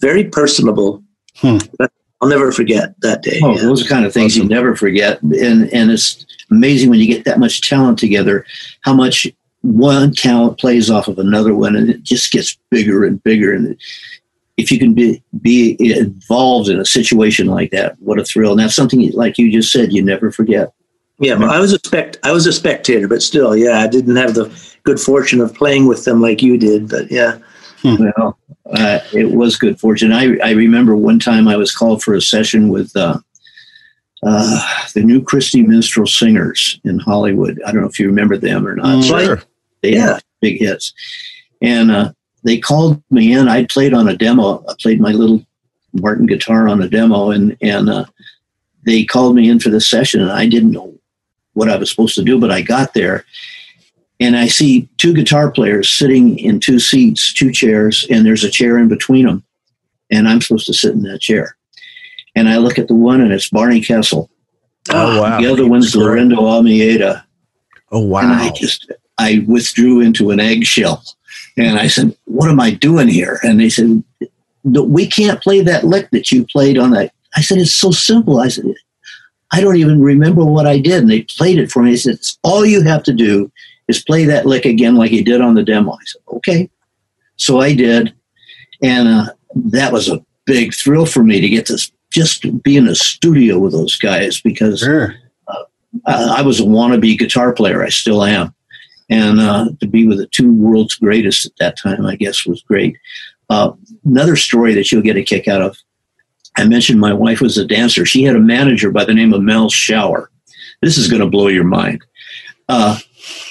very 0.00 0.24
personable. 0.24 1.02
Hmm. 1.36 1.58
I'll 2.20 2.28
never 2.28 2.52
forget 2.52 2.94
that 3.00 3.22
day. 3.22 3.40
Oh, 3.42 3.56
yeah. 3.56 3.62
those 3.62 3.84
are 3.84 3.88
kind 3.88 4.04
of 4.04 4.12
things 4.12 4.36
you 4.36 4.44
never 4.44 4.76
forget, 4.76 5.22
and 5.22 5.72
and 5.72 5.90
it's 5.90 6.24
amazing 6.50 6.90
when 6.90 7.00
you 7.00 7.06
get 7.06 7.24
that 7.24 7.38
much 7.38 7.68
talent 7.68 7.98
together, 7.98 8.44
how 8.82 8.92
much 8.92 9.26
one 9.62 10.12
talent 10.12 10.58
plays 10.58 10.90
off 10.90 11.08
of 11.08 11.18
another 11.18 11.54
one, 11.54 11.76
and 11.76 11.90
it 11.90 12.02
just 12.02 12.32
gets 12.32 12.58
bigger 12.70 13.04
and 13.04 13.22
bigger. 13.22 13.54
And 13.54 13.76
if 14.56 14.70
you 14.70 14.78
can 14.78 14.94
be 14.94 15.22
be 15.40 15.76
involved 15.80 16.68
in 16.68 16.78
a 16.78 16.84
situation 16.84 17.46
like 17.46 17.70
that, 17.70 17.96
what 18.00 18.18
a 18.18 18.24
thrill! 18.24 18.52
And 18.52 18.60
that's 18.60 18.76
something 18.76 19.10
like 19.12 19.38
you 19.38 19.50
just 19.50 19.72
said, 19.72 19.92
you 19.92 20.02
never 20.02 20.30
forget. 20.30 20.72
Yeah, 21.20 21.34
well, 21.34 21.50
I 21.50 21.60
was 21.60 21.72
a 21.72 21.78
spect 21.78 22.18
I 22.22 22.32
was 22.32 22.46
a 22.46 22.52
spectator, 22.52 23.06
but 23.06 23.22
still, 23.22 23.54
yeah, 23.56 23.80
I 23.80 23.86
didn't 23.86 24.16
have 24.16 24.34
the 24.34 24.50
good 24.84 24.98
fortune 24.98 25.40
of 25.40 25.54
playing 25.54 25.86
with 25.86 26.04
them 26.04 26.20
like 26.20 26.42
you 26.42 26.56
did. 26.56 26.88
But 26.88 27.10
yeah, 27.10 27.38
Well, 27.84 28.38
uh, 28.72 29.00
it 29.12 29.32
was 29.32 29.56
good 29.56 29.78
fortune. 29.78 30.12
I 30.12 30.36
I 30.38 30.52
remember 30.52 30.96
one 30.96 31.18
time 31.18 31.46
I 31.46 31.56
was 31.56 31.72
called 31.74 32.02
for 32.02 32.14
a 32.14 32.20
session 32.22 32.68
with. 32.68 32.94
Uh, 32.96 33.18
uh, 34.22 34.60
the 34.92 35.02
new 35.02 35.22
Christy 35.22 35.62
Minstrel 35.62 36.06
Singers 36.06 36.78
in 36.84 36.98
Hollywood. 36.98 37.58
I 37.66 37.72
don't 37.72 37.80
know 37.80 37.88
if 37.88 37.98
you 37.98 38.06
remember 38.06 38.36
them 38.36 38.66
or 38.66 38.76
not. 38.76 39.02
Mm. 39.02 39.08
Sure. 39.08 39.42
They 39.82 39.94
Yeah. 39.94 40.14
had 40.14 40.22
big 40.42 40.58
hits. 40.58 40.92
And 41.62 41.90
uh, 41.90 42.12
they 42.44 42.58
called 42.58 43.02
me 43.10 43.32
in. 43.32 43.48
I 43.48 43.64
played 43.64 43.94
on 43.94 44.08
a 44.08 44.14
demo. 44.14 44.62
I 44.68 44.74
played 44.78 45.00
my 45.00 45.12
little 45.12 45.42
Martin 45.94 46.26
guitar 46.26 46.68
on 46.68 46.82
a 46.82 46.88
demo, 46.88 47.30
and 47.30 47.56
and 47.62 47.88
uh, 47.88 48.04
they 48.84 49.06
called 49.06 49.34
me 49.36 49.48
in 49.48 49.58
for 49.58 49.70
the 49.70 49.80
session. 49.80 50.20
And 50.20 50.30
I 50.30 50.46
didn't 50.46 50.72
know 50.72 50.92
what 51.54 51.68
I 51.68 51.76
was 51.76 51.90
supposed 51.90 52.14
to 52.16 52.24
do, 52.24 52.38
but 52.38 52.50
I 52.50 52.62
got 52.62 52.94
there, 52.94 53.24
and 54.18 54.36
I 54.36 54.46
see 54.48 54.88
two 54.98 55.14
guitar 55.14 55.50
players 55.50 55.88
sitting 55.88 56.38
in 56.38 56.60
two 56.60 56.78
seats, 56.78 57.32
two 57.32 57.50
chairs, 57.50 58.06
and 58.10 58.24
there's 58.24 58.44
a 58.44 58.50
chair 58.50 58.78
in 58.78 58.88
between 58.88 59.26
them, 59.26 59.44
and 60.10 60.28
I'm 60.28 60.40
supposed 60.40 60.66
to 60.66 60.74
sit 60.74 60.92
in 60.92 61.02
that 61.02 61.20
chair. 61.20 61.56
And 62.36 62.48
I 62.48 62.58
look 62.58 62.78
at 62.78 62.88
the 62.88 62.94
one, 62.94 63.20
and 63.20 63.32
it's 63.32 63.50
Barney 63.50 63.80
Kessel. 63.80 64.30
Oh, 64.90 64.94
ah, 64.94 65.20
wow. 65.20 65.40
The 65.40 65.52
other 65.52 65.66
one's 65.66 65.94
Great. 65.94 66.04
Laurindo 66.04 66.38
Almeida. 66.38 67.26
Oh, 67.90 68.00
wow. 68.00 68.20
And 68.20 68.32
I 68.32 68.50
just 68.50 68.90
I 69.18 69.44
withdrew 69.46 70.00
into 70.00 70.30
an 70.30 70.40
eggshell, 70.40 71.02
and 71.56 71.78
I 71.78 71.88
said, 71.88 72.16
"What 72.24 72.48
am 72.48 72.60
I 72.60 72.70
doing 72.70 73.08
here?" 73.08 73.38
And 73.42 73.60
they 73.60 73.68
said, 73.68 74.02
"We 74.64 75.06
can't 75.06 75.42
play 75.42 75.60
that 75.60 75.84
lick 75.84 76.10
that 76.10 76.30
you 76.32 76.46
played 76.46 76.78
on 76.78 76.92
that." 76.92 77.12
I 77.36 77.42
said, 77.42 77.58
"It's 77.58 77.74
so 77.74 77.90
simple." 77.90 78.40
I 78.40 78.48
said, 78.48 78.64
"I 79.52 79.60
don't 79.60 79.76
even 79.76 80.00
remember 80.00 80.44
what 80.44 80.66
I 80.66 80.78
did." 80.78 81.02
And 81.02 81.10
they 81.10 81.22
played 81.22 81.58
it 81.58 81.70
for 81.70 81.82
me. 81.82 81.90
They 81.90 81.96
said, 81.96 82.18
all 82.42 82.64
you 82.64 82.82
have 82.82 83.02
to 83.04 83.12
do 83.12 83.50
is 83.88 84.02
play 84.02 84.24
that 84.24 84.46
lick 84.46 84.64
again 84.64 84.96
like 84.96 85.10
you 85.10 85.24
did 85.24 85.40
on 85.40 85.54
the 85.54 85.62
demo." 85.64 85.92
I 85.92 86.04
said, 86.04 86.22
"Okay." 86.36 86.70
So 87.36 87.60
I 87.60 87.74
did, 87.74 88.12
and 88.82 89.08
uh, 89.08 89.26
that 89.56 89.92
was 89.92 90.08
a 90.08 90.24
big 90.46 90.74
thrill 90.74 91.06
for 91.06 91.22
me 91.22 91.40
to 91.40 91.48
get 91.48 91.66
to 91.66 91.78
just 92.10 92.62
be 92.62 92.76
in 92.76 92.88
a 92.88 92.94
studio 92.94 93.58
with 93.58 93.72
those 93.72 93.96
guys 93.96 94.40
because 94.40 94.80
Sure. 94.80 95.14
uh, 95.48 95.64
I 96.06 96.42
was 96.42 96.60
a 96.60 96.64
wannabe 96.64 97.18
guitar 97.18 97.52
player. 97.52 97.84
I 97.84 97.88
still 97.88 98.24
am. 98.24 98.54
And 99.08 99.40
uh, 99.40 99.68
to 99.80 99.86
be 99.88 100.06
with 100.06 100.18
the 100.18 100.26
two 100.26 100.52
world's 100.52 100.94
greatest 100.96 101.46
at 101.46 101.52
that 101.58 101.78
time, 101.78 102.04
I 102.06 102.16
guess, 102.16 102.46
was 102.46 102.62
great. 102.62 102.96
Uh, 103.48 103.72
another 104.04 104.36
story 104.36 104.74
that 104.74 104.92
you'll 104.92 105.02
get 105.02 105.16
a 105.16 105.22
kick 105.22 105.48
out 105.48 105.62
of. 105.62 105.76
I 106.60 106.66
mentioned 106.66 107.00
my 107.00 107.12
wife 107.12 107.40
was 107.40 107.58
a 107.58 107.64
dancer. 107.66 108.04
She 108.04 108.22
had 108.22 108.36
a 108.36 108.40
manager 108.40 108.90
by 108.90 109.04
the 109.04 109.14
name 109.14 109.32
of 109.32 109.42
Mel 109.42 109.68
Shauer. 109.70 110.26
This 110.82 110.96
is 110.98 111.08
going 111.08 111.20
to 111.22 111.28
blow 111.28 111.48
your 111.48 111.64
mind. 111.64 112.02
Uh, 112.68 112.98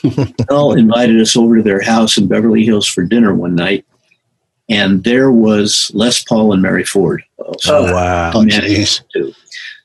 Mel 0.49 0.73
invited 0.73 1.19
us 1.19 1.35
over 1.35 1.57
to 1.57 1.63
their 1.63 1.81
house 1.81 2.17
in 2.17 2.27
Beverly 2.27 2.63
Hills 2.65 2.87
for 2.87 3.03
dinner 3.03 3.33
one 3.33 3.55
night, 3.55 3.85
and 4.69 5.03
there 5.03 5.31
was 5.31 5.91
Les 5.93 6.23
Paul 6.23 6.53
and 6.53 6.61
Mary 6.61 6.83
Ford. 6.85 7.23
Oh, 7.67 7.93
wow. 7.93 8.31
Oh, 8.33 8.41
Yeah. 8.45 8.61
jeez. 8.61 9.01
too. 9.13 9.33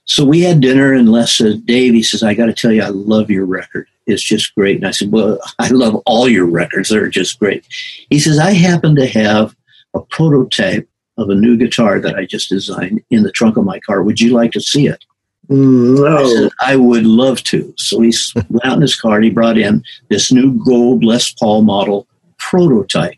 So 0.06 0.24
we 0.24 0.40
had 0.40 0.60
dinner, 0.60 0.92
and 0.92 1.10
Les 1.10 1.32
said, 1.36 1.64
Dave, 1.66 1.94
he 1.94 2.02
says, 2.02 2.22
I 2.22 2.34
got 2.34 2.46
to 2.46 2.52
tell 2.52 2.70
you, 2.72 2.82
I 2.82 2.88
love 2.88 3.30
your 3.30 3.46
record. 3.46 3.88
It's 4.06 4.22
just 4.22 4.54
great. 4.54 4.76
And 4.76 4.86
I 4.86 4.90
said, 4.90 5.10
Well, 5.10 5.38
I 5.58 5.68
love 5.68 5.96
all 6.04 6.28
your 6.28 6.44
records. 6.44 6.90
They're 6.90 7.08
just 7.08 7.38
great. 7.38 7.64
He 8.10 8.18
says, 8.18 8.38
I 8.38 8.52
happen 8.52 8.94
to 8.96 9.06
have 9.06 9.56
a 9.94 10.00
prototype 10.00 10.86
of 11.16 11.28
a 11.30 11.34
new 11.34 11.56
guitar 11.56 12.00
that 12.00 12.16
I 12.16 12.24
just 12.26 12.48
designed 12.48 13.02
in 13.10 13.22
the 13.22 13.30
trunk 13.30 13.56
of 13.56 13.64
my 13.64 13.78
car. 13.80 14.02
Would 14.02 14.20
you 14.20 14.32
like 14.32 14.52
to 14.52 14.60
see 14.60 14.86
it? 14.88 15.04
Mm, 15.48 16.06
I 16.06 16.22
no. 16.22 16.34
said, 16.34 16.50
I 16.60 16.76
would 16.76 17.06
love 17.06 17.42
to. 17.44 17.72
So 17.76 18.00
he 18.00 18.12
went 18.48 18.64
out 18.64 18.74
in 18.76 18.80
his 18.82 18.98
car 18.98 19.16
and 19.16 19.24
he 19.24 19.30
brought 19.30 19.58
in 19.58 19.84
this 20.08 20.32
new 20.32 20.52
gold 20.64 21.04
Les 21.04 21.32
Paul 21.32 21.62
model 21.62 22.06
prototype. 22.38 23.14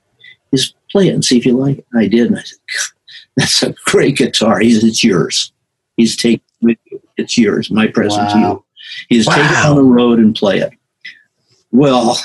He 0.51 0.59
said, 0.59 0.74
play 0.90 1.09
it 1.09 1.14
and 1.14 1.24
see 1.24 1.38
if 1.38 1.47
you 1.47 1.57
like 1.57 1.78
it. 1.78 1.86
And 1.92 2.03
I 2.03 2.09
did. 2.09 2.26
And 2.28 2.38
I 2.38 2.42
said, 2.42 2.59
that's 3.36 3.62
a 3.62 3.74
great 3.84 4.16
guitar. 4.16 4.59
He 4.61 4.72
said, 4.74 4.84
it's 4.88 5.05
yours. 5.05 5.53
He's 5.97 6.16
taking 6.16 6.40
it 6.61 6.64
with 6.64 6.78
you. 6.90 7.01
it's 7.16 7.38
yours, 7.38 7.70
my 7.70 7.86
present 7.86 8.28
to 8.30 8.36
Wow. 8.36 8.51
you. 8.53 8.64
He's 9.09 9.26
Wow. 9.26 9.36
take 9.36 9.51
it 9.51 9.64
on 9.66 9.76
the 9.76 9.82
road 9.82 10.18
and 10.18 10.34
play 10.34 10.59
it. 10.59 10.72
Well, 11.72 12.18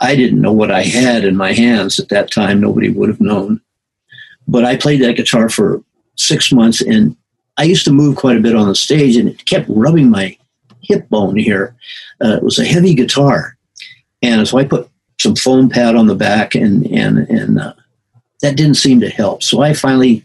I 0.00 0.14
didn't 0.16 0.40
know 0.40 0.52
what 0.52 0.70
I 0.70 0.82
had 0.82 1.24
in 1.24 1.36
my 1.36 1.52
hands 1.52 1.98
at 1.98 2.08
that 2.10 2.30
time. 2.30 2.60
Nobody 2.60 2.90
would 2.90 3.08
have 3.08 3.20
known. 3.20 3.60
But 4.48 4.64
I 4.64 4.76
played 4.76 5.02
that 5.02 5.16
guitar 5.16 5.48
for 5.48 5.82
six 6.16 6.52
months, 6.52 6.80
and 6.80 7.16
I 7.58 7.64
used 7.64 7.84
to 7.84 7.92
move 7.92 8.16
quite 8.16 8.36
a 8.36 8.40
bit 8.40 8.54
on 8.54 8.68
the 8.68 8.74
stage, 8.74 9.16
and 9.16 9.28
it 9.28 9.44
kept 9.46 9.66
rubbing 9.68 10.10
my 10.10 10.36
hip 10.82 11.08
bone 11.08 11.36
here. 11.36 11.74
Uh, 12.24 12.36
it 12.36 12.42
was 12.42 12.58
a 12.58 12.64
heavy 12.64 12.94
guitar, 12.94 13.56
and 14.22 14.46
so 14.46 14.58
I 14.58 14.64
put 14.64 14.88
some 15.20 15.36
foam 15.36 15.68
pad 15.68 15.96
on 15.96 16.06
the 16.06 16.14
back, 16.14 16.54
and 16.54 16.86
and 16.86 17.18
and 17.18 17.58
uh, 17.58 17.74
that 18.42 18.56
didn't 18.56 18.76
seem 18.76 19.00
to 19.00 19.08
help. 19.08 19.42
So 19.42 19.62
I 19.62 19.72
finally 19.72 20.22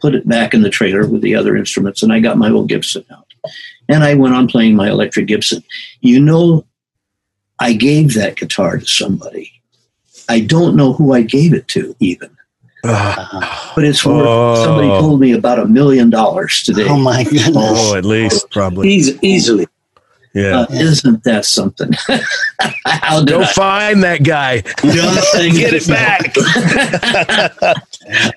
put 0.00 0.14
it 0.14 0.28
back 0.28 0.52
in 0.52 0.62
the 0.62 0.70
trailer 0.70 1.06
with 1.06 1.22
the 1.22 1.34
other 1.34 1.56
instruments, 1.56 2.02
and 2.02 2.12
I 2.12 2.20
got 2.20 2.38
my 2.38 2.50
old 2.50 2.68
Gibson 2.68 3.04
out, 3.10 3.26
and 3.88 4.04
I 4.04 4.14
went 4.14 4.34
on 4.34 4.48
playing 4.48 4.76
my 4.76 4.88
electric 4.88 5.26
Gibson. 5.26 5.62
You 6.00 6.20
know, 6.20 6.66
I 7.58 7.72
gave 7.72 8.14
that 8.14 8.36
guitar 8.36 8.78
to 8.78 8.86
somebody. 8.86 9.52
I 10.28 10.40
don't 10.40 10.76
know 10.76 10.92
who 10.92 11.12
I 11.12 11.22
gave 11.22 11.52
it 11.54 11.68
to, 11.68 11.94
even, 12.00 12.36
but 12.82 13.84
it's 13.84 14.04
worth. 14.04 14.26
Oh. 14.26 14.64
Somebody 14.64 14.88
told 14.88 15.20
me 15.20 15.32
about 15.32 15.58
a 15.58 15.66
million 15.66 16.10
dollars 16.10 16.62
today. 16.62 16.86
Oh 16.88 16.98
my 16.98 17.24
goodness. 17.24 17.54
oh, 17.56 17.94
at 17.96 18.04
least 18.04 18.50
probably. 18.50 18.88
Eas- 18.88 19.18
easily. 19.22 19.66
Yeah. 20.34 20.60
Uh, 20.60 20.66
isn't 20.70 21.24
that 21.24 21.44
something? 21.44 21.90
How 22.86 23.22
Go 23.22 23.42
I 23.42 23.46
find 23.52 24.02
that 24.02 24.24
guy. 24.24 24.62
just 24.62 25.32
Get 25.34 25.74
it 25.74 25.86
back. 25.86 26.32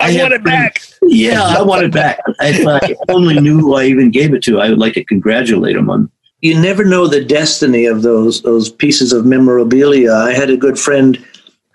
I 0.02 0.12
have 0.12 0.22
want 0.22 0.34
it 0.34 0.44
back. 0.44 0.82
Yeah, 1.04 1.42
I 1.42 1.62
want 1.62 1.84
it 1.84 1.94
back. 1.94 2.20
If 2.42 2.68
I 2.68 2.96
only 3.12 3.40
knew 3.40 3.60
who 3.60 3.76
I 3.76 3.86
even 3.86 4.12
gave 4.12 4.34
it 4.34 4.44
to, 4.44 4.60
I 4.60 4.70
would 4.70 4.78
like 4.78 4.94
to 4.96 5.06
congratulate 5.06 5.76
him 5.78 5.90
on. 5.90 6.12
you 6.42 6.60
never 6.60 6.84
know 6.84 7.08
the 7.08 7.24
destiny 7.24 7.86
of 7.86 8.02
those 8.02 8.42
those 8.42 8.70
pieces 8.70 9.14
of 9.14 9.26
memorabilia. 9.26 10.12
I 10.14 10.34
had 10.34 10.50
a 10.50 10.58
good 10.58 10.78
friend, 10.78 11.18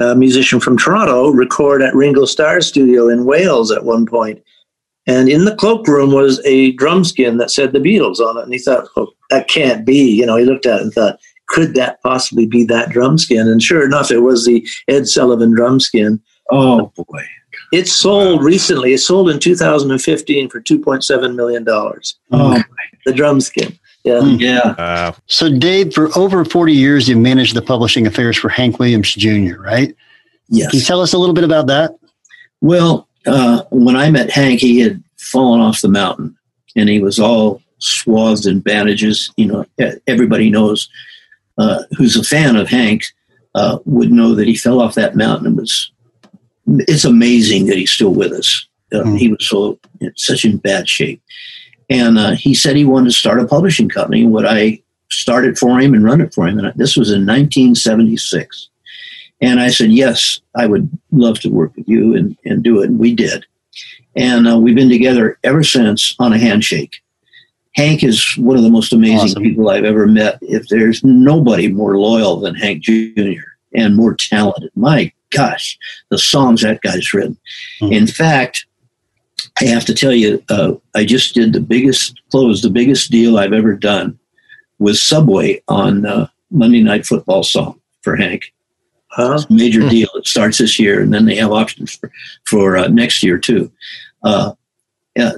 a 0.00 0.16
musician 0.16 0.58
from 0.60 0.76
Toronto, 0.76 1.30
record 1.30 1.82
at 1.82 1.94
Ringo 1.94 2.24
Starr 2.24 2.60
Studio 2.60 3.08
in 3.08 3.26
Wales 3.26 3.70
at 3.70 3.84
one 3.84 4.06
point, 4.06 4.42
and 5.06 5.28
in 5.28 5.44
the 5.44 5.54
cloakroom 5.54 6.12
was 6.12 6.40
a 6.44 6.72
drum 6.72 7.04
skin 7.04 7.36
that 7.36 7.50
said 7.50 7.72
the 7.72 7.78
Beatles 7.78 8.18
on 8.18 8.36
it, 8.38 8.44
and 8.44 8.52
he 8.52 8.58
thought, 8.58 8.88
"Oh, 8.96 9.08
that 9.30 9.48
can't 9.48 9.84
be." 9.84 10.10
You 10.10 10.26
know, 10.26 10.36
he 10.36 10.44
looked 10.44 10.66
at 10.66 10.80
it 10.80 10.82
and 10.82 10.92
thought, 10.92 11.18
"Could 11.48 11.74
that 11.74 12.02
possibly 12.02 12.46
be 12.46 12.64
that 12.64 12.90
drum 12.90 13.18
skin?" 13.18 13.46
And 13.46 13.62
sure 13.62 13.84
enough, 13.84 14.10
it 14.10 14.20
was 14.20 14.44
the 14.44 14.66
Ed 14.88 15.06
Sullivan 15.06 15.52
drum 15.54 15.80
skin. 15.80 16.20
Oh 16.50 16.92
boy! 16.96 17.24
It 17.72 17.86
sold 17.86 18.42
recently. 18.42 18.92
It 18.92 18.98
sold 18.98 19.30
in 19.30 19.38
2015 19.38 20.48
for 20.48 20.60
2.7 20.60 21.34
million 21.34 21.64
dollars. 21.64 22.18
Oh 22.32 22.62
The 23.04 23.12
drum 23.12 23.40
skin. 23.40 23.78
Yeah. 24.04 24.20
Hmm. 24.20 24.36
yeah. 24.38 24.74
Wow. 24.78 25.16
So, 25.26 25.56
Dave, 25.56 25.92
for 25.92 26.16
over 26.18 26.44
40 26.44 26.72
years, 26.72 27.08
you've 27.08 27.18
managed 27.18 27.54
the 27.54 27.62
publishing 27.62 28.06
affairs 28.06 28.36
for 28.36 28.48
Hank 28.48 28.78
Williams 28.78 29.12
Jr., 29.14 29.60
right? 29.60 29.94
Yes. 30.48 30.70
Can 30.70 30.78
you 30.80 30.84
tell 30.84 31.00
us 31.00 31.12
a 31.12 31.18
little 31.18 31.34
bit 31.34 31.44
about 31.44 31.66
that? 31.68 31.96
Well, 32.60 33.08
uh, 33.26 33.62
when 33.70 33.96
I 33.96 34.10
met 34.10 34.30
Hank, 34.30 34.60
he 34.60 34.80
had 34.80 35.02
fallen 35.18 35.60
off 35.60 35.80
the 35.82 35.88
mountain, 35.88 36.36
and 36.76 36.88
he 36.88 37.00
was 37.00 37.18
all 37.18 37.62
swathed 37.78 38.46
in 38.46 38.60
bandages. 38.60 39.32
You 39.36 39.46
know, 39.46 39.66
everybody 40.06 40.50
knows 40.50 40.88
uh, 41.58 41.82
who's 41.96 42.16
a 42.16 42.24
fan 42.24 42.56
of 42.56 42.68
Hank 42.68 43.04
uh, 43.54 43.78
would 43.84 44.10
know 44.10 44.34
that 44.34 44.48
he 44.48 44.56
fell 44.56 44.80
off 44.80 44.94
that 44.94 45.16
mountain 45.16 45.46
and 45.46 45.56
was. 45.56 45.90
It's 46.66 47.04
amazing 47.04 47.66
that 47.66 47.76
he's 47.76 47.90
still 47.90 48.14
with 48.14 48.32
us. 48.32 48.66
Uh, 48.92 49.02
Hmm. 49.02 49.16
He 49.16 49.28
was 49.28 49.48
so 49.48 49.78
in 50.00 50.12
such 50.16 50.44
in 50.44 50.56
bad 50.58 50.88
shape, 50.88 51.22
and 51.90 52.16
uh, 52.18 52.30
he 52.30 52.54
said 52.54 52.76
he 52.76 52.84
wanted 52.86 53.10
to 53.10 53.16
start 53.16 53.40
a 53.40 53.46
publishing 53.46 53.88
company. 53.88 54.24
Would 54.24 54.46
I 54.46 54.80
start 55.10 55.44
it 55.44 55.58
for 55.58 55.78
him 55.80 55.92
and 55.92 56.04
run 56.04 56.20
it 56.20 56.32
for 56.32 56.46
him? 56.46 56.56
And 56.58 56.68
I- 56.68 56.72
this 56.76 56.96
was 56.96 57.10
in 57.10 57.26
1976. 57.26 58.68
And 59.42 59.58
I 59.60 59.68
said, 59.70 59.90
yes, 59.90 60.40
I 60.54 60.66
would 60.66 60.88
love 61.12 61.40
to 61.40 61.48
work 61.48 61.74
with 61.76 61.88
you 61.88 62.14
and, 62.14 62.36
and 62.44 62.62
do 62.62 62.80
it. 62.82 62.90
And 62.90 62.98
we 62.98 63.14
did. 63.14 63.44
And 64.16 64.46
uh, 64.48 64.58
we've 64.58 64.74
been 64.74 64.88
together 64.90 65.38
ever 65.44 65.62
since 65.62 66.14
on 66.18 66.32
a 66.32 66.38
handshake. 66.38 67.00
Hank 67.74 68.02
is 68.02 68.34
one 68.36 68.56
of 68.56 68.62
the 68.64 68.70
most 68.70 68.92
amazing 68.92 69.30
Awesome. 69.30 69.42
people 69.42 69.70
I've 69.70 69.84
ever 69.84 70.06
met. 70.06 70.38
If 70.42 70.68
there's 70.68 71.02
nobody 71.04 71.68
more 71.68 71.96
loyal 71.98 72.38
than 72.40 72.54
Hank 72.54 72.82
Jr. 72.82 73.40
and 73.74 73.96
more 73.96 74.14
talented, 74.14 74.70
my 74.74 75.12
gosh, 75.30 75.78
the 76.10 76.18
songs 76.18 76.62
that 76.62 76.80
guy's 76.82 77.14
written. 77.14 77.38
Mhm. 77.80 77.92
In 77.96 78.06
fact, 78.08 78.66
I 79.60 79.64
have 79.66 79.84
to 79.86 79.94
tell 79.94 80.12
you, 80.12 80.42
uh, 80.48 80.72
I 80.94 81.04
just 81.04 81.34
did 81.34 81.52
the 81.52 81.60
biggest 81.60 82.20
close, 82.30 82.62
the 82.62 82.70
biggest 82.70 83.10
deal 83.10 83.38
I've 83.38 83.52
ever 83.52 83.74
done 83.74 84.18
with 84.78 84.96
Subway 84.96 85.62
on 85.68 86.06
uh, 86.06 86.28
Monday 86.50 86.82
Night 86.82 87.04
Football 87.06 87.42
song 87.42 87.80
for 88.02 88.16
Hank 88.16 88.52
Huh? 89.12 89.42
major 89.50 89.82
Hmm. 89.82 89.88
deal. 89.88 90.08
It 90.14 90.26
starts 90.28 90.58
this 90.58 90.78
year, 90.78 91.00
and 91.00 91.12
then 91.12 91.26
they 91.26 91.34
have 91.34 91.50
options 91.50 91.92
for 91.96 92.12
for 92.44 92.76
uh, 92.76 92.86
next 92.88 93.22
year 93.24 93.38
too. 93.38 93.70
Uh, 94.22 94.52
uh, 95.18 95.32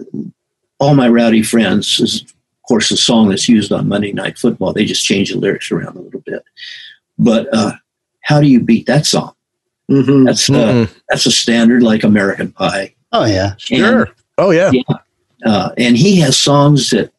all 0.79 0.95
my 0.95 1.09
rowdy 1.09 1.43
friends 1.43 1.99
is 1.99 2.21
of 2.23 2.33
course 2.69 2.91
a 2.91 2.99
song 2.99 3.29
that's 3.31 3.49
used 3.49 3.73
on 3.73 3.89
Monday 3.89 4.13
Night 4.13 4.39
Football. 4.39 4.75
They 4.75 4.85
just 4.85 5.05
change 5.07 5.33
the 5.33 5.39
lyrics 5.39 5.73
around 5.73 5.97
a 5.97 6.01
little 6.03 6.21
bit. 6.21 6.45
But 7.19 7.49
uh, 7.55 7.73
how 8.21 8.41
do 8.43 8.47
you 8.47 8.61
beat 8.61 8.87
that 8.87 9.07
song? 9.07 9.33
hmm 9.89 10.25
That's 10.25 10.51
uh, 10.51 10.53
Mm-mm. 10.53 10.95
that's 11.09 11.25
a 11.25 11.33
standard 11.33 11.83
like 11.83 12.05
American 12.05 12.53
Pie. 12.53 12.95
Oh, 13.13 13.25
yeah. 13.25 13.55
Sure. 13.59 14.09
Oh 14.39 14.51
yeah. 14.51 14.71
uh, 15.45 15.71
and 15.77 15.97
he 15.97 16.19
has 16.21 16.37
songs 16.37 16.91
that 16.91 17.13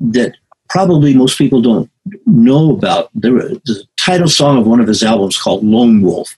that 0.00 0.36
probably 0.68 1.14
most 1.14 1.38
people 1.38 1.60
don't 1.60 1.90
know 2.26 2.72
about. 2.72 3.10
There, 3.14 3.32
the 3.32 3.84
title 3.96 4.28
song 4.28 4.58
of 4.58 4.66
one 4.66 4.80
of 4.80 4.88
his 4.88 5.02
albums 5.02 5.40
called 5.40 5.64
"Lone 5.64 6.02
Wolf." 6.02 6.36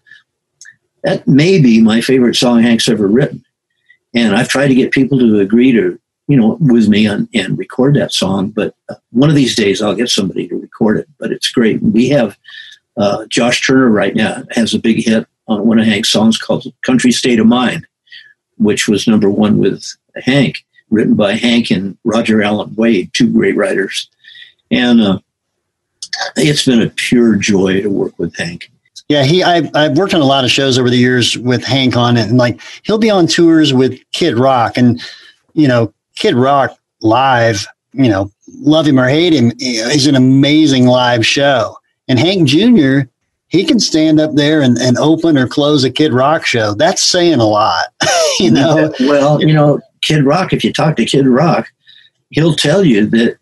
That 1.02 1.26
may 1.26 1.60
be 1.60 1.80
my 1.80 2.00
favorite 2.00 2.36
song 2.36 2.62
Hank's 2.62 2.88
ever 2.88 3.06
written, 3.06 3.44
and 4.14 4.34
I've 4.36 4.48
tried 4.48 4.68
to 4.68 4.74
get 4.74 4.92
people 4.92 5.18
to 5.18 5.40
agree 5.40 5.72
to, 5.72 5.98
you 6.28 6.36
know, 6.36 6.56
with 6.60 6.88
me 6.88 7.06
on, 7.06 7.28
and 7.34 7.58
record 7.58 7.94
that 7.96 8.12
song. 8.12 8.50
But 8.50 8.74
uh, 8.88 8.94
one 9.10 9.28
of 9.28 9.36
these 9.36 9.54
days, 9.54 9.82
I'll 9.82 9.94
get 9.94 10.08
somebody 10.08 10.48
to 10.48 10.56
record 10.56 10.98
it. 10.98 11.08
But 11.18 11.32
it's 11.32 11.50
great. 11.50 11.82
We 11.82 12.08
have 12.10 12.38
uh, 12.96 13.26
Josh 13.26 13.66
Turner 13.66 13.90
right 13.90 14.14
now 14.14 14.44
has 14.52 14.74
a 14.74 14.78
big 14.78 15.04
hit 15.04 15.26
on 15.48 15.66
one 15.66 15.78
of 15.78 15.84
Hank's 15.84 16.10
songs 16.10 16.38
called 16.38 16.72
"Country 16.82 17.12
State 17.12 17.40
of 17.40 17.46
Mind," 17.46 17.86
which 18.58 18.88
was 18.88 19.06
number 19.06 19.30
one 19.30 19.58
with 19.58 19.84
Hank 20.24 20.64
written 20.90 21.14
by 21.14 21.34
Hank 21.34 21.70
and 21.70 21.96
Roger 22.04 22.42
Allen 22.42 22.74
Wade, 22.76 23.10
two 23.12 23.30
great 23.32 23.56
writers. 23.56 24.08
And 24.70 25.00
uh, 25.00 25.18
it's 26.36 26.64
been 26.64 26.82
a 26.82 26.90
pure 26.90 27.36
joy 27.36 27.82
to 27.82 27.88
work 27.88 28.18
with 28.18 28.36
Hank. 28.36 28.70
Yeah, 29.08 29.22
he. 29.22 29.44
I've 29.44 29.70
I've 29.76 29.96
worked 29.96 30.14
on 30.14 30.20
a 30.20 30.26
lot 30.26 30.44
of 30.44 30.50
shows 30.50 30.78
over 30.78 30.90
the 30.90 30.96
years 30.96 31.38
with 31.38 31.64
Hank 31.64 31.96
on 31.96 32.16
it, 32.16 32.28
and 32.28 32.38
like 32.38 32.60
he'll 32.82 32.98
be 32.98 33.10
on 33.10 33.28
tours 33.28 33.72
with 33.72 34.00
Kid 34.12 34.36
Rock, 34.36 34.76
and 34.76 35.00
you 35.54 35.68
know, 35.68 35.94
Kid 36.16 36.34
Rock 36.34 36.76
live. 37.02 37.66
You 37.92 38.08
know, 38.08 38.32
love 38.58 38.86
him 38.86 38.98
or 38.98 39.08
hate 39.08 39.32
him, 39.32 39.52
is 39.60 40.08
an 40.08 40.16
amazing 40.16 40.86
live 40.86 41.24
show. 41.24 41.78
And 42.08 42.18
Hank 42.18 42.48
Jr. 42.48 43.08
He 43.48 43.64
can 43.64 43.78
stand 43.78 44.18
up 44.20 44.34
there 44.34 44.60
and, 44.60 44.76
and 44.78 44.98
open 44.98 45.38
or 45.38 45.46
close 45.46 45.84
a 45.84 45.90
Kid 45.90 46.12
Rock 46.12 46.44
show. 46.44 46.74
That's 46.74 47.02
saying 47.02 47.38
a 47.38 47.46
lot, 47.46 47.86
you 48.40 48.50
know. 48.50 48.92
Well, 49.00 49.40
you 49.40 49.52
know, 49.52 49.80
Kid 50.02 50.24
Rock, 50.24 50.52
if 50.52 50.64
you 50.64 50.72
talk 50.72 50.96
to 50.96 51.04
Kid 51.04 51.26
Rock, 51.26 51.68
he'll 52.30 52.54
tell 52.54 52.84
you 52.84 53.06
that 53.06 53.38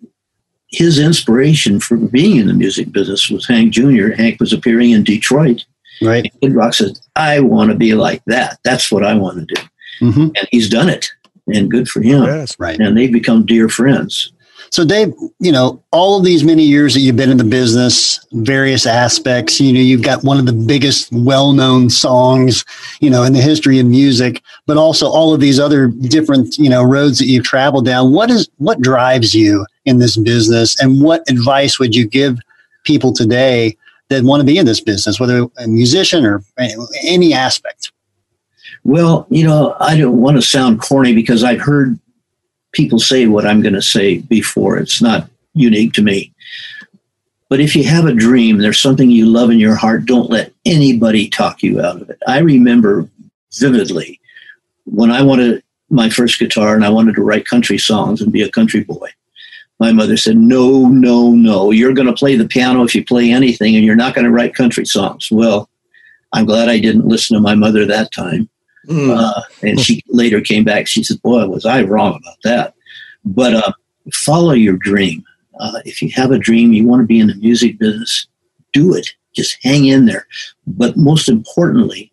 his 0.68 0.98
inspiration 0.98 1.80
for 1.80 1.96
being 1.96 2.36
in 2.36 2.48
the 2.48 2.54
music 2.54 2.92
business 2.92 3.30
was 3.30 3.46
Hank 3.46 3.72
Jr. 3.72 4.10
Hank 4.10 4.40
was 4.40 4.52
appearing 4.52 4.90
in 4.90 5.04
Detroit. 5.04 5.64
Right. 6.02 6.30
Kid 6.42 6.54
Rock 6.54 6.74
says, 6.74 7.00
I 7.16 7.40
want 7.40 7.70
to 7.70 7.76
be 7.76 7.94
like 7.94 8.22
that. 8.26 8.58
That's 8.64 8.90
what 8.90 9.04
I 9.04 9.14
want 9.14 9.48
to 9.48 9.54
do. 9.54 9.62
hmm 10.00 10.28
And 10.36 10.48
he's 10.50 10.68
done 10.68 10.88
it. 10.88 11.08
And 11.46 11.70
good 11.70 11.88
for 11.88 12.02
him. 12.02 12.24
Yes. 12.24 12.58
Right. 12.58 12.78
And 12.78 12.96
they've 12.96 13.12
become 13.12 13.46
dear 13.46 13.68
friends. 13.68 14.32
So, 14.74 14.84
Dave, 14.84 15.14
you 15.38 15.52
know, 15.52 15.80
all 15.92 16.18
of 16.18 16.24
these 16.24 16.42
many 16.42 16.64
years 16.64 16.94
that 16.94 17.00
you've 17.00 17.14
been 17.14 17.30
in 17.30 17.36
the 17.36 17.44
business, 17.44 18.18
various 18.32 18.86
aspects, 18.86 19.60
you 19.60 19.72
know, 19.72 19.78
you've 19.78 20.02
got 20.02 20.24
one 20.24 20.36
of 20.36 20.46
the 20.46 20.52
biggest 20.52 21.12
well 21.12 21.52
known 21.52 21.88
songs, 21.88 22.64
you 22.98 23.08
know, 23.08 23.22
in 23.22 23.34
the 23.34 23.40
history 23.40 23.78
of 23.78 23.86
music, 23.86 24.42
but 24.66 24.76
also 24.76 25.06
all 25.06 25.32
of 25.32 25.38
these 25.38 25.60
other 25.60 25.86
different, 25.86 26.58
you 26.58 26.68
know, 26.68 26.82
roads 26.82 27.20
that 27.20 27.26
you've 27.26 27.44
traveled 27.44 27.84
down. 27.84 28.12
What 28.12 28.32
is, 28.32 28.48
what 28.56 28.80
drives 28.80 29.32
you 29.32 29.64
in 29.84 30.00
this 30.00 30.16
business 30.16 30.76
and 30.82 31.00
what 31.00 31.22
advice 31.30 31.78
would 31.78 31.94
you 31.94 32.08
give 32.08 32.40
people 32.82 33.12
today 33.12 33.76
that 34.08 34.24
want 34.24 34.40
to 34.40 34.44
be 34.44 34.58
in 34.58 34.66
this 34.66 34.80
business, 34.80 35.20
whether 35.20 35.46
a 35.56 35.68
musician 35.68 36.26
or 36.26 36.42
any 37.04 37.32
aspect? 37.32 37.92
Well, 38.82 39.28
you 39.30 39.44
know, 39.44 39.76
I 39.78 39.96
don't 39.96 40.20
want 40.20 40.36
to 40.36 40.42
sound 40.42 40.80
corny 40.80 41.14
because 41.14 41.44
I've 41.44 41.60
heard 41.60 41.96
people 42.74 42.98
say 42.98 43.26
what 43.26 43.46
I'm 43.46 43.62
going 43.62 43.74
to 43.74 43.82
say 43.82 44.18
before. 44.18 44.76
It's 44.78 45.00
not 45.00 45.28
unique 45.54 45.92
to 45.94 46.02
me. 46.02 46.32
But 47.48 47.60
if 47.60 47.76
you 47.76 47.84
have 47.84 48.06
a 48.06 48.14
dream, 48.14 48.58
there's 48.58 48.80
something 48.80 49.10
you 49.10 49.26
love 49.26 49.50
in 49.50 49.58
your 49.58 49.76
heart, 49.76 50.06
don't 50.06 50.30
let 50.30 50.52
anybody 50.64 51.28
talk 51.28 51.62
you 51.62 51.80
out 51.80 52.00
of 52.00 52.10
it. 52.10 52.18
I 52.26 52.38
remember 52.38 53.08
vividly 53.52 54.20
when 54.84 55.10
I 55.10 55.22
wanted 55.22 55.62
my 55.90 56.08
first 56.10 56.38
guitar 56.38 56.74
and 56.74 56.84
I 56.84 56.88
wanted 56.88 57.14
to 57.14 57.22
write 57.22 57.46
country 57.46 57.78
songs 57.78 58.20
and 58.20 58.32
be 58.32 58.42
a 58.42 58.50
country 58.50 58.82
boy. 58.82 59.08
my 59.78 59.92
mother 59.92 60.16
said, 60.16 60.36
No, 60.36 60.88
no, 60.88 61.30
no. 61.30 61.70
You're 61.70 61.94
going 61.94 62.08
to 62.08 62.12
play 62.12 62.36
the 62.36 62.48
piano 62.48 62.82
if 62.84 62.94
you 62.94 63.04
play 63.04 63.30
anything, 63.30 63.76
and 63.76 63.84
you're 63.84 63.94
not 63.94 64.14
going 64.14 64.24
to 64.24 64.32
write 64.32 64.54
country 64.54 64.86
songs. 64.86 65.28
Well, 65.30 65.68
I'm 66.32 66.46
glad 66.46 66.68
I 66.68 66.80
didn't 66.80 67.06
listen 67.06 67.36
to 67.36 67.40
my 67.40 67.54
mother 67.54 67.86
that 67.86 68.12
time. 68.12 68.48
Mm. 68.86 69.16
Uh, 69.16 69.40
and 69.62 69.80
she 69.80 70.02
later 70.08 70.40
came 70.40 70.64
back. 70.64 70.86
She 70.86 71.02
said, 71.02 71.22
Boy, 71.22 71.46
was 71.46 71.64
I 71.64 71.82
wrong 71.82 72.20
about 72.20 72.36
that. 72.44 72.74
But 73.24 73.54
uh, 73.54 73.72
follow 74.12 74.52
your 74.52 74.76
dream. 74.76 75.24
Uh, 75.58 75.80
if 75.84 76.02
you 76.02 76.10
have 76.14 76.30
a 76.30 76.38
dream, 76.38 76.72
you 76.72 76.86
want 76.86 77.00
to 77.00 77.06
be 77.06 77.20
in 77.20 77.28
the 77.28 77.34
music 77.36 77.78
business, 77.78 78.26
do 78.72 78.94
it. 78.94 79.08
Just 79.34 79.56
hang 79.62 79.86
in 79.86 80.06
there. 80.06 80.26
But 80.66 80.96
most 80.96 81.28
importantly, 81.28 82.12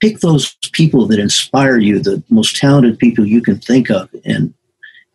pick 0.00 0.20
those 0.20 0.54
people 0.72 1.06
that 1.06 1.18
inspire 1.18 1.78
you, 1.78 1.98
the 1.98 2.22
most 2.30 2.56
talented 2.56 2.98
people 2.98 3.26
you 3.26 3.42
can 3.42 3.58
think 3.58 3.90
of, 3.90 4.08
and 4.24 4.52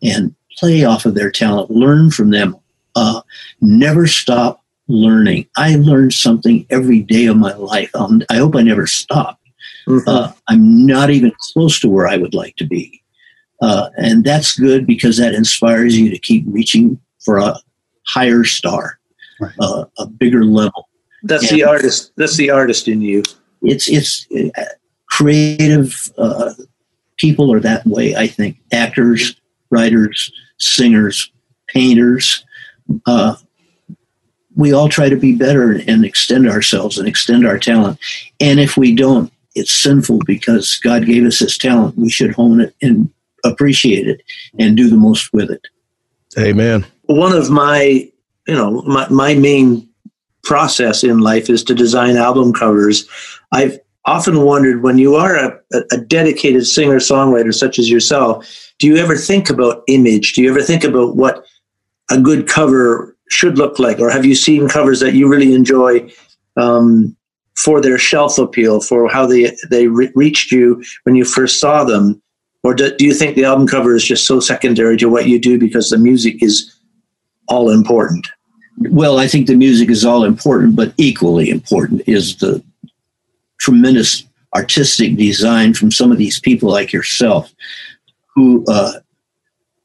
and 0.04 0.36
play 0.58 0.84
off 0.84 1.06
of 1.06 1.16
their 1.16 1.32
talent. 1.32 1.72
Learn 1.72 2.12
from 2.12 2.30
them. 2.32 2.56
Uh, 2.96 3.22
never 3.62 4.08
stop 4.08 4.64
learning. 4.88 5.48
I 5.58 5.76
learn 5.76 6.12
something 6.12 6.66
every 6.70 7.02
day 7.02 7.26
of 7.26 7.38
my 7.38 7.54
life. 7.54 7.94
Um, 7.96 8.24
I 8.30 8.38
hope 8.38 8.56
I 8.56 8.62
never 8.62 8.88
stop. 8.88 9.40
Mm-hmm. 9.88 10.08
Uh, 10.08 10.32
I'm 10.48 10.86
not 10.86 11.10
even 11.10 11.32
close 11.54 11.80
to 11.82 11.90
where 11.90 12.08
I 12.08 12.18
would 12.18 12.34
like 12.34 12.56
to 12.58 12.66
be. 12.66 13.02
Uh, 13.62 13.90
and 13.98 14.24
that's 14.24 14.58
good 14.58 14.86
because 14.86 15.18
that 15.18 15.34
inspires 15.34 15.98
you 15.98 16.10
to 16.10 16.18
keep 16.18 16.44
reaching 16.48 17.00
for 17.24 17.38
a 17.38 17.56
higher 18.08 18.44
star, 18.44 19.00
right. 19.40 19.54
uh, 19.60 19.86
a 19.98 20.06
bigger 20.06 20.44
level. 20.44 20.90
That's 21.24 21.50
and 21.50 21.60
the 21.60 21.64
artist. 21.64 22.12
That's 22.18 22.38
the 22.38 22.50
artist 22.50 22.88
in 22.88 23.02
you. 23.02 23.24
It's 23.62 23.90
it's 23.90 24.28
uh, 24.58 24.64
creative 25.10 26.12
uh, 26.18 26.54
people 27.18 27.52
are 27.54 27.60
that 27.62 27.86
way. 27.88 28.16
I 28.16 28.28
think 28.28 28.58
actors, 28.72 29.40
writers, 29.70 30.32
singers, 30.58 31.32
painters. 31.68 32.46
Uh, 33.06 33.36
we 34.56 34.74
all 34.74 34.88
try 34.88 35.10
to 35.10 35.16
be 35.16 35.36
better 35.36 35.72
and 35.88 36.06
extend 36.06 36.48
ourselves 36.48 36.98
and 36.98 37.08
extend 37.08 37.46
our 37.46 37.58
talent. 37.58 38.00
And 38.40 38.60
if 38.60 38.78
we 38.78 38.96
don't, 38.96 39.32
it's 39.56 39.74
sinful 39.74 40.20
because 40.26 40.78
God 40.84 41.06
gave 41.06 41.26
us 41.26 41.40
this 41.40 41.58
talent. 41.58 41.98
We 41.98 42.10
should 42.10 42.34
hone 42.34 42.62
it 42.62 42.76
and 42.82 43.10
appreciate 43.44 44.08
it 44.08 44.22
and 44.60 44.76
do 44.76 44.90
the 44.90 44.98
most 44.98 45.32
with 45.34 45.50
it. 45.50 45.62
Amen. 46.38 46.86
One 47.04 47.34
of 47.34 47.50
my, 47.50 48.10
you 48.48 48.54
know, 48.54 48.82
my, 48.84 49.08
my 49.10 49.34
main 49.36 49.88
process 50.44 51.04
in 51.04 51.20
life 51.20 51.50
is 51.50 51.64
to 51.64 51.74
design 51.74 52.18
album 52.18 52.54
covers. 52.54 53.08
I've 53.52 53.80
often 54.06 54.42
wondered 54.42 54.84
when 54.84 54.98
you 54.98 55.16
are 55.16 55.36
a, 55.36 55.60
a 55.92 55.98
dedicated 55.98 56.68
singer 56.68 56.98
songwriter 56.98 57.54
such 57.54 57.80
as 57.80 57.90
yourself, 57.90 58.74
do 58.78 58.88
you 58.88 58.98
ever 58.98 59.16
think 59.16 59.50
about 59.50 59.84
image? 59.88 60.34
Do 60.34 60.42
you 60.42 60.50
ever 60.50 60.62
think 60.62 60.84
about 60.84 61.16
what 61.16 61.46
a 62.12 62.20
good 62.20 62.48
cover 62.48 63.16
should 63.30 63.58
look 63.58 63.80
like? 63.80 64.00
Or 64.00 64.10
have 64.10 64.26
you 64.26 64.36
seen 64.36 64.68
covers 64.68 65.00
that 65.00 65.14
you 65.14 65.28
really 65.28 65.54
enjoy 65.54 66.12
um, 66.58 67.16
for 67.58 67.82
their 67.82 67.98
shelf 67.98 68.38
appeal, 68.38 68.82
for 68.82 69.08
how 69.08 69.26
they, 69.26 69.56
they 69.70 69.88
re- 69.88 70.12
reached 70.16 70.52
you 70.52 70.84
when 71.04 71.16
you 71.16 71.26
first 71.26 71.60
saw 71.60 71.84
them? 71.84 72.22
Or 72.64 72.74
do, 72.74 72.96
do 72.96 73.06
you 73.06 73.14
think 73.14 73.36
the 73.36 73.46
album 73.46 73.68
cover 73.68 73.96
is 73.96 74.04
just 74.04 74.26
so 74.26 74.40
secondary 74.40 74.98
to 74.98 75.10
what 75.10 75.28
you 75.28 75.40
do 75.40 75.60
because 75.60 75.90
the 75.90 75.98
music 75.98 76.42
is 76.42 76.76
all 77.48 77.70
important? 77.70 78.28
Well, 78.78 79.20
I 79.20 79.28
think 79.28 79.48
the 79.48 79.56
music 79.56 79.90
is 79.90 80.04
all 80.04 80.24
important, 80.24 80.76
but 80.76 80.94
equally 80.98 81.50
important 81.50 82.02
is 82.08 82.38
the 82.38 82.64
tremendous 83.60 84.26
artistic 84.54 85.16
design 85.16 85.74
from 85.74 85.92
some 85.92 86.12
of 86.12 86.18
these 86.18 86.40
people 86.40 86.70
like 86.70 86.92
yourself 86.92 87.54
who 88.34 88.66
uh, 88.68 89.00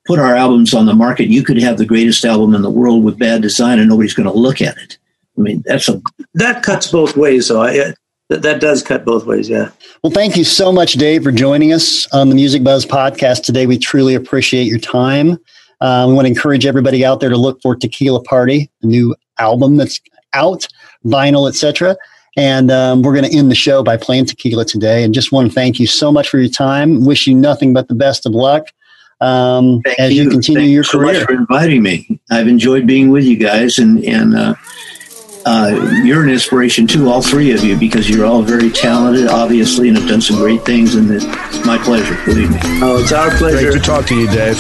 put 0.07 0.19
our 0.19 0.35
albums 0.35 0.75
on 0.75 0.87
the 0.87 0.95
market. 0.95 1.29
You 1.29 1.45
could 1.45 1.61
have 1.61 1.79
the 1.79 1.87
greatest 1.87 2.25
album 2.25 2.55
in 2.55 2.63
the 2.63 2.71
world 2.71 3.05
with 3.05 3.19
bad 3.19 3.43
design 3.43 3.79
and 3.79 3.89
nobody's 3.89 4.15
going 4.15 4.29
to 4.29 4.37
look 4.37 4.61
at 4.61 4.77
it. 4.79 4.99
I 5.41 5.43
mean, 5.43 5.63
that's 5.65 5.89
a 5.89 6.01
that 6.35 6.63
cuts 6.63 6.89
both 6.89 7.17
ways, 7.17 7.49
though. 7.49 7.63
I, 7.63 7.95
that, 8.29 8.43
that 8.43 8.61
does 8.61 8.83
cut 8.83 9.05
both 9.05 9.25
ways, 9.25 9.49
yeah. 9.49 9.71
Well, 10.03 10.13
thank 10.13 10.37
you 10.37 10.45
so 10.45 10.71
much, 10.71 10.93
Dave, 10.95 11.25
for 11.25 11.33
joining 11.33 11.73
us 11.73 12.07
on 12.13 12.29
the 12.29 12.35
Music 12.35 12.63
Buzzz 12.63 12.85
podcast 12.85 13.43
today. 13.43 13.67
We 13.67 13.79
truly 13.79 14.15
appreciate 14.15 14.65
your 14.65 14.79
time. 14.79 15.39
Uh, 15.81 16.05
we 16.07 16.15
want 16.15 16.27
to 16.27 16.29
encourage 16.29 16.67
everybody 16.67 17.05
out 17.05 17.21
there 17.21 17.31
to 17.31 17.39
look 17.39 17.61
for 17.63 17.75
Tequila 17.75 18.23
Party, 18.23 18.71
the 18.83 18.87
new 18.87 19.17
album 19.39 19.79
that's 19.79 19.99
out, 20.35 20.69
vinyl, 21.07 21.49
etc. 21.49 21.97
And 22.37 22.71
um, 22.71 23.03
we're 23.03 23.15
going 23.15 23.29
to 23.29 23.37
end 23.37 23.51
the 23.51 23.57
show 23.57 23.83
by 23.83 23.97
playing 23.97 24.27
Tequila 24.27 24.67
today. 24.67 25.03
And 25.03 25.15
just 25.15 25.33
want 25.33 25.49
to 25.49 25.55
thank 25.55 25.81
you 25.81 25.87
so 25.87 26.13
much 26.13 26.29
for 26.29 26.39
your 26.39 26.51
time. 26.51 27.07
Wish 27.07 27.27
you 27.27 27.35
nothing 27.35 27.73
but 27.73 27.89
the 27.89 27.95
best 27.95 28.27
of 28.27 28.33
luck 28.33 28.69
um, 29.21 29.83
as 29.99 30.13
you, 30.15 30.25
you 30.25 30.31
continue 30.31 30.61
thank 30.61 30.73
your 30.73 30.85
you 30.85 30.91
career. 30.91 31.15
so 31.15 31.21
much 31.21 31.27
for 31.27 31.33
inviting 31.33 31.83
me. 31.83 32.21
I've 32.31 32.49
enjoyed 32.49 32.87
being 32.87 33.11
with 33.11 33.25
you 33.25 33.37
guys, 33.37 33.79
and 33.79 34.03
and 34.05 34.35
uh, 34.35 34.55
uh, 35.47 36.01
you're 36.05 36.23
an 36.23 36.31
inspiration 36.31 36.87
too, 36.87 37.09
all 37.09 37.23
three 37.23 37.53
of 37.53 37.65
you, 37.65 37.77
because 37.77 38.09
you're 38.09 38.27
all 38.27 38.43
very 38.43 38.71
talented, 38.71 39.29
obviously, 39.29 39.89
and 39.89 39.97
have 39.97 40.09
done 40.09 40.21
some 40.21 40.37
great 40.37 40.65
things. 40.65 40.95
And 40.95 41.11
it's 41.11 41.25
my 41.65 41.79
pleasure, 41.79 42.17
believe 42.25 42.51
me. 42.51 42.59
Oh, 42.83 43.01
it's 43.01 43.13
our 43.13 43.31
pleasure. 43.37 43.71
Great 43.71 43.81
to 43.81 43.87
talk 43.87 44.07
to 44.07 44.15
you, 44.15 44.27
Dave. 44.27 44.59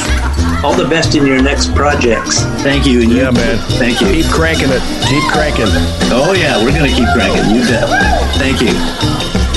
All 0.64 0.74
the 0.74 0.88
best 0.88 1.14
in 1.14 1.26
your 1.26 1.42
next 1.42 1.74
projects. 1.74 2.42
Thank 2.62 2.86
you. 2.86 3.02
And 3.02 3.12
yeah, 3.12 3.30
you, 3.30 3.32
man. 3.32 3.58
Thank 3.78 4.00
you. 4.00 4.08
Keep 4.08 4.26
cranking 4.26 4.68
it. 4.70 4.82
Keep 5.08 5.24
cranking. 5.32 5.68
Oh 6.12 6.34
yeah, 6.36 6.62
we're 6.62 6.72
gonna 6.72 6.88
keep 6.88 7.08
cranking. 7.14 7.54
You 7.54 7.62
bet. 7.62 7.88
Thank 8.36 8.60
you. 8.60 9.49